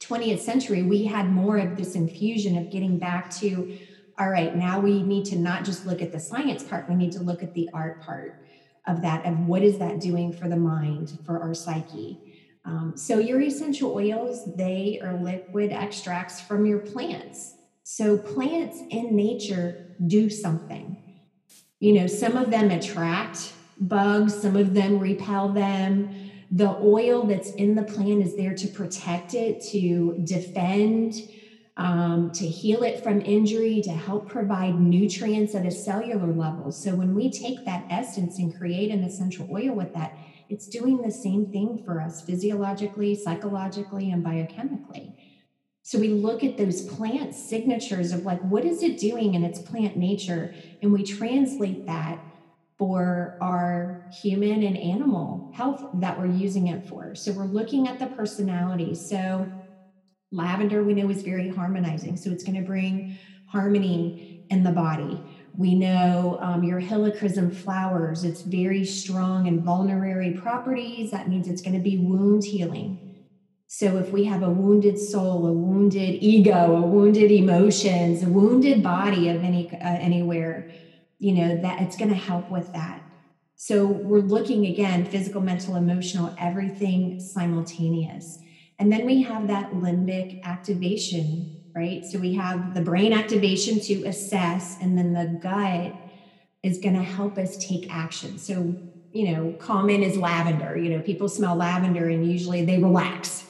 20th 0.00 0.40
century, 0.40 0.82
we 0.82 1.04
had 1.04 1.30
more 1.30 1.58
of 1.58 1.76
this 1.76 1.94
infusion 1.94 2.56
of 2.58 2.70
getting 2.70 2.98
back 2.98 3.30
to 3.36 3.78
all 4.18 4.28
right, 4.28 4.54
now 4.54 4.78
we 4.78 5.02
need 5.02 5.24
to 5.24 5.36
not 5.36 5.64
just 5.64 5.86
look 5.86 6.02
at 6.02 6.12
the 6.12 6.20
science 6.20 6.62
part, 6.62 6.86
we 6.90 6.94
need 6.94 7.10
to 7.12 7.20
look 7.20 7.42
at 7.42 7.54
the 7.54 7.70
art 7.72 8.02
part 8.02 8.44
of 8.86 9.00
that 9.00 9.24
of 9.24 9.38
what 9.46 9.62
is 9.62 9.78
that 9.78 9.98
doing 9.98 10.30
for 10.30 10.46
the 10.46 10.56
mind 10.56 11.18
for 11.24 11.40
our 11.40 11.54
psyche. 11.54 12.18
Um, 12.66 12.92
so 12.96 13.18
your 13.18 13.40
essential 13.40 13.94
oils 13.94 14.54
they 14.56 15.00
are 15.02 15.14
liquid 15.14 15.72
extracts 15.72 16.38
from 16.40 16.66
your 16.66 16.80
plants. 16.80 17.54
So 17.82 18.18
plants 18.18 18.78
in 18.90 19.16
nature 19.16 19.96
do 20.06 20.28
something. 20.28 20.96
You 21.78 21.94
know 21.94 22.06
some 22.06 22.36
of 22.36 22.50
them 22.50 22.70
attract 22.70 23.54
bugs 23.80 24.42
some 24.42 24.56
of 24.56 24.74
them 24.74 24.98
repel 24.98 25.48
them 25.48 26.29
the 26.50 26.76
oil 26.82 27.24
that's 27.24 27.52
in 27.52 27.74
the 27.74 27.82
plant 27.82 28.22
is 28.22 28.36
there 28.36 28.54
to 28.54 28.66
protect 28.68 29.34
it 29.34 29.62
to 29.70 30.18
defend 30.24 31.14
um, 31.80 32.30
to 32.32 32.46
heal 32.46 32.82
it 32.82 33.02
from 33.02 33.22
injury, 33.22 33.80
to 33.82 33.90
help 33.90 34.28
provide 34.28 34.78
nutrients 34.78 35.54
at 35.54 35.64
a 35.64 35.70
cellular 35.70 36.30
level. 36.30 36.70
So 36.72 36.94
when 36.94 37.14
we 37.14 37.30
take 37.30 37.64
that 37.64 37.86
essence 37.88 38.38
and 38.38 38.54
create 38.54 38.90
an 38.90 39.02
essential 39.02 39.48
oil 39.50 39.74
with 39.74 39.94
that, 39.94 40.14
it's 40.50 40.66
doing 40.66 41.00
the 41.00 41.10
same 41.10 41.50
thing 41.50 41.82
for 41.82 41.98
us 41.98 42.20
physiologically, 42.20 43.14
psychologically, 43.14 44.10
and 44.10 44.22
biochemically. 44.22 45.14
So 45.82 45.98
we 45.98 46.08
look 46.08 46.44
at 46.44 46.58
those 46.58 46.82
plant 46.82 47.34
signatures 47.34 48.12
of 48.12 48.24
like, 48.24 48.42
what 48.42 48.66
is 48.66 48.82
it 48.82 48.98
doing 48.98 49.34
in 49.34 49.42
its 49.42 49.58
plant 49.58 49.96
nature? 49.96 50.54
And 50.82 50.92
we 50.92 51.02
translate 51.02 51.86
that 51.86 52.22
for 52.80 53.36
our 53.42 54.02
human 54.10 54.62
and 54.62 54.74
animal 54.78 55.52
health 55.54 55.84
that 55.92 56.18
we're 56.18 56.24
using 56.24 56.68
it 56.68 56.88
for. 56.88 57.14
So 57.14 57.30
we're 57.30 57.44
looking 57.44 57.88
at 57.88 57.98
the 57.98 58.06
personality. 58.06 58.94
So 58.94 59.46
Lavender, 60.32 60.82
we 60.82 60.94
know, 60.94 61.10
is 61.10 61.20
very 61.20 61.50
harmonizing. 61.50 62.16
So 62.16 62.30
it's 62.30 62.42
going 62.42 62.56
to 62.56 62.66
bring 62.66 63.18
harmony 63.46 64.46
in 64.48 64.62
the 64.62 64.70
body. 64.70 65.20
We 65.58 65.74
know 65.74 66.38
um, 66.40 66.64
your 66.64 66.80
helichrysum 66.80 67.54
flowers, 67.54 68.24
it's 68.24 68.40
very 68.40 68.86
strong 68.86 69.46
and 69.46 69.62
vulnerary 69.62 70.32
properties. 70.32 71.10
That 71.10 71.28
means 71.28 71.48
it's 71.48 71.60
going 71.60 71.76
to 71.76 71.82
be 71.82 71.98
wound 71.98 72.44
healing. 72.44 73.26
So 73.66 73.98
if 73.98 74.10
we 74.10 74.24
have 74.24 74.42
a 74.42 74.48
wounded 74.48 74.98
soul, 74.98 75.46
a 75.46 75.52
wounded 75.52 76.22
ego, 76.22 76.76
a 76.76 76.80
wounded 76.80 77.30
emotions, 77.30 78.22
a 78.22 78.28
wounded 78.28 78.82
body 78.82 79.28
of 79.28 79.44
any 79.44 79.70
uh, 79.70 79.76
anywhere, 79.80 80.72
you 81.20 81.32
know 81.32 81.56
that 81.62 81.80
it's 81.82 81.96
going 81.96 82.10
to 82.10 82.16
help 82.16 82.50
with 82.50 82.72
that. 82.72 83.00
So 83.54 83.86
we're 83.86 84.20
looking 84.20 84.66
again, 84.66 85.04
physical, 85.04 85.42
mental, 85.42 85.76
emotional, 85.76 86.34
everything 86.38 87.20
simultaneous. 87.20 88.38
And 88.78 88.90
then 88.90 89.04
we 89.04 89.22
have 89.22 89.46
that 89.48 89.72
limbic 89.72 90.42
activation, 90.42 91.60
right? 91.76 92.02
So 92.06 92.18
we 92.18 92.32
have 92.34 92.72
the 92.72 92.80
brain 92.80 93.12
activation 93.12 93.78
to 93.80 94.06
assess, 94.06 94.78
and 94.80 94.96
then 94.96 95.12
the 95.12 95.38
gut 95.40 95.94
is 96.62 96.78
going 96.78 96.94
to 96.94 97.02
help 97.02 97.36
us 97.36 97.58
take 97.58 97.94
action. 97.94 98.38
So, 98.38 98.74
you 99.12 99.32
know, 99.32 99.52
common 99.58 100.02
is 100.02 100.16
lavender. 100.16 100.78
You 100.78 100.96
know, 100.96 101.02
people 101.02 101.28
smell 101.28 101.54
lavender 101.54 102.08
and 102.08 102.30
usually 102.30 102.64
they 102.64 102.78
relax. 102.78 103.44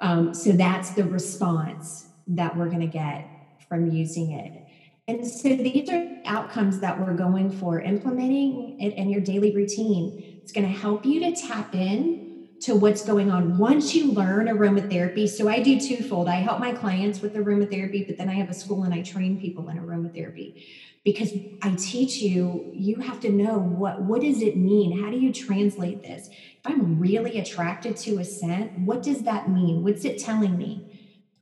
Um, 0.00 0.34
so 0.34 0.52
that's 0.52 0.90
the 0.90 1.04
response 1.04 2.06
that 2.28 2.56
we're 2.56 2.66
going 2.68 2.80
to 2.80 2.86
get 2.86 3.28
from 3.68 3.90
using 3.90 4.32
it. 4.32 4.65
And 5.08 5.26
so 5.26 5.50
these 5.50 5.88
are 5.88 6.04
outcomes 6.24 6.80
that 6.80 7.00
we're 7.00 7.14
going 7.14 7.50
for 7.50 7.80
implementing 7.80 8.80
it 8.80 8.94
in 8.94 9.08
your 9.08 9.20
daily 9.20 9.54
routine. 9.54 10.40
It's 10.42 10.50
going 10.50 10.66
to 10.66 10.72
help 10.72 11.06
you 11.06 11.20
to 11.20 11.32
tap 11.32 11.74
in 11.74 12.48
to 12.62 12.74
what's 12.74 13.04
going 13.04 13.30
on 13.30 13.58
once 13.58 13.94
you 13.94 14.10
learn 14.10 14.46
aromatherapy. 14.46 15.28
So 15.28 15.48
I 15.48 15.62
do 15.62 15.78
twofold. 15.78 16.28
I 16.28 16.36
help 16.36 16.58
my 16.58 16.72
clients 16.72 17.20
with 17.20 17.34
aromatherapy, 17.34 18.06
but 18.06 18.18
then 18.18 18.28
I 18.28 18.34
have 18.34 18.50
a 18.50 18.54
school 18.54 18.82
and 18.82 18.92
I 18.92 19.02
train 19.02 19.40
people 19.40 19.68
in 19.68 19.78
aromatherapy 19.78 20.64
because 21.04 21.32
I 21.62 21.76
teach 21.78 22.16
you, 22.16 22.72
you 22.74 22.96
have 22.96 23.20
to 23.20 23.30
know 23.30 23.58
what 23.58 24.02
what 24.02 24.22
does 24.22 24.42
it 24.42 24.56
mean? 24.56 25.04
How 25.04 25.10
do 25.10 25.18
you 25.18 25.32
translate 25.32 26.02
this? 26.02 26.28
If 26.28 26.60
I'm 26.64 26.98
really 26.98 27.38
attracted 27.38 27.96
to 27.98 28.18
a 28.18 28.24
scent, 28.24 28.76
what 28.80 29.04
does 29.04 29.22
that 29.22 29.48
mean? 29.48 29.84
What's 29.84 30.04
it 30.04 30.18
telling 30.18 30.58
me? 30.58 30.95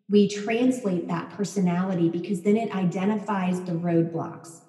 We 0.09 0.29
translate 0.29 1.09
that 1.09 1.31
personality 1.31 2.09
because 2.09 2.43
then 2.43 2.57
it 2.57 2.75
identifies 2.75 3.61
the 3.63 3.73
roadblocks. 3.73 4.61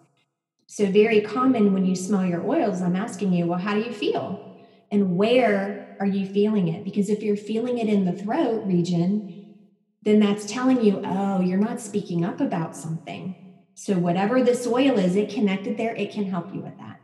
So 0.67 0.85
very 0.87 1.21
common 1.21 1.73
when 1.73 1.85
you 1.85 1.95
smell 1.95 2.25
your 2.25 2.45
oils, 2.47 2.81
I'm 2.81 2.95
asking 2.95 3.33
you, 3.33 3.45
well, 3.45 3.59
how 3.59 3.73
do 3.73 3.81
you 3.81 3.91
feel? 3.91 4.55
and 4.91 5.17
where 5.17 5.97
are 5.99 6.05
you 6.05 6.25
feeling 6.25 6.67
it? 6.67 6.83
Because 6.83 7.09
if 7.09 7.21
you're 7.21 7.37
feeling 7.37 7.77
it 7.79 7.87
in 7.87 8.05
the 8.05 8.13
throat 8.13 8.65
region, 8.65 9.55
then 10.03 10.19
that's 10.19 10.45
telling 10.45 10.83
you, 10.83 11.01
oh, 11.03 11.41
you're 11.41 11.57
not 11.57 11.81
speaking 11.81 12.23
up 12.23 12.39
about 12.39 12.75
something. 12.75 13.35
So, 13.73 13.97
whatever 13.97 14.41
this 14.41 14.65
oil 14.65 14.97
is, 14.97 15.15
it 15.15 15.29
connected 15.29 15.77
there, 15.77 15.95
it 15.95 16.11
can 16.11 16.25
help 16.25 16.53
you 16.53 16.61
with 16.61 16.77
that. 16.77 16.94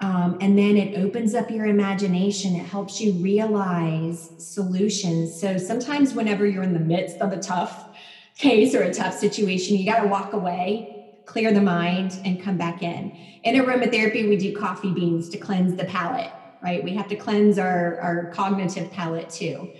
Um, 0.00 0.38
and 0.40 0.56
then 0.56 0.76
it 0.76 0.96
opens 0.96 1.34
up 1.34 1.50
your 1.50 1.66
imagination. 1.66 2.54
It 2.54 2.64
helps 2.66 3.00
you 3.00 3.14
realize 3.14 4.30
solutions. 4.38 5.40
So, 5.40 5.58
sometimes 5.58 6.14
whenever 6.14 6.46
you're 6.46 6.62
in 6.62 6.72
the 6.72 6.78
midst 6.78 7.16
of 7.18 7.32
a 7.32 7.40
tough 7.40 7.96
case 8.36 8.74
or 8.74 8.82
a 8.82 8.94
tough 8.94 9.14
situation, 9.14 9.76
you 9.76 9.84
got 9.84 10.02
to 10.02 10.08
walk 10.08 10.32
away, 10.32 11.16
clear 11.26 11.52
the 11.52 11.60
mind, 11.60 12.20
and 12.24 12.40
come 12.40 12.56
back 12.56 12.82
in. 12.82 13.10
In 13.42 13.56
aromatherapy, 13.56 14.28
we 14.28 14.36
do 14.36 14.56
coffee 14.56 14.92
beans 14.92 15.28
to 15.30 15.38
cleanse 15.38 15.74
the 15.74 15.84
palate 15.84 16.30
right? 16.62 16.82
We 16.82 16.94
have 16.94 17.08
to 17.08 17.16
cleanse 17.16 17.58
our, 17.58 18.00
our 18.00 18.30
cognitive 18.32 18.90
palate 18.90 19.30
too. 19.30 19.70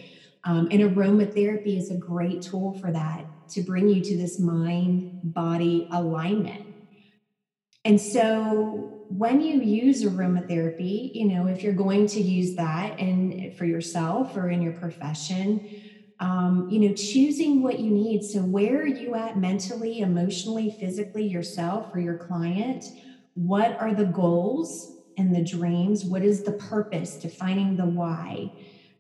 Um, 0.45 0.69
and 0.71 0.81
aromatherapy 0.81 1.77
is 1.77 1.91
a 1.91 1.97
great 1.97 2.43
tool 2.43 2.79
for 2.81 2.91
that 2.93 3.27
to 3.51 3.63
bring 3.63 3.89
you 3.89 4.03
to 4.03 4.17
this 4.17 4.39
mind 4.39 5.21
body 5.35 5.89
alignment. 5.91 6.67
And 7.85 8.01
so 8.01 8.98
when 9.09 9.41
you 9.41 9.61
use 9.61 10.03
aromatherapy, 10.05 11.15
you 11.15 11.27
know, 11.27 11.47
if 11.47 11.63
you're 11.63 11.73
going 11.73 12.07
to 12.09 12.21
use 12.21 12.57
that 12.57 12.99
and 12.99 13.57
for 13.57 13.65
yourself 13.65 14.37
or 14.37 14.51
in 14.51 14.61
your 14.61 14.73
profession, 14.73 15.69
um, 16.21 16.69
you 16.71 16.81
know, 16.81 16.95
choosing 16.95 17.63
what 17.63 17.79
you 17.79 17.91
need. 17.91 18.23
So 18.25 18.41
where 18.41 18.83
are 18.83 18.87
you 18.87 19.15
at 19.15 19.39
mentally, 19.39 20.01
emotionally, 20.01 20.77
physically, 20.79 21.27
yourself 21.27 21.95
or 21.95 22.01
your 22.01 22.19
client? 22.19 22.85
What 23.35 23.81
are 23.81 23.95
the 23.95 24.05
goals 24.05 24.97
and 25.17 25.35
the 25.35 25.45
dreams? 25.45 26.05
What 26.05 26.23
is 26.23 26.43
the 26.43 26.53
purpose? 26.53 27.17
Defining 27.17 27.77
the 27.77 27.87
why. 27.87 28.53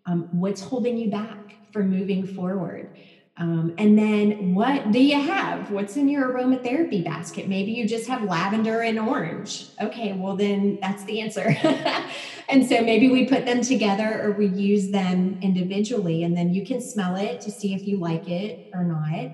Um, 0.06 0.28
what's 0.32 0.60
holding 0.60 0.96
you 0.96 1.10
back 1.10 1.56
from 1.72 1.90
moving 1.90 2.26
forward? 2.26 2.96
Um, 3.40 3.72
and 3.78 3.96
then 3.96 4.54
what 4.54 4.90
do 4.90 5.02
you 5.02 5.20
have? 5.20 5.70
What's 5.70 5.96
in 5.96 6.08
your 6.08 6.32
aromatherapy 6.32 7.04
basket? 7.04 7.46
Maybe 7.46 7.70
you 7.70 7.86
just 7.86 8.08
have 8.08 8.24
lavender 8.24 8.80
and 8.80 8.98
orange. 8.98 9.68
Okay, 9.80 10.12
well, 10.12 10.34
then 10.34 10.78
that's 10.80 11.04
the 11.04 11.20
answer. 11.20 11.56
and 12.48 12.68
so 12.68 12.82
maybe 12.82 13.08
we 13.08 13.26
put 13.26 13.46
them 13.46 13.60
together 13.60 14.22
or 14.24 14.32
we 14.32 14.46
use 14.46 14.90
them 14.90 15.38
individually, 15.40 16.24
and 16.24 16.36
then 16.36 16.52
you 16.52 16.66
can 16.66 16.80
smell 16.80 17.14
it 17.14 17.40
to 17.42 17.50
see 17.52 17.74
if 17.74 17.86
you 17.86 17.98
like 17.98 18.28
it 18.28 18.70
or 18.74 18.82
not. 18.82 19.30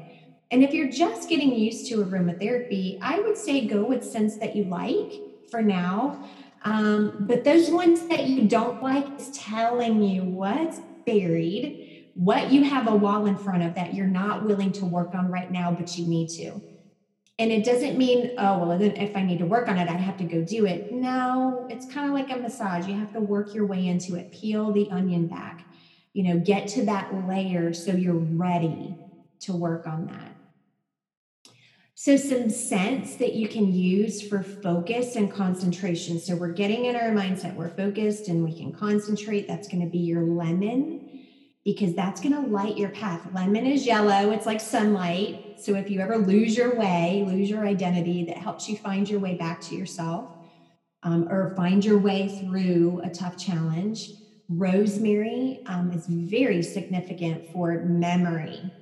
And 0.51 0.63
if 0.63 0.75
you're 0.75 0.91
just 0.91 1.31
getting 1.31 1.55
used 1.55 1.89
to 1.89 2.05
aromatherapy, 2.05 2.99
I 3.01 3.21
would 3.21 3.39
say 3.39 3.67
go 3.67 3.85
with 3.85 4.05
scents 4.05 4.39
that 4.39 4.55
you 4.55 4.65
like 4.65 5.15
for 5.51 5.63
now. 5.63 6.29
Um, 6.63 7.17
but 7.21 7.45
those 7.45 7.71
ones 7.71 8.07
that 8.09 8.27
you 8.27 8.49
don't 8.49 8.83
like 8.83 9.19
is 9.19 9.31
telling 9.31 10.03
you 10.03 10.25
what's 10.25 10.81
buried, 11.07 11.84
what 12.15 12.53
you 12.53 12.63
have 12.65 12.87
a 12.89 12.95
wall 12.95 13.27
in 13.27 13.37
front 13.37 13.63
of 13.63 13.75
that 13.75 13.95
you're 13.95 14.07
not 14.07 14.45
willing 14.45 14.73
to 14.73 14.85
work 14.85 15.15
on 15.15 15.31
right 15.31 15.51
now, 15.51 15.73
but 15.73 15.99
you 15.99 16.07
need 16.07 16.29
to. 16.29 16.61
And 17.39 17.51
it 17.51 17.65
doesn't 17.65 17.99
mean, 17.99 18.35
oh, 18.39 18.59
well, 18.59 18.81
if 18.81 19.17
I 19.17 19.23
need 19.23 19.41
to 19.41 19.47
work 19.47 19.69
on 19.69 19.77
it, 19.77 19.89
I 19.89 19.95
have 19.95 20.17
to 20.19 20.25
go 20.25 20.43
do 20.45 20.67
it. 20.67 20.93
No, 20.93 21.67
it's 21.69 21.93
kind 21.93 22.09
of 22.09 22.15
like 22.15 22.31
a 22.31 22.41
massage. 22.41 22.87
You 22.87 22.95
have 22.95 23.13
to 23.13 23.21
work 23.21 23.53
your 23.53 23.67
way 23.67 23.89
into 23.89 24.15
it, 24.15 24.31
peel 24.31 24.71
the 24.71 24.89
onion 24.91 25.27
back, 25.27 25.67
you 26.13 26.23
know, 26.23 26.39
get 26.39 26.69
to 26.69 26.85
that 26.85 27.27
layer 27.27 27.73
so 27.73 27.91
you're 27.91 28.15
ready 28.15 28.97
to 29.41 29.53
work 29.53 29.89
on 29.89 30.07
that. 30.07 30.31
So, 31.97 32.17
some 32.17 32.51
scents 32.51 33.17
that 33.17 33.35
you 33.35 33.49
can 33.49 33.73
use 33.73 34.21
for 34.21 34.43
focus 34.43 35.17
and 35.17 35.33
concentration. 35.33 36.21
So, 36.21 36.37
we're 36.37 36.53
getting 36.53 36.85
in 36.85 36.95
our 36.95 37.11
mindset, 37.11 37.55
we're 37.55 37.71
focused 37.71 38.29
and 38.29 38.45
we 38.45 38.57
can 38.57 38.73
concentrate. 38.73 39.49
That's 39.49 39.67
going 39.69 39.83
to 39.83 39.91
be 39.91 39.99
your 39.99 40.23
lemon 40.23 41.14
because 41.65 41.95
that's 41.95 42.21
going 42.21 42.35
to 42.35 42.49
light 42.51 42.77
your 42.77 42.91
path. 42.91 43.27
Lemon 43.33 43.67
is 43.67 43.87
yellow, 43.87 44.31
it's 44.31 44.47
like 44.47 44.61
sunlight. 44.61 45.59
So, 45.59 45.75
if 45.75 45.91
you 45.91 46.01
ever 46.01 46.19
lose 46.19 46.57
your 46.57 46.77
way, 46.77 47.25
lose 47.27 47.49
your 47.49 47.67
identity, 47.67 48.25
that 48.27 48.37
helps 48.37 48.69
you 48.69 48.77
find 48.77 49.09
your 49.09 49.21
way 49.21 49.35
back 49.35 49.61
to 49.63 49.75
yourself 49.75 50.31
um, 51.05 51.29
or 51.31 51.55
find 51.55 51.85
your 51.85 51.99
way 51.99 52.29
through 52.29 53.01
a 53.05 53.11
tough 53.11 53.37
challenge. 53.37 54.11
Rosemary 54.49 55.63
um, 55.67 55.91
is 55.93 56.07
very 56.07 56.63
significant 56.63 57.51
for 57.51 57.85
memory. 57.85 58.73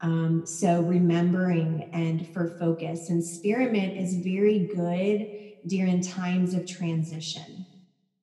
Um, 0.00 0.44
so 0.46 0.80
remembering 0.80 1.90
and 1.92 2.26
for 2.28 2.48
focus. 2.58 3.08
And 3.08 3.22
spearmint 3.22 3.96
is 3.96 4.16
very 4.16 4.66
good 4.74 5.68
during 5.68 6.00
times 6.00 6.54
of 6.54 6.66
transition. 6.66 7.61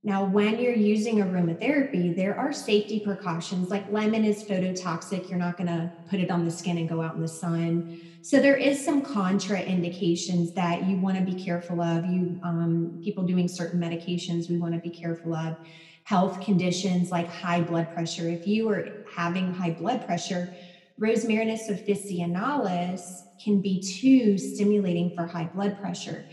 Now, 0.01 0.23
when 0.23 0.59
you're 0.59 0.73
using 0.73 1.17
aromatherapy, 1.17 2.15
there 2.15 2.37
are 2.37 2.53
safety 2.53 3.01
precautions 3.01 3.69
like 3.69 3.91
lemon 3.91 4.23
is 4.23 4.43
phototoxic. 4.43 5.29
You're 5.29 5.37
not 5.37 5.57
going 5.57 5.67
to 5.67 5.91
put 6.09 6.21
it 6.21 6.31
on 6.31 6.45
the 6.45 6.51
skin 6.51 6.77
and 6.77 6.87
go 6.87 7.01
out 7.01 7.15
in 7.15 7.21
the 7.21 7.27
sun. 7.27 7.99
So 8.21 8.39
there 8.39 8.55
is 8.55 8.83
some 8.83 9.01
contraindications 9.01 10.53
that 10.53 10.85
you 10.85 10.95
want 10.97 11.17
to 11.17 11.23
be 11.23 11.43
careful 11.43 11.81
of. 11.81 12.05
You 12.05 12.39
um, 12.43 13.01
people 13.03 13.25
doing 13.25 13.49
certain 13.49 13.77
medications, 13.77 14.49
we 14.49 14.57
want 14.57 14.73
to 14.73 14.79
be 14.79 14.89
careful 14.89 15.33
of. 15.35 15.57
Health 16.05 16.39
conditions 16.39 17.11
like 17.11 17.27
high 17.27 17.61
blood 17.61 17.93
pressure. 17.93 18.29
If 18.29 18.47
you 18.47 18.69
are 18.69 19.03
having 19.13 19.53
high 19.53 19.71
blood 19.71 20.05
pressure, 20.05 20.53
Rosmarinus 20.97 21.69
officinalis 21.69 23.01
can 23.43 23.59
be 23.61 23.81
too 23.81 24.37
stimulating 24.37 25.13
for 25.13 25.25
high 25.25 25.49
blood 25.53 25.79
pressure, 25.79 26.25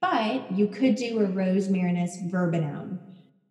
but 0.00 0.50
you 0.52 0.66
could 0.66 0.94
do 0.94 1.20
a 1.20 1.28
Rosmarinus 1.28 2.30
verbenone. 2.30 2.98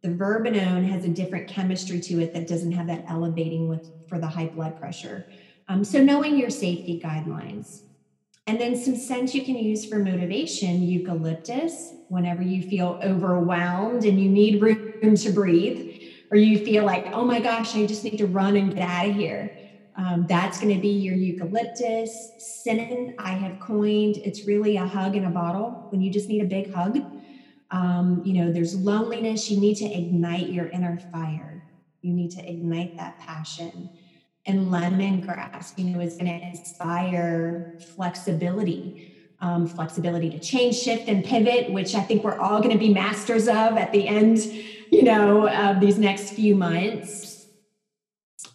The 0.02 0.10
verbenone 0.10 0.88
has 0.90 1.04
a 1.04 1.10
different 1.10 1.48
chemistry 1.48 2.00
to 2.02 2.22
it 2.22 2.34
that 2.34 2.48
doesn't 2.48 2.72
have 2.72 2.88
that 2.88 3.06
elevating 3.08 3.68
with 3.68 3.92
for 4.08 4.18
the 4.18 4.28
high 4.28 4.48
blood 4.48 4.80
pressure. 4.80 5.26
Um, 5.68 5.84
so 5.84 6.02
knowing 6.02 6.38
your 6.38 6.50
safety 6.50 7.02
guidelines. 7.04 7.82
And 8.48 8.60
then 8.60 8.76
some 8.76 8.96
scents 8.96 9.36
you 9.36 9.44
can 9.44 9.56
use 9.56 9.86
for 9.86 10.00
motivation 10.00 10.82
eucalyptus, 10.82 11.94
whenever 12.08 12.42
you 12.42 12.64
feel 12.64 13.00
overwhelmed 13.04 14.06
and 14.06 14.20
you 14.20 14.28
need 14.28 14.62
room 14.62 15.16
to 15.16 15.32
breathe, 15.32 16.02
or 16.32 16.38
you 16.38 16.58
feel 16.66 16.84
like, 16.84 17.08
oh 17.14 17.24
my 17.24 17.40
gosh, 17.40 17.76
I 17.76 17.86
just 17.86 18.04
need 18.04 18.18
to 18.18 18.26
run 18.26 18.56
and 18.56 18.74
get 18.74 18.82
out 18.82 19.10
of 19.10 19.16
here. 19.16 19.56
Um, 19.96 20.26
that's 20.28 20.60
going 20.60 20.74
to 20.74 20.82
be 20.82 20.90
your 20.90 21.16
eucalyptus. 21.16 22.32
Cinnamon, 22.40 23.16
I 23.20 23.34
have 23.34 23.60
coined, 23.60 24.18
it's 24.18 24.48
really 24.48 24.78
a 24.78 24.88
hug 24.88 25.16
in 25.16 25.26
a 25.26 25.30
bottle 25.30 25.88
when 25.90 26.02
you 26.02 26.10
just 26.10 26.30
need 26.30 26.42
a 26.42 26.48
big 26.48 26.74
hug. 26.74 27.04
Um, 27.72 28.22
you 28.26 28.34
know, 28.34 28.52
there's 28.52 28.76
loneliness. 28.76 29.50
You 29.52 29.60
need 29.60 29.76
to 29.76 29.86
ignite 29.86 30.50
your 30.50 30.68
inner 30.68 30.98
fire. 31.12 31.64
You 32.02 32.14
need 32.14 32.32
to 32.32 32.50
ignite 32.50 32.98
that 32.98 33.20
passion. 33.20 33.90
And 34.46 34.68
lemongrass, 34.68 35.78
you 35.78 35.86
know, 35.86 36.00
is 36.00 36.16
going 36.16 36.28
to 36.28 36.48
inspire 36.48 37.78
flexibility. 37.96 39.14
um, 39.42 39.68
flexibility 39.68 40.30
to 40.30 40.40
change, 40.40 40.76
shift, 40.76 41.08
and 41.08 41.24
pivot, 41.24 41.72
which 41.72 41.96
I 41.96 42.02
think 42.02 42.24
we're 42.24 42.38
all 42.38 42.60
going 42.60 42.72
to 42.72 42.78
be 42.78 42.94
masters 42.94 43.48
of 43.48 43.78
at 43.78 43.92
the 43.92 44.08
end, 44.08 44.40
you 44.92 45.04
know, 45.04 45.48
of 45.48 45.80
these 45.80 45.98
next 45.98 46.32
few 46.32 46.56
months. 46.56 47.48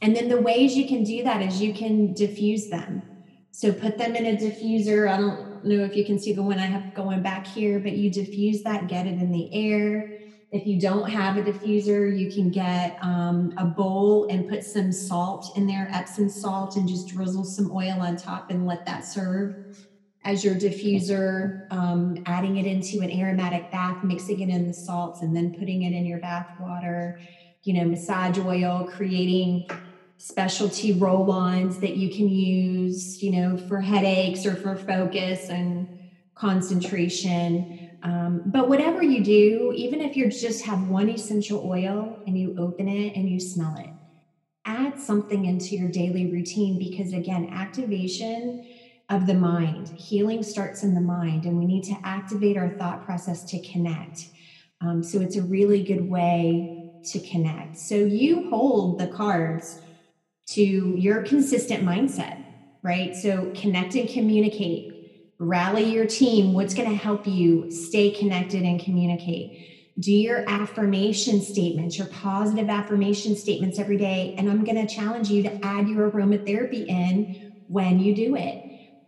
And 0.03 0.14
then 0.14 0.29
the 0.29 0.40
ways 0.40 0.77
you 0.77 0.87
can 0.87 1.05
do 1.05 1.24
that 1.24 1.40
is 1.40 1.62
you 1.62 1.72
can 1.72 2.12
diffuse 2.12 2.68
them. 2.68 3.03
So 3.50 3.72
put 3.72 3.96
them 3.96 4.14
in 4.16 4.27
a 4.27 4.37
diffuser. 4.37 5.11
I 5.11 5.16
don't 5.16 5.43
know 5.64 5.85
if 5.85 5.96
you 5.96 6.05
can 6.05 6.18
see 6.18 6.33
the 6.33 6.42
one 6.42 6.59
I 6.59 6.66
have 6.66 6.94
going 6.94 7.22
back 7.22 7.46
here, 7.46 7.79
but 7.79 7.92
you 7.92 8.11
diffuse 8.11 8.62
that, 8.62 8.88
get 8.88 9.07
it 9.07 9.14
in 9.14 9.31
the 9.31 9.53
air. 9.53 10.18
If 10.53 10.66
you 10.66 10.81
don't 10.81 11.11
have 11.11 11.37
a 11.37 11.42
diffuser, 11.42 12.16
you 12.16 12.31
can 12.31 12.50
get 12.50 12.96
um, 13.03 13.53
a 13.57 13.64
bowl 13.64 14.29
and 14.31 14.48
put 14.48 14.62
some 14.62 14.92
salt 14.92 15.57
in 15.57 15.66
there, 15.66 15.88
Epsom 15.92 16.29
salt, 16.29 16.77
and 16.77 16.88
just 16.88 17.09
drizzle 17.09 17.44
some 17.44 17.72
oil 17.72 18.00
on 18.00 18.16
top 18.16 18.50
and 18.50 18.66
let 18.66 18.87
that 18.87 19.05
serve 19.05 19.77
as 20.24 20.42
your 20.42 20.55
diffuser, 20.55 21.70
um, 21.70 22.22
adding 22.27 22.57
it 22.57 22.66
into 22.66 23.00
an 23.00 23.11
aromatic 23.11 23.70
bath, 23.70 24.03
mixing 24.03 24.40
it 24.40 24.48
in 24.48 24.66
the 24.66 24.72
salts, 24.72 25.20
and 25.22 25.37
then 25.37 25.55
putting 25.59 25.83
it 25.83 25.92
in 25.92 26.07
your 26.07 26.18
bath 26.18 26.48
water. 26.61 27.20
You 27.64 27.74
know, 27.74 27.85
massage 27.85 28.38
oil, 28.38 28.88
creating 28.90 29.68
specialty 30.16 30.92
roll 30.92 31.31
ons 31.31 31.79
that 31.81 31.96
you 31.96 32.09
can 32.09 32.29
use, 32.29 33.22
you 33.22 33.33
know, 33.33 33.57
for 33.57 33.81
headaches 33.81 34.46
or 34.46 34.55
for 34.55 34.77
focus 34.77 35.48
and 35.48 35.88
concentration. 36.35 37.90
Um, 38.03 38.42
but 38.46 38.68
whatever 38.68 39.03
you 39.03 39.24
do, 39.24 39.72
even 39.77 40.00
if 40.00 40.16
you 40.16 40.31
just 40.31 40.64
have 40.64 40.88
one 40.88 41.09
essential 41.09 41.64
oil 41.66 42.18
and 42.27 42.38
you 42.38 42.55
open 42.59 42.88
it 42.88 43.16
and 43.16 43.29
you 43.29 43.40
smell 43.40 43.77
it, 43.79 43.90
add 44.64 44.98
something 44.98 45.46
into 45.46 45.77
your 45.77 45.88
daily 45.88 46.31
routine 46.31 46.79
because, 46.79 47.12
again, 47.12 47.50
activation 47.50 48.66
of 49.11 49.27
the 49.27 49.35
mind. 49.35 49.88
Healing 49.88 50.42
starts 50.42 50.83
in 50.83 50.94
the 50.94 51.00
mind, 51.00 51.44
and 51.44 51.59
we 51.59 51.66
need 51.66 51.85
to 51.85 51.96
activate 52.05 52.57
our 52.57 52.70
thought 52.70 53.05
process 53.05 53.44
to 53.50 53.61
connect. 53.61 54.29
Um, 54.81 55.03
so 55.03 55.20
it's 55.20 55.37
a 55.37 55.42
really 55.42 55.83
good 55.83 56.09
way 56.09 56.92
to 57.05 57.20
connect. 57.20 57.77
So 57.77 57.96
you 57.96 58.48
hold 58.48 58.98
the 58.98 59.07
cards 59.07 59.81
to 60.46 60.62
your 60.62 61.22
consistent 61.22 61.85
mindset, 61.85 62.44
right? 62.83 63.16
So 63.16 63.52
connect 63.54 63.94
and 63.94 64.09
communicate, 64.09 65.35
rally 65.38 65.85
your 65.85 66.07
team. 66.07 66.52
What's 66.52 66.74
going 66.74 66.90
to 66.90 66.96
help 66.96 67.26
you 67.26 67.70
stay 67.70 68.11
connected 68.11 68.62
and 68.62 68.80
communicate? 68.80 69.92
Do 69.98 70.12
your 70.12 70.48
affirmation 70.48 71.40
statements, 71.40 71.96
your 71.98 72.09
positive 72.09 72.68
affirmation 72.68 73.37
statements 73.37 73.78
every 73.78 73.96
day. 73.96 74.35
And 74.37 74.50
I'm 74.50 74.64
going 74.64 74.87
to 74.87 74.92
challenge 74.92 75.30
you 75.30 75.42
to 75.44 75.64
add 75.64 75.88
your 75.88 76.11
aromatherapy 76.11 76.87
in 76.88 77.62
when 77.68 78.00
you 78.00 78.14
do 78.14 78.37
it 78.37 78.64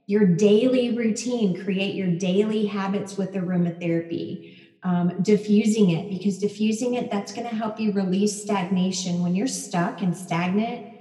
your 0.06 0.24
daily 0.24 0.96
routine, 0.96 1.62
create 1.64 1.94
your 1.94 2.16
daily 2.16 2.66
habits 2.66 3.16
with 3.16 3.32
aromatherapy. 3.32 4.52
Um, 4.82 5.20
diffusing 5.20 5.90
it 5.90 6.08
because 6.10 6.38
diffusing 6.38 6.94
it 6.94 7.10
that's 7.10 7.32
going 7.32 7.48
to 7.48 7.54
help 7.54 7.80
you 7.80 7.90
release 7.90 8.40
stagnation 8.40 9.20
when 9.20 9.34
you're 9.34 9.48
stuck 9.48 10.00
and 10.00 10.16
stagnant 10.16 10.95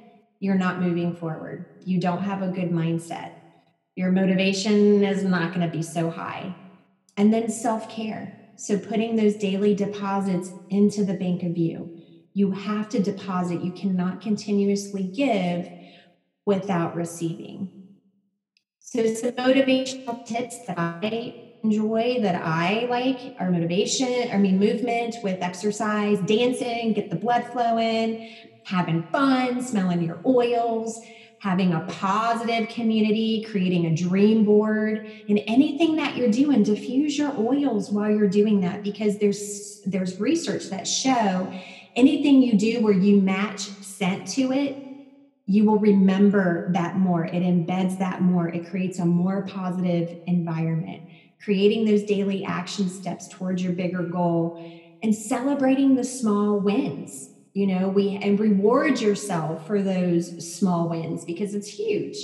you're 0.45 0.53
not 0.53 0.79
moving 0.79 1.15
forward. 1.15 1.65
You 1.85 1.99
don't 1.99 2.21
have 2.21 2.43
a 2.43 2.49
good 2.49 2.69
mindset. 2.69 3.31
Your 3.95 4.11
motivation 4.11 5.03
is 5.03 5.23
not 5.23 5.55
going 5.55 5.67
to 5.67 5.75
be 5.75 5.81
so 5.81 6.11
high. 6.11 6.55
And 7.17 7.33
then 7.33 7.49
self-care. 7.49 8.37
So 8.55 8.77
putting 8.77 9.15
those 9.15 9.37
daily 9.37 9.73
deposits 9.73 10.51
into 10.69 11.03
the 11.03 11.15
bank 11.15 11.41
of 11.41 11.57
you. 11.57 11.99
You 12.33 12.51
have 12.51 12.89
to 12.89 13.01
deposit. 13.01 13.63
You 13.63 13.71
cannot 13.71 14.21
continuously 14.21 15.01
give 15.01 15.67
without 16.45 16.95
receiving. 16.95 17.71
So 18.77 19.11
some 19.15 19.31
motivational 19.31 20.27
tips 20.27 20.63
that 20.67 20.77
I 20.77 21.53
enjoy 21.63 22.19
that 22.21 22.35
I 22.35 22.85
like 22.87 23.35
are 23.39 23.49
motivation, 23.49 24.29
I 24.31 24.37
mean 24.37 24.59
movement 24.59 25.15
with 25.23 25.41
exercise, 25.41 26.19
dancing, 26.19 26.93
get 26.93 27.09
the 27.09 27.15
blood 27.15 27.45
flowing, 27.51 28.29
having 28.65 29.03
fun, 29.11 29.61
smelling 29.61 30.01
your 30.01 30.19
oils, 30.25 30.99
having 31.39 31.73
a 31.73 31.79
positive 31.81 32.67
community, 32.69 33.45
creating 33.49 33.85
a 33.85 33.95
dream 33.95 34.43
board, 34.43 35.09
and 35.29 35.39
anything 35.47 35.95
that 35.95 36.17
you're 36.17 36.31
doing, 36.31 36.63
diffuse 36.63 37.17
your 37.17 37.33
oils 37.39 37.91
while 37.91 38.09
you're 38.09 38.27
doing 38.27 38.61
that 38.61 38.83
because 38.83 39.17
there's 39.19 39.81
there's 39.85 40.19
research 40.19 40.65
that 40.69 40.87
show 40.87 41.51
anything 41.95 42.41
you 42.41 42.57
do 42.57 42.81
where 42.81 42.93
you 42.93 43.21
match 43.21 43.59
scent 43.59 44.27
to 44.27 44.51
it 44.51 44.85
you 45.47 45.63
will 45.65 45.77
remember 45.77 46.71
that 46.73 46.97
more. 46.97 47.25
It 47.25 47.43
embeds 47.43 47.99
that 47.99 48.21
more. 48.21 48.47
It 48.47 48.67
creates 48.69 48.99
a 48.99 49.05
more 49.05 49.43
positive 49.43 50.17
environment. 50.25 51.03
Creating 51.43 51.85
those 51.85 52.03
daily 52.03 52.43
action 52.43 52.89
steps 52.89 53.27
towards 53.27 53.63
your 53.63 53.73
bigger 53.73 54.01
goal 54.01 54.59
and 55.03 55.13
celebrating 55.13 55.95
the 55.95 56.03
small 56.03 56.59
wins. 56.59 57.29
You 57.55 57.67
know, 57.67 57.87
we 57.87 58.19
and 58.21 58.37
reward 58.37 58.99
yourself 58.99 59.65
for 59.65 59.81
those 59.81 60.53
small 60.57 60.89
wins 60.89 61.23
because 61.23 61.55
it's 61.55 61.69
huge. 61.69 62.17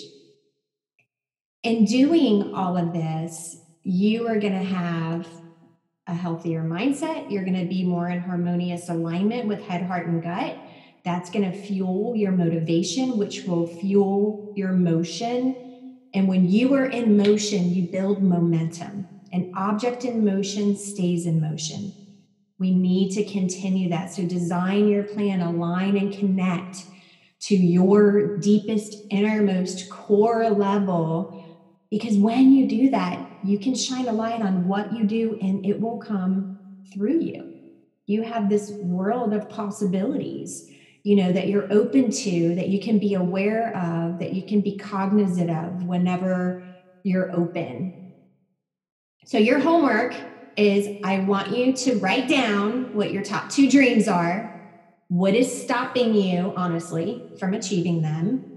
In 1.64 1.86
doing 1.86 2.54
all 2.54 2.76
of 2.76 2.92
this, 2.92 3.56
you 3.82 4.28
are 4.28 4.38
going 4.40 4.60
to 4.60 4.60
have 4.60 5.26
a 6.06 6.14
healthier 6.14 6.64
mindset. 6.64 7.32
You're 7.32 7.46
going 7.46 7.62
to 7.62 7.66
be 7.66 7.86
more 7.86 8.10
in 8.10 8.20
harmonious 8.20 8.90
alignment 8.90 9.48
with 9.48 9.62
head, 9.62 9.84
heart, 9.84 10.06
and 10.06 10.22
gut 10.22 10.58
that's 11.06 11.30
going 11.30 11.50
to 11.50 11.58
fuel 11.58 12.14
your 12.14 12.34
motivation, 12.34 13.18
which 13.18 13.46
will 13.46 13.66
fuel 13.66 14.54
your 14.58 14.74
motion. 14.74 15.98
And 16.14 16.28
when 16.28 16.50
you 16.50 16.74
are 16.74 16.86
in 16.86 17.16
motion, 17.16 17.74
you 17.74 17.88
build 17.88 18.22
momentum. 18.22 19.08
An 19.32 19.54
object 19.56 20.04
in 20.04 20.26
motion 20.26 20.76
stays 20.76 21.26
in 21.26 21.40
motion. 21.40 21.94
We 22.62 22.76
need 22.76 23.10
to 23.14 23.26
continue 23.26 23.90
that. 23.90 24.14
So 24.14 24.24
design 24.24 24.88
your 24.88 25.02
plan, 25.02 25.42
align 25.42 25.98
and 25.98 26.14
connect 26.14 26.86
to 27.40 27.56
your 27.56 28.38
deepest, 28.38 28.98
innermost 29.10 29.90
core 29.90 30.48
level. 30.48 31.44
Because 31.90 32.18
when 32.18 32.54
you 32.54 32.70
do 32.70 32.92
that, 32.92 33.28
you 33.44 33.58
can 33.58 33.74
shine 33.74 34.08
a 34.08 34.14
light 34.14 34.44
on 34.44 34.68
what 34.68 34.94
you 34.94 35.06
do 35.06 35.40
and 35.42 35.66
it 35.66 35.82
will 35.82 35.98
come 35.98 36.60
through 36.94 37.22
you. 37.22 37.52
You 38.06 38.22
have 38.22 38.48
this 38.48 38.70
world 38.70 39.34
of 39.34 39.50
possibilities 39.50 40.70
you 41.04 41.16
know 41.16 41.32
that 41.32 41.48
you're 41.48 41.66
open 41.74 42.12
to 42.12 42.54
that 42.54 42.70
you 42.70 42.80
can 42.80 43.00
be 43.00 43.16
aware 43.16 43.76
of 43.76 44.20
that 44.20 44.34
you 44.34 44.44
can 44.44 44.62
be 44.62 44.78
cognizant 44.78 45.50
of 45.50 45.84
whenever 45.86 46.64
you're 47.02 47.36
open 47.36 48.14
so 49.26 49.40
your 49.40 49.58
homework 49.58 50.14
is 50.58 51.00
i 51.04 51.20
want 51.20 51.56
you 51.56 51.74
to 51.74 51.96
write 52.00 52.28
down 52.28 52.94
what 52.94 53.12
your 53.12 53.24
top 53.24 53.50
two 53.50 53.70
dreams 53.70 54.08
are 54.08 54.48
what 55.08 55.34
is 55.34 55.64
stopping 55.64 56.14
you 56.14 56.54
honestly 56.56 57.32
from 57.40 57.54
achieving 57.54 58.02
them 58.02 58.56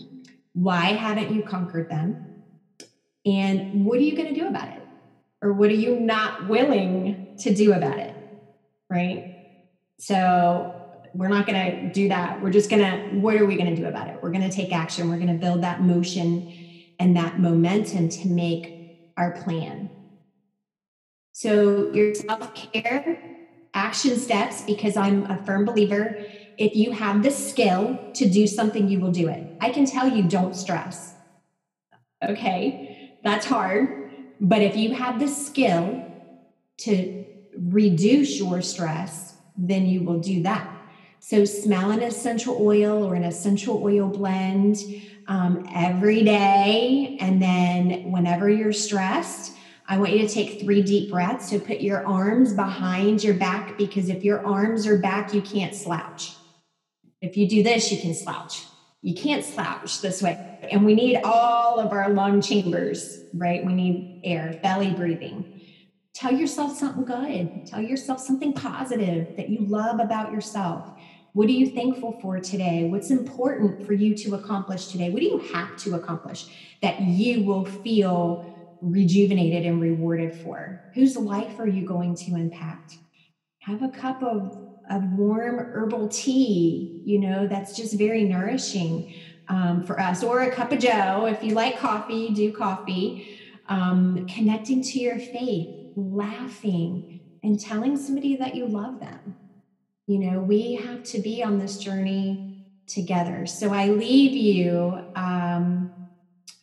why 0.52 0.86
haven't 0.86 1.34
you 1.34 1.42
conquered 1.42 1.88
them 1.88 2.26
and 3.26 3.84
what 3.84 3.98
are 3.98 4.02
you 4.02 4.16
going 4.16 4.32
to 4.32 4.38
do 4.38 4.46
about 4.46 4.68
it 4.68 4.82
or 5.42 5.52
what 5.52 5.70
are 5.70 5.74
you 5.74 5.98
not 5.98 6.48
willing 6.48 7.36
to 7.38 7.54
do 7.54 7.72
about 7.72 7.98
it 7.98 8.14
right 8.90 9.30
so 9.98 10.80
we're 11.14 11.28
not 11.28 11.46
going 11.46 11.86
to 11.86 11.92
do 11.92 12.08
that. 12.08 12.42
We're 12.42 12.50
just 12.50 12.68
going 12.68 12.82
to, 12.82 13.18
what 13.20 13.36
are 13.36 13.46
we 13.46 13.56
going 13.56 13.74
to 13.74 13.80
do 13.80 13.86
about 13.86 14.08
it? 14.08 14.18
We're 14.20 14.32
going 14.32 14.48
to 14.48 14.54
take 14.54 14.72
action. 14.72 15.08
We're 15.08 15.16
going 15.18 15.28
to 15.28 15.34
build 15.34 15.62
that 15.62 15.80
motion 15.80 16.52
and 16.98 17.16
that 17.16 17.38
momentum 17.38 18.08
to 18.08 18.28
make 18.28 19.12
our 19.16 19.30
plan. 19.30 19.90
So, 21.36 21.90
your 21.92 22.14
self 22.14 22.54
care 22.54 23.18
action 23.74 24.16
steps, 24.16 24.62
because 24.62 24.96
I'm 24.96 25.28
a 25.28 25.42
firm 25.44 25.64
believer, 25.64 26.16
if 26.56 26.76
you 26.76 26.92
have 26.92 27.24
the 27.24 27.32
skill 27.32 27.98
to 28.14 28.30
do 28.30 28.46
something, 28.46 28.86
you 28.86 29.00
will 29.00 29.10
do 29.10 29.28
it. 29.28 29.44
I 29.60 29.70
can 29.70 29.84
tell 29.84 30.06
you, 30.06 30.22
don't 30.22 30.54
stress. 30.54 31.12
Okay, 32.22 33.18
that's 33.24 33.46
hard. 33.46 34.12
But 34.40 34.62
if 34.62 34.76
you 34.76 34.94
have 34.94 35.18
the 35.18 35.26
skill 35.26 36.04
to 36.78 37.24
reduce 37.58 38.38
your 38.38 38.62
stress, 38.62 39.34
then 39.56 39.86
you 39.86 40.02
will 40.02 40.20
do 40.20 40.44
that. 40.44 40.70
So, 41.18 41.44
smell 41.44 41.90
an 41.90 42.00
essential 42.00 42.58
oil 42.60 43.02
or 43.02 43.16
an 43.16 43.24
essential 43.24 43.82
oil 43.82 44.06
blend 44.06 44.76
um, 45.26 45.68
every 45.74 46.22
day. 46.22 47.18
And 47.20 47.42
then, 47.42 48.12
whenever 48.12 48.48
you're 48.48 48.72
stressed, 48.72 49.50
I 49.86 49.98
want 49.98 50.12
you 50.12 50.26
to 50.26 50.32
take 50.32 50.60
three 50.60 50.82
deep 50.82 51.10
breaths. 51.10 51.50
So, 51.50 51.60
put 51.60 51.80
your 51.80 52.06
arms 52.06 52.54
behind 52.54 53.22
your 53.22 53.34
back 53.34 53.76
because 53.76 54.08
if 54.08 54.24
your 54.24 54.44
arms 54.46 54.86
are 54.86 54.98
back, 54.98 55.34
you 55.34 55.42
can't 55.42 55.74
slouch. 55.74 56.34
If 57.20 57.36
you 57.36 57.48
do 57.48 57.62
this, 57.62 57.92
you 57.92 57.98
can 57.98 58.14
slouch. 58.14 58.64
You 59.02 59.14
can't 59.14 59.44
slouch 59.44 60.00
this 60.00 60.22
way. 60.22 60.58
And 60.70 60.84
we 60.84 60.94
need 60.94 61.20
all 61.24 61.78
of 61.78 61.92
our 61.92 62.08
lung 62.08 62.40
chambers, 62.40 63.20
right? 63.34 63.64
We 63.64 63.74
need 63.74 64.22
air, 64.24 64.58
belly 64.62 64.90
breathing. 64.90 65.60
Tell 66.14 66.32
yourself 66.32 66.76
something 66.76 67.04
good. 67.04 67.66
Tell 67.66 67.82
yourself 67.82 68.20
something 68.20 68.54
positive 68.54 69.36
that 69.36 69.50
you 69.50 69.66
love 69.66 70.00
about 70.00 70.32
yourself. 70.32 70.88
What 71.34 71.48
are 71.48 71.52
you 71.52 71.70
thankful 71.70 72.18
for 72.22 72.38
today? 72.38 72.84
What's 72.84 73.10
important 73.10 73.84
for 73.84 73.92
you 73.92 74.14
to 74.14 74.36
accomplish 74.36 74.86
today? 74.86 75.10
What 75.10 75.20
do 75.20 75.26
you 75.26 75.38
have 75.52 75.76
to 75.78 75.96
accomplish 75.96 76.46
that 76.80 77.00
you 77.02 77.42
will 77.42 77.64
feel 77.64 78.53
rejuvenated 78.84 79.64
and 79.64 79.80
rewarded 79.80 80.34
for? 80.34 80.82
Whose 80.94 81.16
life 81.16 81.58
are 81.58 81.66
you 81.66 81.86
going 81.86 82.14
to 82.16 82.34
impact? 82.36 82.98
Have 83.60 83.82
a 83.82 83.88
cup 83.88 84.22
of, 84.22 84.56
of 84.90 85.04
warm 85.12 85.58
herbal 85.58 86.08
tea, 86.08 87.02
you 87.04 87.18
know, 87.18 87.46
that's 87.46 87.76
just 87.76 87.96
very 87.98 88.24
nourishing 88.24 89.14
um, 89.48 89.82
for 89.84 89.98
us, 89.98 90.22
or 90.22 90.42
a 90.42 90.50
cup 90.50 90.72
of 90.72 90.78
Joe. 90.78 91.26
If 91.26 91.42
you 91.42 91.54
like 91.54 91.78
coffee, 91.78 92.30
do 92.30 92.52
coffee. 92.52 93.40
Um, 93.66 94.26
connecting 94.28 94.82
to 94.82 94.98
your 94.98 95.18
faith, 95.18 95.92
laughing, 95.96 97.20
and 97.42 97.58
telling 97.58 97.96
somebody 97.96 98.36
that 98.36 98.54
you 98.54 98.66
love 98.66 99.00
them. 99.00 99.36
You 100.06 100.18
know, 100.18 100.40
we 100.40 100.74
have 100.74 101.02
to 101.04 101.18
be 101.20 101.42
on 101.42 101.58
this 101.58 101.78
journey 101.78 102.66
together. 102.86 103.46
So 103.46 103.72
I 103.72 103.88
leave 103.88 104.32
you 104.32 105.02
um, 105.16 105.90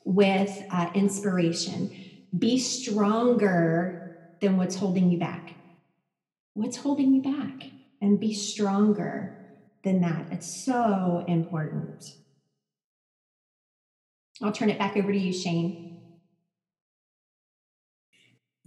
with 0.05 0.63
uh, 0.71 0.91
inspiration. 0.93 1.89
Be 2.37 2.57
stronger 2.57 4.17
than 4.39 4.57
what's 4.57 4.75
holding 4.75 5.11
you 5.11 5.17
back. 5.17 5.53
What's 6.53 6.77
holding 6.77 7.13
you 7.13 7.21
back? 7.21 7.69
And 8.01 8.19
be 8.19 8.33
stronger 8.33 9.37
than 9.83 10.01
that. 10.01 10.27
It's 10.31 10.65
so 10.65 11.23
important. 11.27 12.15
I'll 14.41 14.51
turn 14.51 14.69
it 14.69 14.79
back 14.79 14.97
over 14.97 15.11
to 15.11 15.17
you, 15.17 15.33
Shane. 15.33 15.99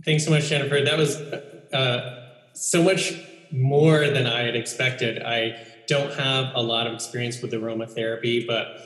Thanks 0.04 0.24
so 0.24 0.30
much, 0.30 0.48
Jennifer. 0.48 0.82
That 0.82 0.98
was 0.98 1.16
uh, 1.16 2.28
so 2.52 2.82
much 2.82 3.14
more 3.50 4.08
than 4.10 4.26
I 4.26 4.42
had 4.42 4.56
expected. 4.56 5.22
I 5.22 5.56
don't 5.86 6.12
have 6.14 6.52
a 6.54 6.62
lot 6.62 6.86
of 6.86 6.94
experience 6.94 7.40
with 7.42 7.52
aromatherapy, 7.52 8.46
but 8.46 8.78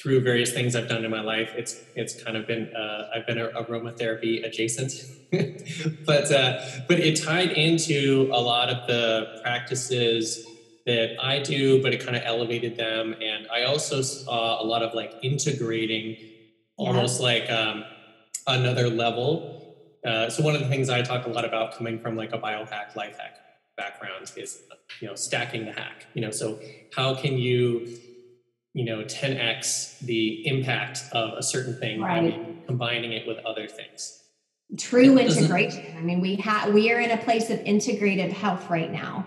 through 0.00 0.22
various 0.22 0.52
things 0.52 0.74
I've 0.74 0.88
done 0.88 1.04
in 1.04 1.10
my 1.10 1.20
life, 1.20 1.52
it's 1.56 1.80
it's 1.94 2.22
kind 2.22 2.36
of 2.36 2.46
been 2.46 2.74
uh, 2.74 3.10
I've 3.14 3.26
been 3.26 3.38
a, 3.38 3.48
aromatherapy 3.48 4.44
adjacent, 4.44 4.92
but 6.06 6.32
uh, 6.32 6.62
but 6.88 6.98
it 6.98 7.22
tied 7.22 7.52
into 7.52 8.30
a 8.32 8.40
lot 8.40 8.70
of 8.70 8.86
the 8.86 9.40
practices 9.42 10.46
that 10.86 11.16
I 11.22 11.40
do, 11.40 11.82
but 11.82 11.92
it 11.92 12.02
kind 12.02 12.16
of 12.16 12.22
elevated 12.24 12.76
them, 12.76 13.14
and 13.20 13.46
I 13.52 13.64
also 13.64 14.00
saw 14.00 14.62
a 14.62 14.64
lot 14.64 14.82
of 14.82 14.94
like 14.94 15.12
integrating, 15.22 16.16
yeah. 16.18 16.26
almost 16.78 17.20
like 17.20 17.50
um, 17.50 17.84
another 18.46 18.88
level. 18.88 19.76
Uh, 20.04 20.30
so 20.30 20.42
one 20.42 20.54
of 20.54 20.62
the 20.62 20.68
things 20.68 20.88
I 20.88 21.02
talk 21.02 21.26
a 21.26 21.28
lot 21.28 21.44
about 21.44 21.76
coming 21.76 22.00
from 22.00 22.16
like 22.16 22.32
a 22.32 22.38
biohack 22.38 22.96
life 22.96 23.18
hack 23.18 23.36
background 23.76 24.32
is 24.36 24.62
you 25.00 25.08
know 25.08 25.14
stacking 25.14 25.66
the 25.66 25.72
hack. 25.72 26.06
You 26.14 26.22
know, 26.22 26.30
so 26.30 26.58
how 26.94 27.14
can 27.14 27.36
you 27.36 27.86
you 28.72 28.84
know 28.84 29.02
10x 29.02 29.98
the 30.00 30.46
impact 30.46 31.02
of 31.12 31.36
a 31.36 31.42
certain 31.42 31.74
thing 31.78 32.00
right. 32.00 32.30
by 32.30 32.66
combining 32.66 33.12
it 33.12 33.26
with 33.26 33.38
other 33.44 33.66
things. 33.66 34.22
True 34.78 35.18
integration. 35.18 35.96
I 35.96 36.00
mean 36.00 36.20
we 36.20 36.36
have 36.36 36.72
we 36.72 36.92
are 36.92 37.00
in 37.00 37.10
a 37.10 37.18
place 37.18 37.50
of 37.50 37.60
integrated 37.60 38.32
health 38.32 38.70
right 38.70 38.90
now. 38.90 39.26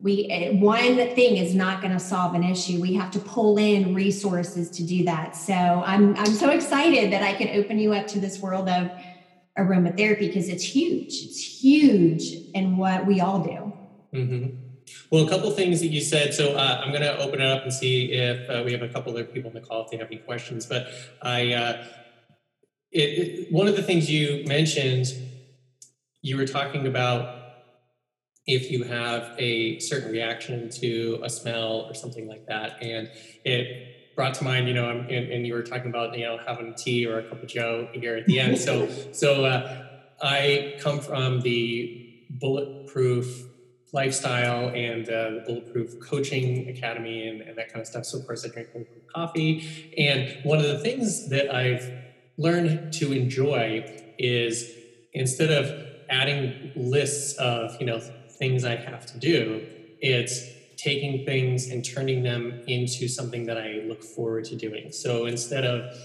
We 0.00 0.28
eh, 0.30 0.52
one 0.52 0.96
thing 0.96 1.36
is 1.38 1.54
not 1.54 1.80
going 1.82 1.92
to 1.92 1.98
solve 1.98 2.34
an 2.34 2.44
issue. 2.44 2.80
We 2.80 2.94
have 2.94 3.10
to 3.12 3.18
pull 3.18 3.58
in 3.58 3.94
resources 3.94 4.70
to 4.70 4.84
do 4.84 5.04
that. 5.04 5.34
So 5.34 5.54
i'm 5.54 6.14
i'm 6.16 6.32
so 6.32 6.50
excited 6.50 7.12
that 7.12 7.22
i 7.22 7.32
can 7.32 7.48
open 7.60 7.78
you 7.80 7.92
up 7.94 8.06
to 8.08 8.20
this 8.20 8.38
world 8.40 8.68
of 8.68 8.90
aromatherapy 9.58 10.20
because 10.20 10.48
it's 10.48 10.64
huge. 10.64 11.14
It's 11.24 11.62
huge 11.62 12.32
in 12.54 12.76
what 12.76 13.06
we 13.06 13.20
all 13.20 13.40
do. 13.40 13.72
Mm-hmm. 14.14 14.67
Well, 15.10 15.26
a 15.26 15.28
couple 15.28 15.50
things 15.50 15.80
that 15.80 15.88
you 15.88 16.00
said. 16.00 16.34
So 16.34 16.54
uh, 16.54 16.82
I'm 16.82 16.90
going 16.90 17.02
to 17.02 17.18
open 17.18 17.40
it 17.40 17.46
up 17.46 17.62
and 17.62 17.72
see 17.72 18.12
if 18.12 18.48
uh, 18.50 18.62
we 18.64 18.72
have 18.72 18.82
a 18.82 18.88
couple 18.88 19.12
other 19.12 19.24
people 19.24 19.50
in 19.50 19.54
the 19.54 19.60
call 19.60 19.84
if 19.84 19.90
they 19.90 19.96
have 19.96 20.08
any 20.08 20.18
questions. 20.18 20.66
But 20.66 20.88
I, 21.22 21.54
uh, 21.54 21.84
it, 22.90 23.00
it, 23.00 23.52
one 23.52 23.68
of 23.68 23.76
the 23.76 23.82
things 23.82 24.10
you 24.10 24.44
mentioned, 24.46 25.06
you 26.22 26.36
were 26.36 26.46
talking 26.46 26.86
about 26.86 27.36
if 28.46 28.70
you 28.70 28.82
have 28.84 29.34
a 29.38 29.78
certain 29.78 30.10
reaction 30.10 30.70
to 30.70 31.20
a 31.22 31.28
smell 31.28 31.82
or 31.82 31.94
something 31.94 32.26
like 32.26 32.46
that, 32.46 32.82
and 32.82 33.10
it 33.44 34.16
brought 34.16 34.34
to 34.34 34.42
mind, 34.42 34.66
you 34.66 34.74
know, 34.74 34.90
and, 34.90 35.10
and 35.10 35.46
you 35.46 35.52
were 35.52 35.62
talking 35.62 35.90
about, 35.90 36.18
you 36.18 36.24
know, 36.24 36.38
having 36.44 36.74
tea 36.74 37.06
or 37.06 37.18
a 37.18 37.22
cup 37.22 37.42
of 37.42 37.48
Joe 37.48 37.88
here 37.92 38.16
at 38.16 38.26
the 38.26 38.40
end. 38.40 38.58
so, 38.58 38.88
so 39.12 39.44
uh, 39.44 39.86
I 40.20 40.76
come 40.80 40.98
from 40.98 41.40
the 41.42 42.04
bulletproof 42.30 43.47
lifestyle 43.92 44.68
and 44.68 45.08
uh, 45.08 45.30
the 45.30 45.42
Bulletproof 45.46 46.00
Coaching 46.00 46.68
Academy 46.68 47.28
and, 47.28 47.40
and, 47.40 47.56
that 47.56 47.72
kind 47.72 47.80
of 47.80 47.86
stuff. 47.86 48.04
So, 48.04 48.18
of 48.18 48.26
course, 48.26 48.44
I 48.44 48.48
drink 48.48 48.72
Bulletproof 48.72 49.06
coffee. 49.06 49.94
And 49.96 50.44
one 50.44 50.58
of 50.58 50.66
the 50.66 50.78
things 50.78 51.28
that 51.30 51.54
I've 51.54 51.90
learned 52.36 52.92
to 52.94 53.12
enjoy 53.12 54.12
is 54.18 54.70
instead 55.12 55.50
of 55.50 55.86
adding 56.10 56.72
lists 56.76 57.36
of, 57.38 57.76
you 57.80 57.86
know, 57.86 58.00
things 58.38 58.64
I 58.64 58.76
have 58.76 59.06
to 59.06 59.18
do, 59.18 59.66
it's 60.00 60.44
taking 60.76 61.24
things 61.24 61.70
and 61.70 61.84
turning 61.84 62.22
them 62.22 62.62
into 62.66 63.08
something 63.08 63.46
that 63.46 63.58
I 63.58 63.82
look 63.86 64.02
forward 64.02 64.44
to 64.46 64.56
doing. 64.56 64.92
So 64.92 65.26
instead 65.26 65.64
of, 65.64 65.96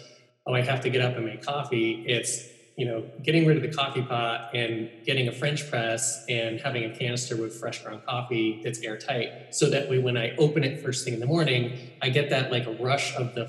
oh, 0.47 0.53
I 0.53 0.61
have 0.61 0.81
to 0.81 0.89
get 0.89 1.01
up 1.01 1.15
and 1.15 1.25
make 1.25 1.43
coffee, 1.43 2.03
it's 2.07 2.49
you 2.75 2.85
know, 2.85 3.03
getting 3.21 3.45
rid 3.45 3.55
of 3.55 3.63
the 3.63 3.71
coffee 3.71 4.01
pot 4.01 4.49
and 4.55 4.89
getting 5.05 5.27
a 5.27 5.31
French 5.31 5.69
press 5.69 6.25
and 6.27 6.59
having 6.59 6.83
a 6.83 6.97
canister 6.97 7.35
with 7.37 7.53
fresh 7.53 7.83
ground 7.83 8.01
coffee 8.05 8.61
that's 8.63 8.79
airtight, 8.79 9.53
so 9.53 9.69
that 9.69 9.89
way 9.89 9.99
when 9.99 10.17
I 10.17 10.35
open 10.37 10.63
it 10.63 10.83
first 10.83 11.05
thing 11.05 11.13
in 11.13 11.19
the 11.19 11.27
morning, 11.27 11.77
I 12.01 12.09
get 12.09 12.29
that 12.31 12.51
like 12.51 12.65
a 12.65 12.71
rush 12.71 13.15
of 13.15 13.35
the 13.35 13.47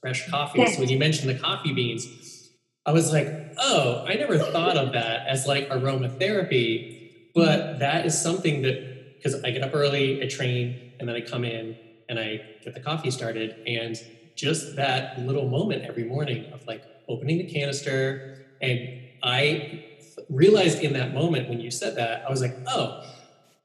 fresh 0.00 0.28
coffee. 0.30 0.66
So 0.66 0.80
when 0.80 0.88
you 0.88 0.98
mentioned 0.98 1.28
the 1.28 1.38
coffee 1.38 1.72
beans, 1.72 2.50
I 2.86 2.92
was 2.92 3.12
like, 3.12 3.28
oh, 3.58 4.04
I 4.06 4.14
never 4.14 4.38
thought 4.38 4.76
of 4.76 4.92
that 4.92 5.26
as 5.26 5.46
like 5.46 5.68
aromatherapy, 5.70 7.10
but 7.34 7.78
that 7.80 8.06
is 8.06 8.20
something 8.20 8.62
that 8.62 9.16
because 9.16 9.42
I 9.42 9.50
get 9.50 9.62
up 9.62 9.74
early, 9.74 10.22
I 10.22 10.28
train, 10.28 10.92
and 11.00 11.08
then 11.08 11.16
I 11.16 11.22
come 11.22 11.44
in 11.44 11.76
and 12.08 12.18
I 12.18 12.40
get 12.62 12.74
the 12.74 12.80
coffee 12.80 13.10
started, 13.10 13.56
and 13.66 13.96
just 14.36 14.76
that 14.76 15.18
little 15.20 15.48
moment 15.48 15.84
every 15.84 16.04
morning 16.04 16.52
of 16.52 16.66
like 16.66 16.82
opening 17.08 17.38
the 17.38 17.44
canister 17.44 18.43
and 18.64 19.00
I 19.22 19.84
realized 20.28 20.82
in 20.82 20.92
that 20.94 21.14
moment 21.14 21.48
when 21.48 21.60
you 21.60 21.70
said 21.70 21.96
that, 21.96 22.24
I 22.26 22.30
was 22.30 22.40
like, 22.40 22.56
oh, 22.66 23.02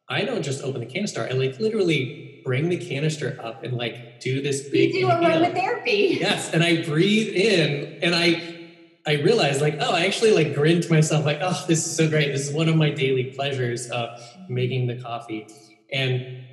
I 0.08 0.26
don't 0.26 0.42
just 0.42 0.64
open 0.64 0.82
the 0.82 0.88
canister. 0.88 1.28
I 1.30 1.34
like 1.34 1.60
literally 1.60 2.42
bring 2.44 2.70
the 2.70 2.78
canister 2.78 3.38
up 3.44 3.64
and 3.64 3.78
like 3.78 4.20
do 4.20 4.42
this 4.42 4.68
big. 4.70 4.94
You 4.94 5.02
do 5.02 5.08
aromatherapy. 5.08 6.20
Yes, 6.20 6.52
and 6.52 6.64
I 6.64 6.84
breathe 6.84 7.36
in, 7.36 8.00
and 8.02 8.16
I 8.16 8.58
I 9.06 9.22
realized 9.22 9.62
like, 9.62 9.78
oh, 9.80 9.94
I 9.94 10.06
actually 10.06 10.32
like 10.32 10.56
grinned 10.56 10.84
to 10.84 10.92
myself 10.92 11.26
like, 11.26 11.40
oh, 11.42 11.64
this 11.68 11.86
is 11.86 11.96
so 11.96 12.10
great. 12.10 12.32
This 12.32 12.48
is 12.50 12.54
one 12.54 12.70
of 12.70 12.76
my 12.76 12.90
daily 12.90 13.26
pleasures 13.26 13.90
of 13.90 14.20
making 14.50 14.88
the 14.88 14.96
coffee, 14.96 15.48
and 15.92 16.44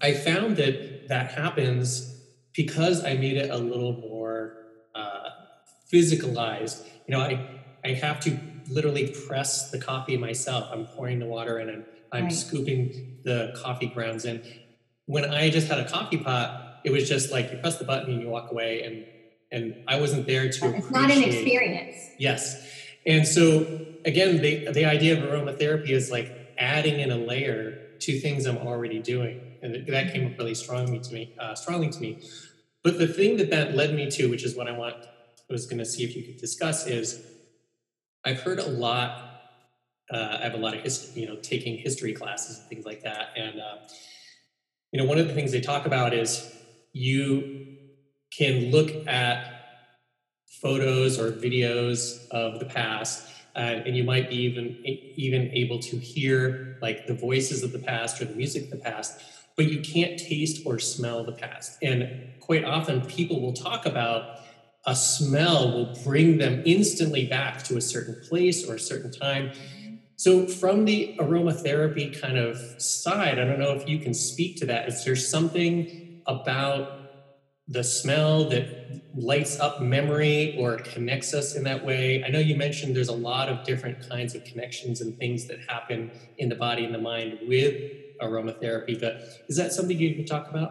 I 0.00 0.14
found 0.14 0.56
that 0.58 1.08
that 1.08 1.32
happens 1.32 2.16
because 2.54 3.04
I 3.04 3.14
made 3.14 3.36
it 3.36 3.50
a 3.50 3.58
little 3.58 3.92
more 3.94 4.56
uh, 4.94 5.30
physicalized. 5.92 6.86
You 7.06 7.16
know, 7.16 7.20
I 7.20 7.59
I 7.84 7.88
have 7.88 8.20
to 8.20 8.38
literally 8.70 9.14
press 9.26 9.70
the 9.70 9.78
coffee 9.78 10.16
myself. 10.16 10.68
I'm 10.72 10.86
pouring 10.86 11.18
the 11.18 11.26
water 11.26 11.58
in 11.58 11.68
and 11.68 11.84
I'm 12.12 12.24
right. 12.24 12.32
scooping 12.32 13.18
the 13.24 13.54
coffee 13.56 13.86
grounds 13.86 14.24
in. 14.24 14.42
When 15.06 15.24
I 15.24 15.50
just 15.50 15.68
had 15.68 15.78
a 15.78 15.88
coffee 15.88 16.18
pot, 16.18 16.80
it 16.84 16.90
was 16.90 17.08
just 17.08 17.30
like 17.30 17.50
you 17.52 17.58
press 17.58 17.78
the 17.78 17.84
button 17.84 18.12
and 18.12 18.22
you 18.22 18.28
walk 18.28 18.50
away 18.50 18.82
and 18.82 19.06
and 19.52 19.82
I 19.88 19.98
wasn't 19.98 20.26
there 20.26 20.48
to 20.48 20.76
It's 20.76 20.90
not 20.90 21.10
an 21.10 21.24
experience. 21.24 21.96
Yes. 22.18 22.68
And 23.04 23.26
so 23.26 23.84
again, 24.04 24.40
the 24.40 24.70
the 24.70 24.84
idea 24.84 25.18
of 25.18 25.28
aromatherapy 25.28 25.90
is 25.90 26.10
like 26.10 26.54
adding 26.58 27.00
in 27.00 27.10
a 27.10 27.16
layer 27.16 27.78
to 28.00 28.20
things 28.20 28.46
I'm 28.46 28.58
already 28.58 29.00
doing. 29.00 29.40
And 29.62 29.86
that 29.88 30.12
came 30.12 30.26
up 30.26 30.38
really 30.38 30.54
strongly 30.54 31.00
to 31.00 31.12
me, 31.12 31.34
uh, 31.38 31.54
strongly 31.54 31.90
to 31.90 32.00
me. 32.00 32.22
But 32.82 32.98
the 32.98 33.06
thing 33.06 33.36
that 33.38 33.50
that 33.50 33.74
led 33.74 33.94
me 33.94 34.10
to, 34.12 34.30
which 34.30 34.44
is 34.44 34.56
what 34.56 34.68
I 34.68 34.72
want, 34.72 34.96
I 34.96 35.52
was 35.52 35.66
going 35.66 35.78
to 35.78 35.84
see 35.84 36.04
if 36.04 36.16
you 36.16 36.22
could 36.22 36.38
discuss, 36.38 36.86
is 36.86 37.22
I've 38.24 38.40
heard 38.40 38.58
a 38.58 38.68
lot. 38.68 39.26
Uh, 40.10 40.38
I 40.40 40.42
have 40.42 40.54
a 40.54 40.58
lot 40.58 40.74
of 40.74 40.82
history, 40.82 41.22
you 41.22 41.28
know, 41.28 41.36
taking 41.36 41.76
history 41.76 42.12
classes 42.12 42.58
and 42.58 42.68
things 42.68 42.84
like 42.84 43.02
that. 43.02 43.28
And, 43.36 43.60
uh, 43.60 43.76
you 44.92 45.00
know, 45.00 45.06
one 45.06 45.18
of 45.18 45.28
the 45.28 45.34
things 45.34 45.52
they 45.52 45.60
talk 45.60 45.86
about 45.86 46.12
is 46.12 46.52
you 46.92 47.76
can 48.36 48.70
look 48.70 49.06
at 49.06 49.60
photos 50.60 51.18
or 51.18 51.30
videos 51.30 52.28
of 52.30 52.58
the 52.58 52.66
past 52.66 53.26
uh, 53.56 53.58
and 53.58 53.96
you 53.96 54.04
might 54.04 54.28
be 54.28 54.36
even 54.36 54.76
even 55.16 55.50
able 55.52 55.78
to 55.78 55.96
hear 55.96 56.76
like 56.82 57.06
the 57.06 57.14
voices 57.14 57.62
of 57.62 57.72
the 57.72 57.78
past 57.78 58.20
or 58.20 58.24
the 58.24 58.34
music 58.34 58.64
of 58.64 58.70
the 58.70 58.76
past 58.76 59.20
but 59.56 59.66
you 59.66 59.80
can't 59.80 60.18
taste 60.18 60.62
or 60.66 60.78
smell 60.78 61.24
the 61.24 61.32
past 61.32 61.78
and 61.82 62.30
quite 62.40 62.64
often 62.64 63.00
people 63.06 63.40
will 63.40 63.52
talk 63.52 63.86
about 63.86 64.38
a 64.86 64.94
smell 64.94 65.72
will 65.72 65.94
bring 66.04 66.38
them 66.38 66.62
instantly 66.64 67.26
back 67.26 67.62
to 67.64 67.76
a 67.76 67.80
certain 67.80 68.16
place 68.28 68.64
or 68.68 68.74
a 68.74 68.80
certain 68.80 69.10
time. 69.10 69.50
So, 70.16 70.46
from 70.46 70.84
the 70.84 71.14
aromatherapy 71.20 72.18
kind 72.20 72.36
of 72.38 72.58
side, 72.78 73.38
I 73.38 73.44
don't 73.44 73.58
know 73.58 73.72
if 73.72 73.86
you 73.86 74.00
can 74.00 74.14
speak 74.14 74.56
to 74.58 74.66
that. 74.66 74.88
Is 74.88 75.02
there 75.04 75.16
something 75.16 75.88
about 76.26 76.88
the 77.68 77.84
smell 77.84 78.48
that 78.48 78.68
lights 79.14 79.58
up 79.60 79.80
memory 79.80 80.56
or 80.58 80.78
connects 80.78 81.32
us 81.32 81.54
in 81.54 81.62
that 81.64 81.84
way. 81.84 82.22
I 82.26 82.28
know 82.30 82.40
you 82.40 82.56
mentioned 82.56 82.96
there's 82.96 83.08
a 83.08 83.14
lot 83.14 83.48
of 83.48 83.62
different 83.62 83.98
kinds 84.10 84.34
of 84.34 84.42
connections 84.44 85.00
and 85.00 85.16
things 85.18 85.46
that 85.46 85.58
happen 85.68 86.10
in 86.38 86.48
the 86.48 86.56
body 86.56 86.84
and 86.84 86.92
the 86.92 86.98
mind 86.98 87.34
with 87.40 87.76
aromatherapy, 88.20 89.00
but 89.00 89.14
is 89.48 89.56
that 89.56 89.72
something 89.72 89.98
you 89.98 90.14
can 90.16 90.24
talk 90.24 90.48
about? 90.50 90.70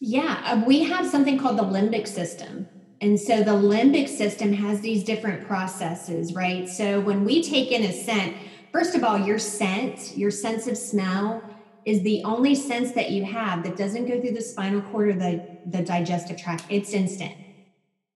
Yeah, 0.00 0.42
uh, 0.44 0.64
we 0.66 0.82
have 0.82 1.06
something 1.06 1.38
called 1.38 1.58
the 1.58 1.62
limbic 1.62 2.08
system. 2.08 2.68
And 3.00 3.20
so 3.20 3.42
the 3.42 3.52
limbic 3.52 4.08
system 4.08 4.52
has 4.54 4.80
these 4.80 5.04
different 5.04 5.46
processes, 5.46 6.34
right? 6.34 6.68
So 6.68 7.00
when 7.00 7.24
we 7.24 7.42
take 7.42 7.70
in 7.70 7.82
a 7.82 7.92
scent, 7.92 8.36
first 8.72 8.94
of 8.94 9.04
all, 9.04 9.18
your 9.18 9.38
scent, 9.38 10.16
your 10.16 10.30
sense 10.30 10.66
of 10.66 10.78
smell 10.78 11.42
is 11.84 12.02
the 12.02 12.24
only 12.24 12.54
sense 12.54 12.92
that 12.92 13.10
you 13.10 13.24
have 13.24 13.62
that 13.64 13.76
doesn't 13.76 14.06
go 14.06 14.20
through 14.20 14.32
the 14.32 14.40
spinal 14.40 14.80
cord 14.80 15.08
or 15.08 15.14
the, 15.14 15.58
the 15.66 15.82
digestive 15.82 16.36
tract. 16.36 16.64
It's 16.68 16.92
instant. 16.92 17.32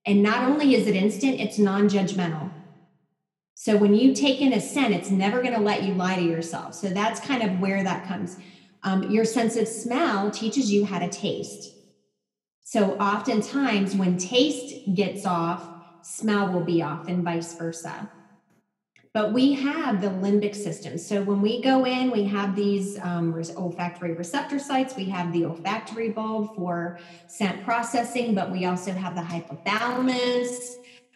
And 0.05 0.23
not 0.23 0.49
only 0.49 0.75
is 0.75 0.87
it 0.87 0.95
instant, 0.95 1.39
it's 1.39 1.59
non 1.59 1.87
judgmental. 1.87 2.51
So 3.53 3.77
when 3.77 3.93
you 3.93 4.15
take 4.15 4.41
in 4.41 4.53
a 4.53 4.59
scent, 4.59 4.93
it's 4.93 5.11
never 5.11 5.41
going 5.41 5.53
to 5.53 5.61
let 5.61 5.83
you 5.83 5.93
lie 5.93 6.15
to 6.15 6.23
yourself. 6.23 6.73
So 6.73 6.89
that's 6.89 7.19
kind 7.19 7.43
of 7.43 7.59
where 7.59 7.83
that 7.83 8.07
comes. 8.07 8.37
Um, 8.83 9.11
your 9.11 9.25
sense 9.25 9.55
of 9.55 9.67
smell 9.67 10.31
teaches 10.31 10.71
you 10.71 10.85
how 10.85 10.97
to 10.97 11.07
taste. 11.07 11.71
So 12.71 12.93
oftentimes 12.99 13.97
when 13.97 14.17
taste 14.17 14.95
gets 14.95 15.25
off, 15.25 15.61
smell 16.03 16.53
will 16.53 16.63
be 16.63 16.81
off 16.81 17.09
and 17.09 17.21
vice 17.21 17.53
versa. 17.55 18.09
But 19.13 19.33
we 19.33 19.51
have 19.55 19.99
the 19.99 20.07
limbic 20.07 20.55
system. 20.55 20.97
So 20.97 21.21
when 21.21 21.41
we 21.41 21.61
go 21.61 21.85
in, 21.85 22.11
we 22.11 22.23
have 22.23 22.55
these 22.55 22.97
um, 23.01 23.33
olfactory 23.57 24.13
receptor 24.13 24.57
sites. 24.57 24.95
We 24.95 25.03
have 25.09 25.33
the 25.33 25.43
olfactory 25.43 26.11
bulb 26.11 26.55
for 26.55 26.97
scent 27.27 27.61
processing, 27.65 28.35
but 28.35 28.49
we 28.49 28.63
also 28.63 28.93
have 28.93 29.15
the 29.15 29.21
hypothalamus, 29.21 30.75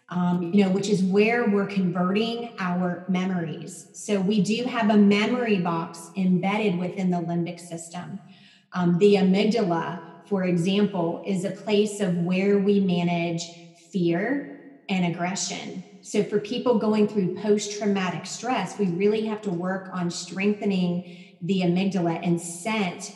um, 0.10 0.52
you 0.54 0.66
know, 0.66 0.72
which 0.72 0.90
is 0.90 1.04
where 1.04 1.48
we're 1.48 1.68
converting 1.68 2.52
our 2.60 3.06
memories. 3.08 3.88
So 3.94 4.20
we 4.20 4.42
do 4.42 4.66
have 4.66 4.90
a 4.90 4.98
memory 4.98 5.60
box 5.60 6.12
embedded 6.18 6.78
within 6.78 7.12
the 7.12 7.20
limbic 7.20 7.62
system. 7.62 8.20
Um, 8.74 8.98
the 8.98 9.16
amygdala, 9.16 10.05
for 10.28 10.44
example, 10.44 11.24
is 11.26 11.44
a 11.44 11.52
place 11.52 12.00
of 12.00 12.18
where 12.18 12.60
we 12.60 12.80
manage 12.80 13.44
fear 13.92 14.60
and 14.90 15.06
aggression. 15.06 15.84
So, 16.02 16.24
for 16.24 16.40
people 16.40 16.78
going 16.78 17.08
through 17.08 17.36
post 17.36 17.78
traumatic 17.80 18.26
stress, 18.26 18.78
we 18.78 18.88
really 18.88 19.26
have 19.26 19.42
to 19.44 19.52
work 19.52 19.90
on 19.92 20.12
strengthening 20.12 21.18
the 21.42 21.62
amygdala, 21.62 22.20
and 22.24 22.40
scent 22.40 23.16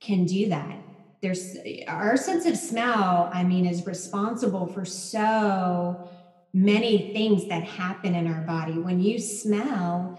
can 0.00 0.24
do 0.24 0.48
that. 0.48 0.76
There's 1.20 1.56
our 1.88 2.16
sense 2.16 2.46
of 2.46 2.56
smell, 2.56 3.28
I 3.32 3.42
mean, 3.42 3.66
is 3.66 3.86
responsible 3.86 4.66
for 4.66 4.84
so 4.84 6.08
many 6.52 7.12
things 7.12 7.48
that 7.48 7.64
happen 7.64 8.14
in 8.14 8.26
our 8.26 8.42
body. 8.42 8.78
When 8.78 9.00
you 9.00 9.18
smell, 9.18 10.18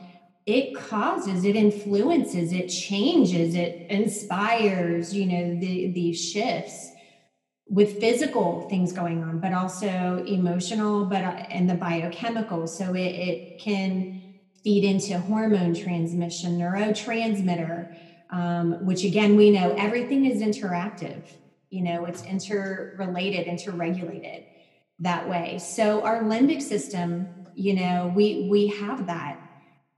it 0.49 0.75
causes, 0.75 1.45
it 1.45 1.55
influences, 1.55 2.51
it 2.51 2.69
changes, 2.69 3.53
it 3.53 3.85
inspires, 3.91 5.13
you 5.13 5.27
know, 5.27 5.59
the 5.59 5.91
these 5.91 6.19
shifts 6.19 6.91
with 7.67 7.99
physical 7.99 8.67
things 8.67 8.91
going 8.91 9.23
on, 9.23 9.39
but 9.39 9.53
also 9.53 10.23
emotional, 10.27 11.05
but 11.05 11.23
uh, 11.23 11.45
and 11.51 11.69
the 11.69 11.75
biochemical. 11.75 12.65
So 12.65 12.95
it, 12.95 13.11
it 13.29 13.59
can 13.59 14.39
feed 14.63 14.83
into 14.83 15.19
hormone 15.19 15.75
transmission, 15.75 16.57
neurotransmitter, 16.57 17.95
um, 18.31 18.83
which 18.87 19.03
again 19.03 19.35
we 19.35 19.51
know 19.51 19.75
everything 19.77 20.25
is 20.25 20.41
interactive. 20.41 21.21
You 21.69 21.83
know, 21.83 22.05
it's 22.05 22.23
interrelated, 22.23 23.45
interregulated 23.45 24.45
that 24.97 25.29
way. 25.29 25.59
So 25.59 26.01
our 26.01 26.23
limbic 26.23 26.63
system, 26.63 27.27
you 27.53 27.75
know, 27.75 28.11
we 28.15 28.47
we 28.49 28.67
have 28.67 29.05
that 29.05 29.39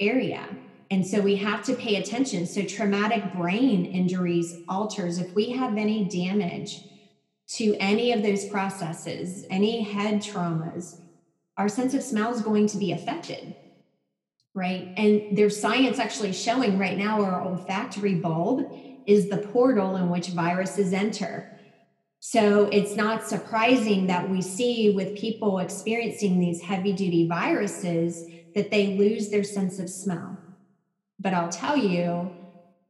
area. 0.02 0.50
And 0.90 1.08
so 1.08 1.22
we 1.22 1.38
have 1.38 1.64
to 1.64 1.74
pay 1.74 1.96
attention. 1.96 2.46
So 2.46 2.64
traumatic 2.64 3.34
brain 3.34 3.86
injuries 3.86 4.58
alters 4.68 5.20
if 5.20 5.34
we 5.34 5.52
have 5.52 5.78
any 5.78 6.04
damage 6.04 6.82
to 7.54 7.76
any 7.80 8.12
of 8.12 8.24
those 8.24 8.46
processes, 8.46 9.46
any 9.50 9.84
head 9.84 10.16
traumas, 10.16 11.00
our 11.58 11.70
sense 11.70 11.94
of 11.94 12.04
smell 12.04 12.34
is 12.34 12.42
going 12.42 12.68
to 12.68 12.78
be 12.78 12.92
affected. 12.92 13.56
Right. 14.54 14.94
And 14.98 15.38
there's 15.38 15.58
science 15.58 15.98
actually 15.98 16.34
showing 16.34 16.78
right 16.78 16.98
now 16.98 17.24
our 17.24 17.42
olfactory 17.42 18.16
bulb 18.16 18.70
is 19.08 19.30
the 19.30 19.38
portal 19.38 19.96
in 19.96 20.10
which 20.10 20.28
viruses 20.30 20.92
enter. 20.92 21.58
So 22.20 22.66
it's 22.66 22.96
not 22.96 23.26
surprising 23.26 24.08
that 24.08 24.30
we 24.30 24.42
see 24.42 24.92
with 24.94 25.18
people 25.18 25.60
experiencing 25.60 26.40
these 26.40 26.62
heavy 26.62 26.92
duty 26.92 27.28
viruses 27.28 28.26
that 28.56 28.72
they 28.72 28.98
lose 28.98 29.30
their 29.30 29.44
sense 29.44 29.80
of 29.80 29.90
smell. 29.90 30.38
But 31.20 31.34
I'll 31.34 31.50
tell 31.50 31.78
you, 31.78 32.32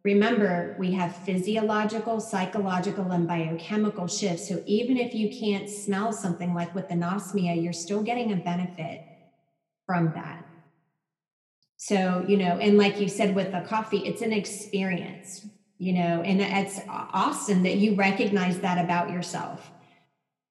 remember, 0.03 0.76
we 0.80 0.93
have 0.93 1.16
physiological, 1.16 2.20
psychological, 2.20 3.12
and 3.12 3.28
biochemical 3.28 4.07
shifts. 4.07 4.47
So 4.47 4.64
even 4.66 4.97
if 4.97 5.14
you 5.14 5.30
can't 5.30 5.70
smell 5.70 6.14
something 6.14 6.53
like 6.53 6.74
with 6.74 6.88
anosmia, 6.89 7.62
you're 7.62 7.74
still 7.74 8.01
getting 8.01 8.32
a 8.32 8.38
benefit 8.38 9.03
from 9.86 10.14
that. 10.16 10.45
So, 11.78 12.24
you 12.28 12.38
know, 12.38 12.57
and 12.57 12.78
like 12.78 12.99
you 12.99 13.07
said 13.07 13.36
with 13.36 13.51
the 13.51 13.62
coffee, 13.62 13.99
it's 13.99 14.22
an 14.22 14.32
experience, 14.32 15.45
you 15.78 15.93
know, 15.93 16.22
and 16.22 16.39
it's 16.39 16.80
awesome 16.88 17.64
that 17.64 17.78
you 17.78 17.95
recognize 17.95 18.59
that 18.59 18.84
about 18.84 19.09
yourself 19.09 19.72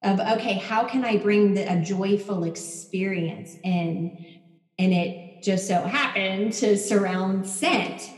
of 0.03 0.19
okay 0.19 0.53
how 0.53 0.83
can 0.83 1.05
i 1.05 1.17
bring 1.17 1.53
the, 1.53 1.61
a 1.61 1.79
joyful 1.79 2.43
experience 2.43 3.57
in 3.63 4.40
and 4.81 4.93
it 4.93 5.43
just 5.43 5.67
so 5.67 5.81
happened 5.81 6.53
to 6.53 6.75
surround 6.77 7.47
scent 7.47 8.09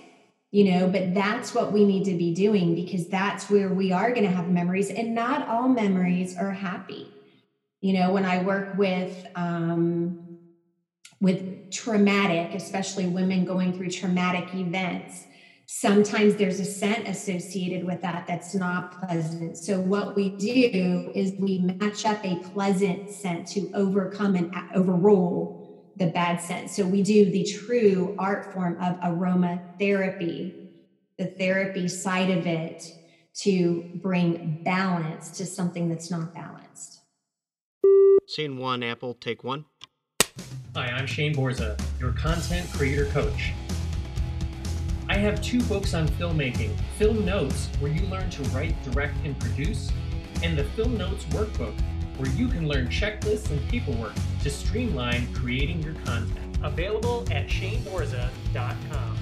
you 0.52 0.72
know 0.72 0.88
but 0.88 1.14
that's 1.14 1.54
what 1.54 1.74
we 1.74 1.84
need 1.86 2.06
to 2.06 2.16
be 2.18 2.34
doing 2.34 2.74
because 2.74 3.08
that's 3.08 3.50
where 3.50 3.70
we 3.70 3.92
are 3.92 4.12
going 4.12 4.24
to 4.24 4.32
have 4.32 4.50
memories 4.50 4.90
and 4.90 5.14
not 5.14 5.48
all 5.48 5.68
memories 5.68 6.38
are 6.38 6.52
happy. 6.52 7.10
You 7.82 8.00
know 8.00 8.14
when 8.14 8.24
i 8.24 8.42
work 8.42 8.78
with 8.78 9.26
um 9.36 10.40
with 11.20 11.72
traumatic 11.72 12.54
especially 12.56 13.08
women 13.08 13.44
going 13.44 13.74
through 13.74 13.90
traumatic 13.90 14.54
events 14.54 15.26
sometimes 15.66 16.36
there's 16.36 16.60
a 16.60 16.66
scent 16.66 17.08
associated 17.08 17.86
with 17.86 18.02
that 18.02 18.28
that's 18.28 18.54
not 18.54 19.00
pleasant. 19.00 19.58
So 19.58 19.80
what 19.80 20.16
we 20.16 20.30
do 20.30 21.12
is 21.16 21.34
we 21.40 21.60
match 21.60 22.06
up 22.06 22.24
a 22.24 22.36
pleasant 22.36 23.10
scent 23.10 23.48
to 23.50 23.72
overcome 23.74 24.36
and 24.36 24.54
overrule 24.76 25.63
the 25.98 26.08
bad 26.08 26.42
sense. 26.42 26.76
So 26.76 26.86
we 26.86 27.04
do 27.04 27.26
the 27.26 27.44
true 27.44 28.16
art 28.18 28.54
form 28.54 28.78
of 28.82 29.00
aromatherapy, 29.00 30.54
the 31.18 31.26
therapy 31.26 31.88
side 31.88 32.30
of 32.30 32.48
it 32.48 32.92
to 33.36 33.90
bring 33.96 34.62
balance 34.64 35.32
to 35.38 35.46
something 35.46 35.90
that's 35.90 36.10
not 36.12 36.34
balanced. 36.34 37.00
Scene 38.28 38.58
one, 38.58 38.84
Apple, 38.84 39.14
take 39.16 39.44
one. 39.44 39.66
Hi, 40.76 40.88
I'm 40.88 41.06
Shane 41.06 41.36
Borza, 41.36 41.80
your 42.00 42.14
content 42.14 42.68
creator 42.74 43.06
coach. 43.08 43.54
I 45.10 45.18
have 45.18 45.42
two 45.42 45.62
books 45.64 45.94
on 45.94 46.08
filmmaking 46.08 46.72
Film 46.98 47.26
Notes, 47.26 47.68
where 47.80 47.92
you 47.92 48.08
learn 48.08 48.30
to 48.32 48.44
write, 48.50 48.82
direct, 48.84 49.16
and 49.26 49.38
produce, 49.40 49.92
and 50.42 50.58
the 50.58 50.64
Film 50.64 50.98
Notes 50.98 51.26
Workbook 51.26 51.76
where 52.18 52.30
you 52.32 52.48
can 52.48 52.68
learn 52.68 52.88
checklists 52.88 53.50
and 53.50 53.70
paperwork 53.70 54.14
to 54.42 54.50
streamline 54.50 55.32
creating 55.34 55.82
your 55.82 55.94
content. 56.06 56.40
Available 56.64 57.26
at 57.32 57.48
shaneborza.com. 57.48 59.18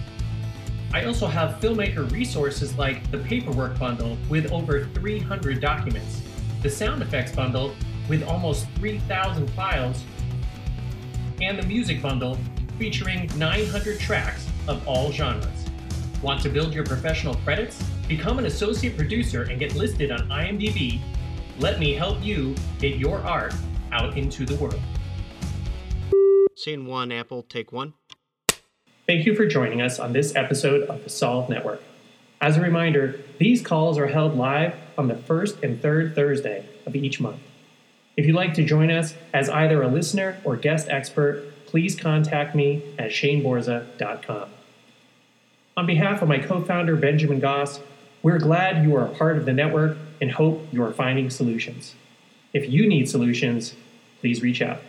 I 0.94 1.06
also 1.06 1.26
have 1.28 1.62
filmmaker 1.62 2.12
resources 2.12 2.78
like 2.78 3.10
the 3.12 3.18
paperwork 3.20 3.80
bundle 3.80 4.18
with 4.30 4.52
over 4.52 4.86
300 4.94 5.62
documents, 5.62 6.22
the 6.62 6.70
sound 6.70 7.02
effects 7.02 7.34
bundle 7.34 7.74
with 8.10 8.24
almost 8.24 8.68
3,000 8.76 9.50
files, 9.52 10.04
and 11.42 11.58
the 11.58 11.64
music 11.64 12.02
bundle 12.02 12.38
featuring 12.78 13.30
900 13.38 14.00
tracks 14.00 14.48
of 14.68 14.86
all 14.88 15.12
genres. 15.12 15.48
Want 16.22 16.42
to 16.44 16.50
build 16.50 16.74
your 16.74 16.84
professional 16.84 17.36
credits? 17.36 17.82
Become 18.08 18.38
an 18.38 18.46
associate 18.46 18.98
producer 18.98 19.44
and 19.44 19.60
get 19.60 19.76
listed 19.76 20.12
on 20.12 20.28
IMDb 20.28 21.00
let 21.62 21.80
me 21.80 21.93
help 21.93 22.24
you 22.24 22.55
get 22.80 22.97
your 22.97 23.20
art 23.20 23.53
out 23.91 24.18
into 24.18 24.45
the 24.45 24.55
world. 24.55 24.82
Scene 26.55 26.88
one, 26.88 27.12
Apple, 27.12 27.43
take 27.43 27.72
one. 27.72 27.93
Thank 29.05 29.28
you 29.28 29.36
for 29.36 29.45
joining 29.45 29.80
us 29.80 29.99
on 29.99 30.14
this 30.14 30.36
episode 30.36 30.89
of 30.89 31.03
the 31.03 31.09
Solve 31.09 31.49
Network. 31.49 31.84
As 32.39 32.57
a 32.57 32.62
reminder, 32.62 33.20
these 33.38 33.62
calls 33.62 33.99
are 33.99 34.07
held 34.07 34.36
live 34.36 34.74
on 34.97 35.07
the 35.07 35.16
first 35.16 35.62
and 35.64 35.80
third 35.80 36.16
Thursday 36.16 36.66
of 36.88 36.95
each 36.95 37.20
month. 37.20 37.39
If 38.18 38.26
you'd 38.26 38.36
like 38.36 38.55
to 38.55 38.66
join 38.66 38.89
us 38.89 39.14
as 39.32 39.47
either 39.47 39.84
a 39.84 39.88
listener 39.88 40.38
or 40.43 40.55
guest 40.55 40.89
expert, 40.89 41.43
please 41.68 41.95
contact 41.95 42.55
me 42.55 42.84
at 42.97 43.12
shaneborza.com. 43.12 44.49
On 45.78 45.86
behalf 45.86 46.22
of 46.22 46.28
my 46.28 46.39
co 46.39 46.64
founder, 46.64 46.95
Benjamin 46.95 47.39
Goss, 47.39 47.80
we're 48.24 48.39
glad 48.39 48.84
you 48.84 48.95
are 48.95 49.05
a 49.05 49.16
part 49.16 49.38
of 49.38 49.45
the 49.45 49.53
network 49.53 49.97
and 50.22 50.32
hope 50.32 50.68
you 50.72 50.84
are 50.84 50.94
finding 50.94 51.30
solutions. 51.30 51.96
If 52.54 52.70
you 52.70 52.88
need 52.88 53.10
solutions, 53.10 53.76
please 54.20 54.42
reach 54.42 54.62
out. 54.62 54.82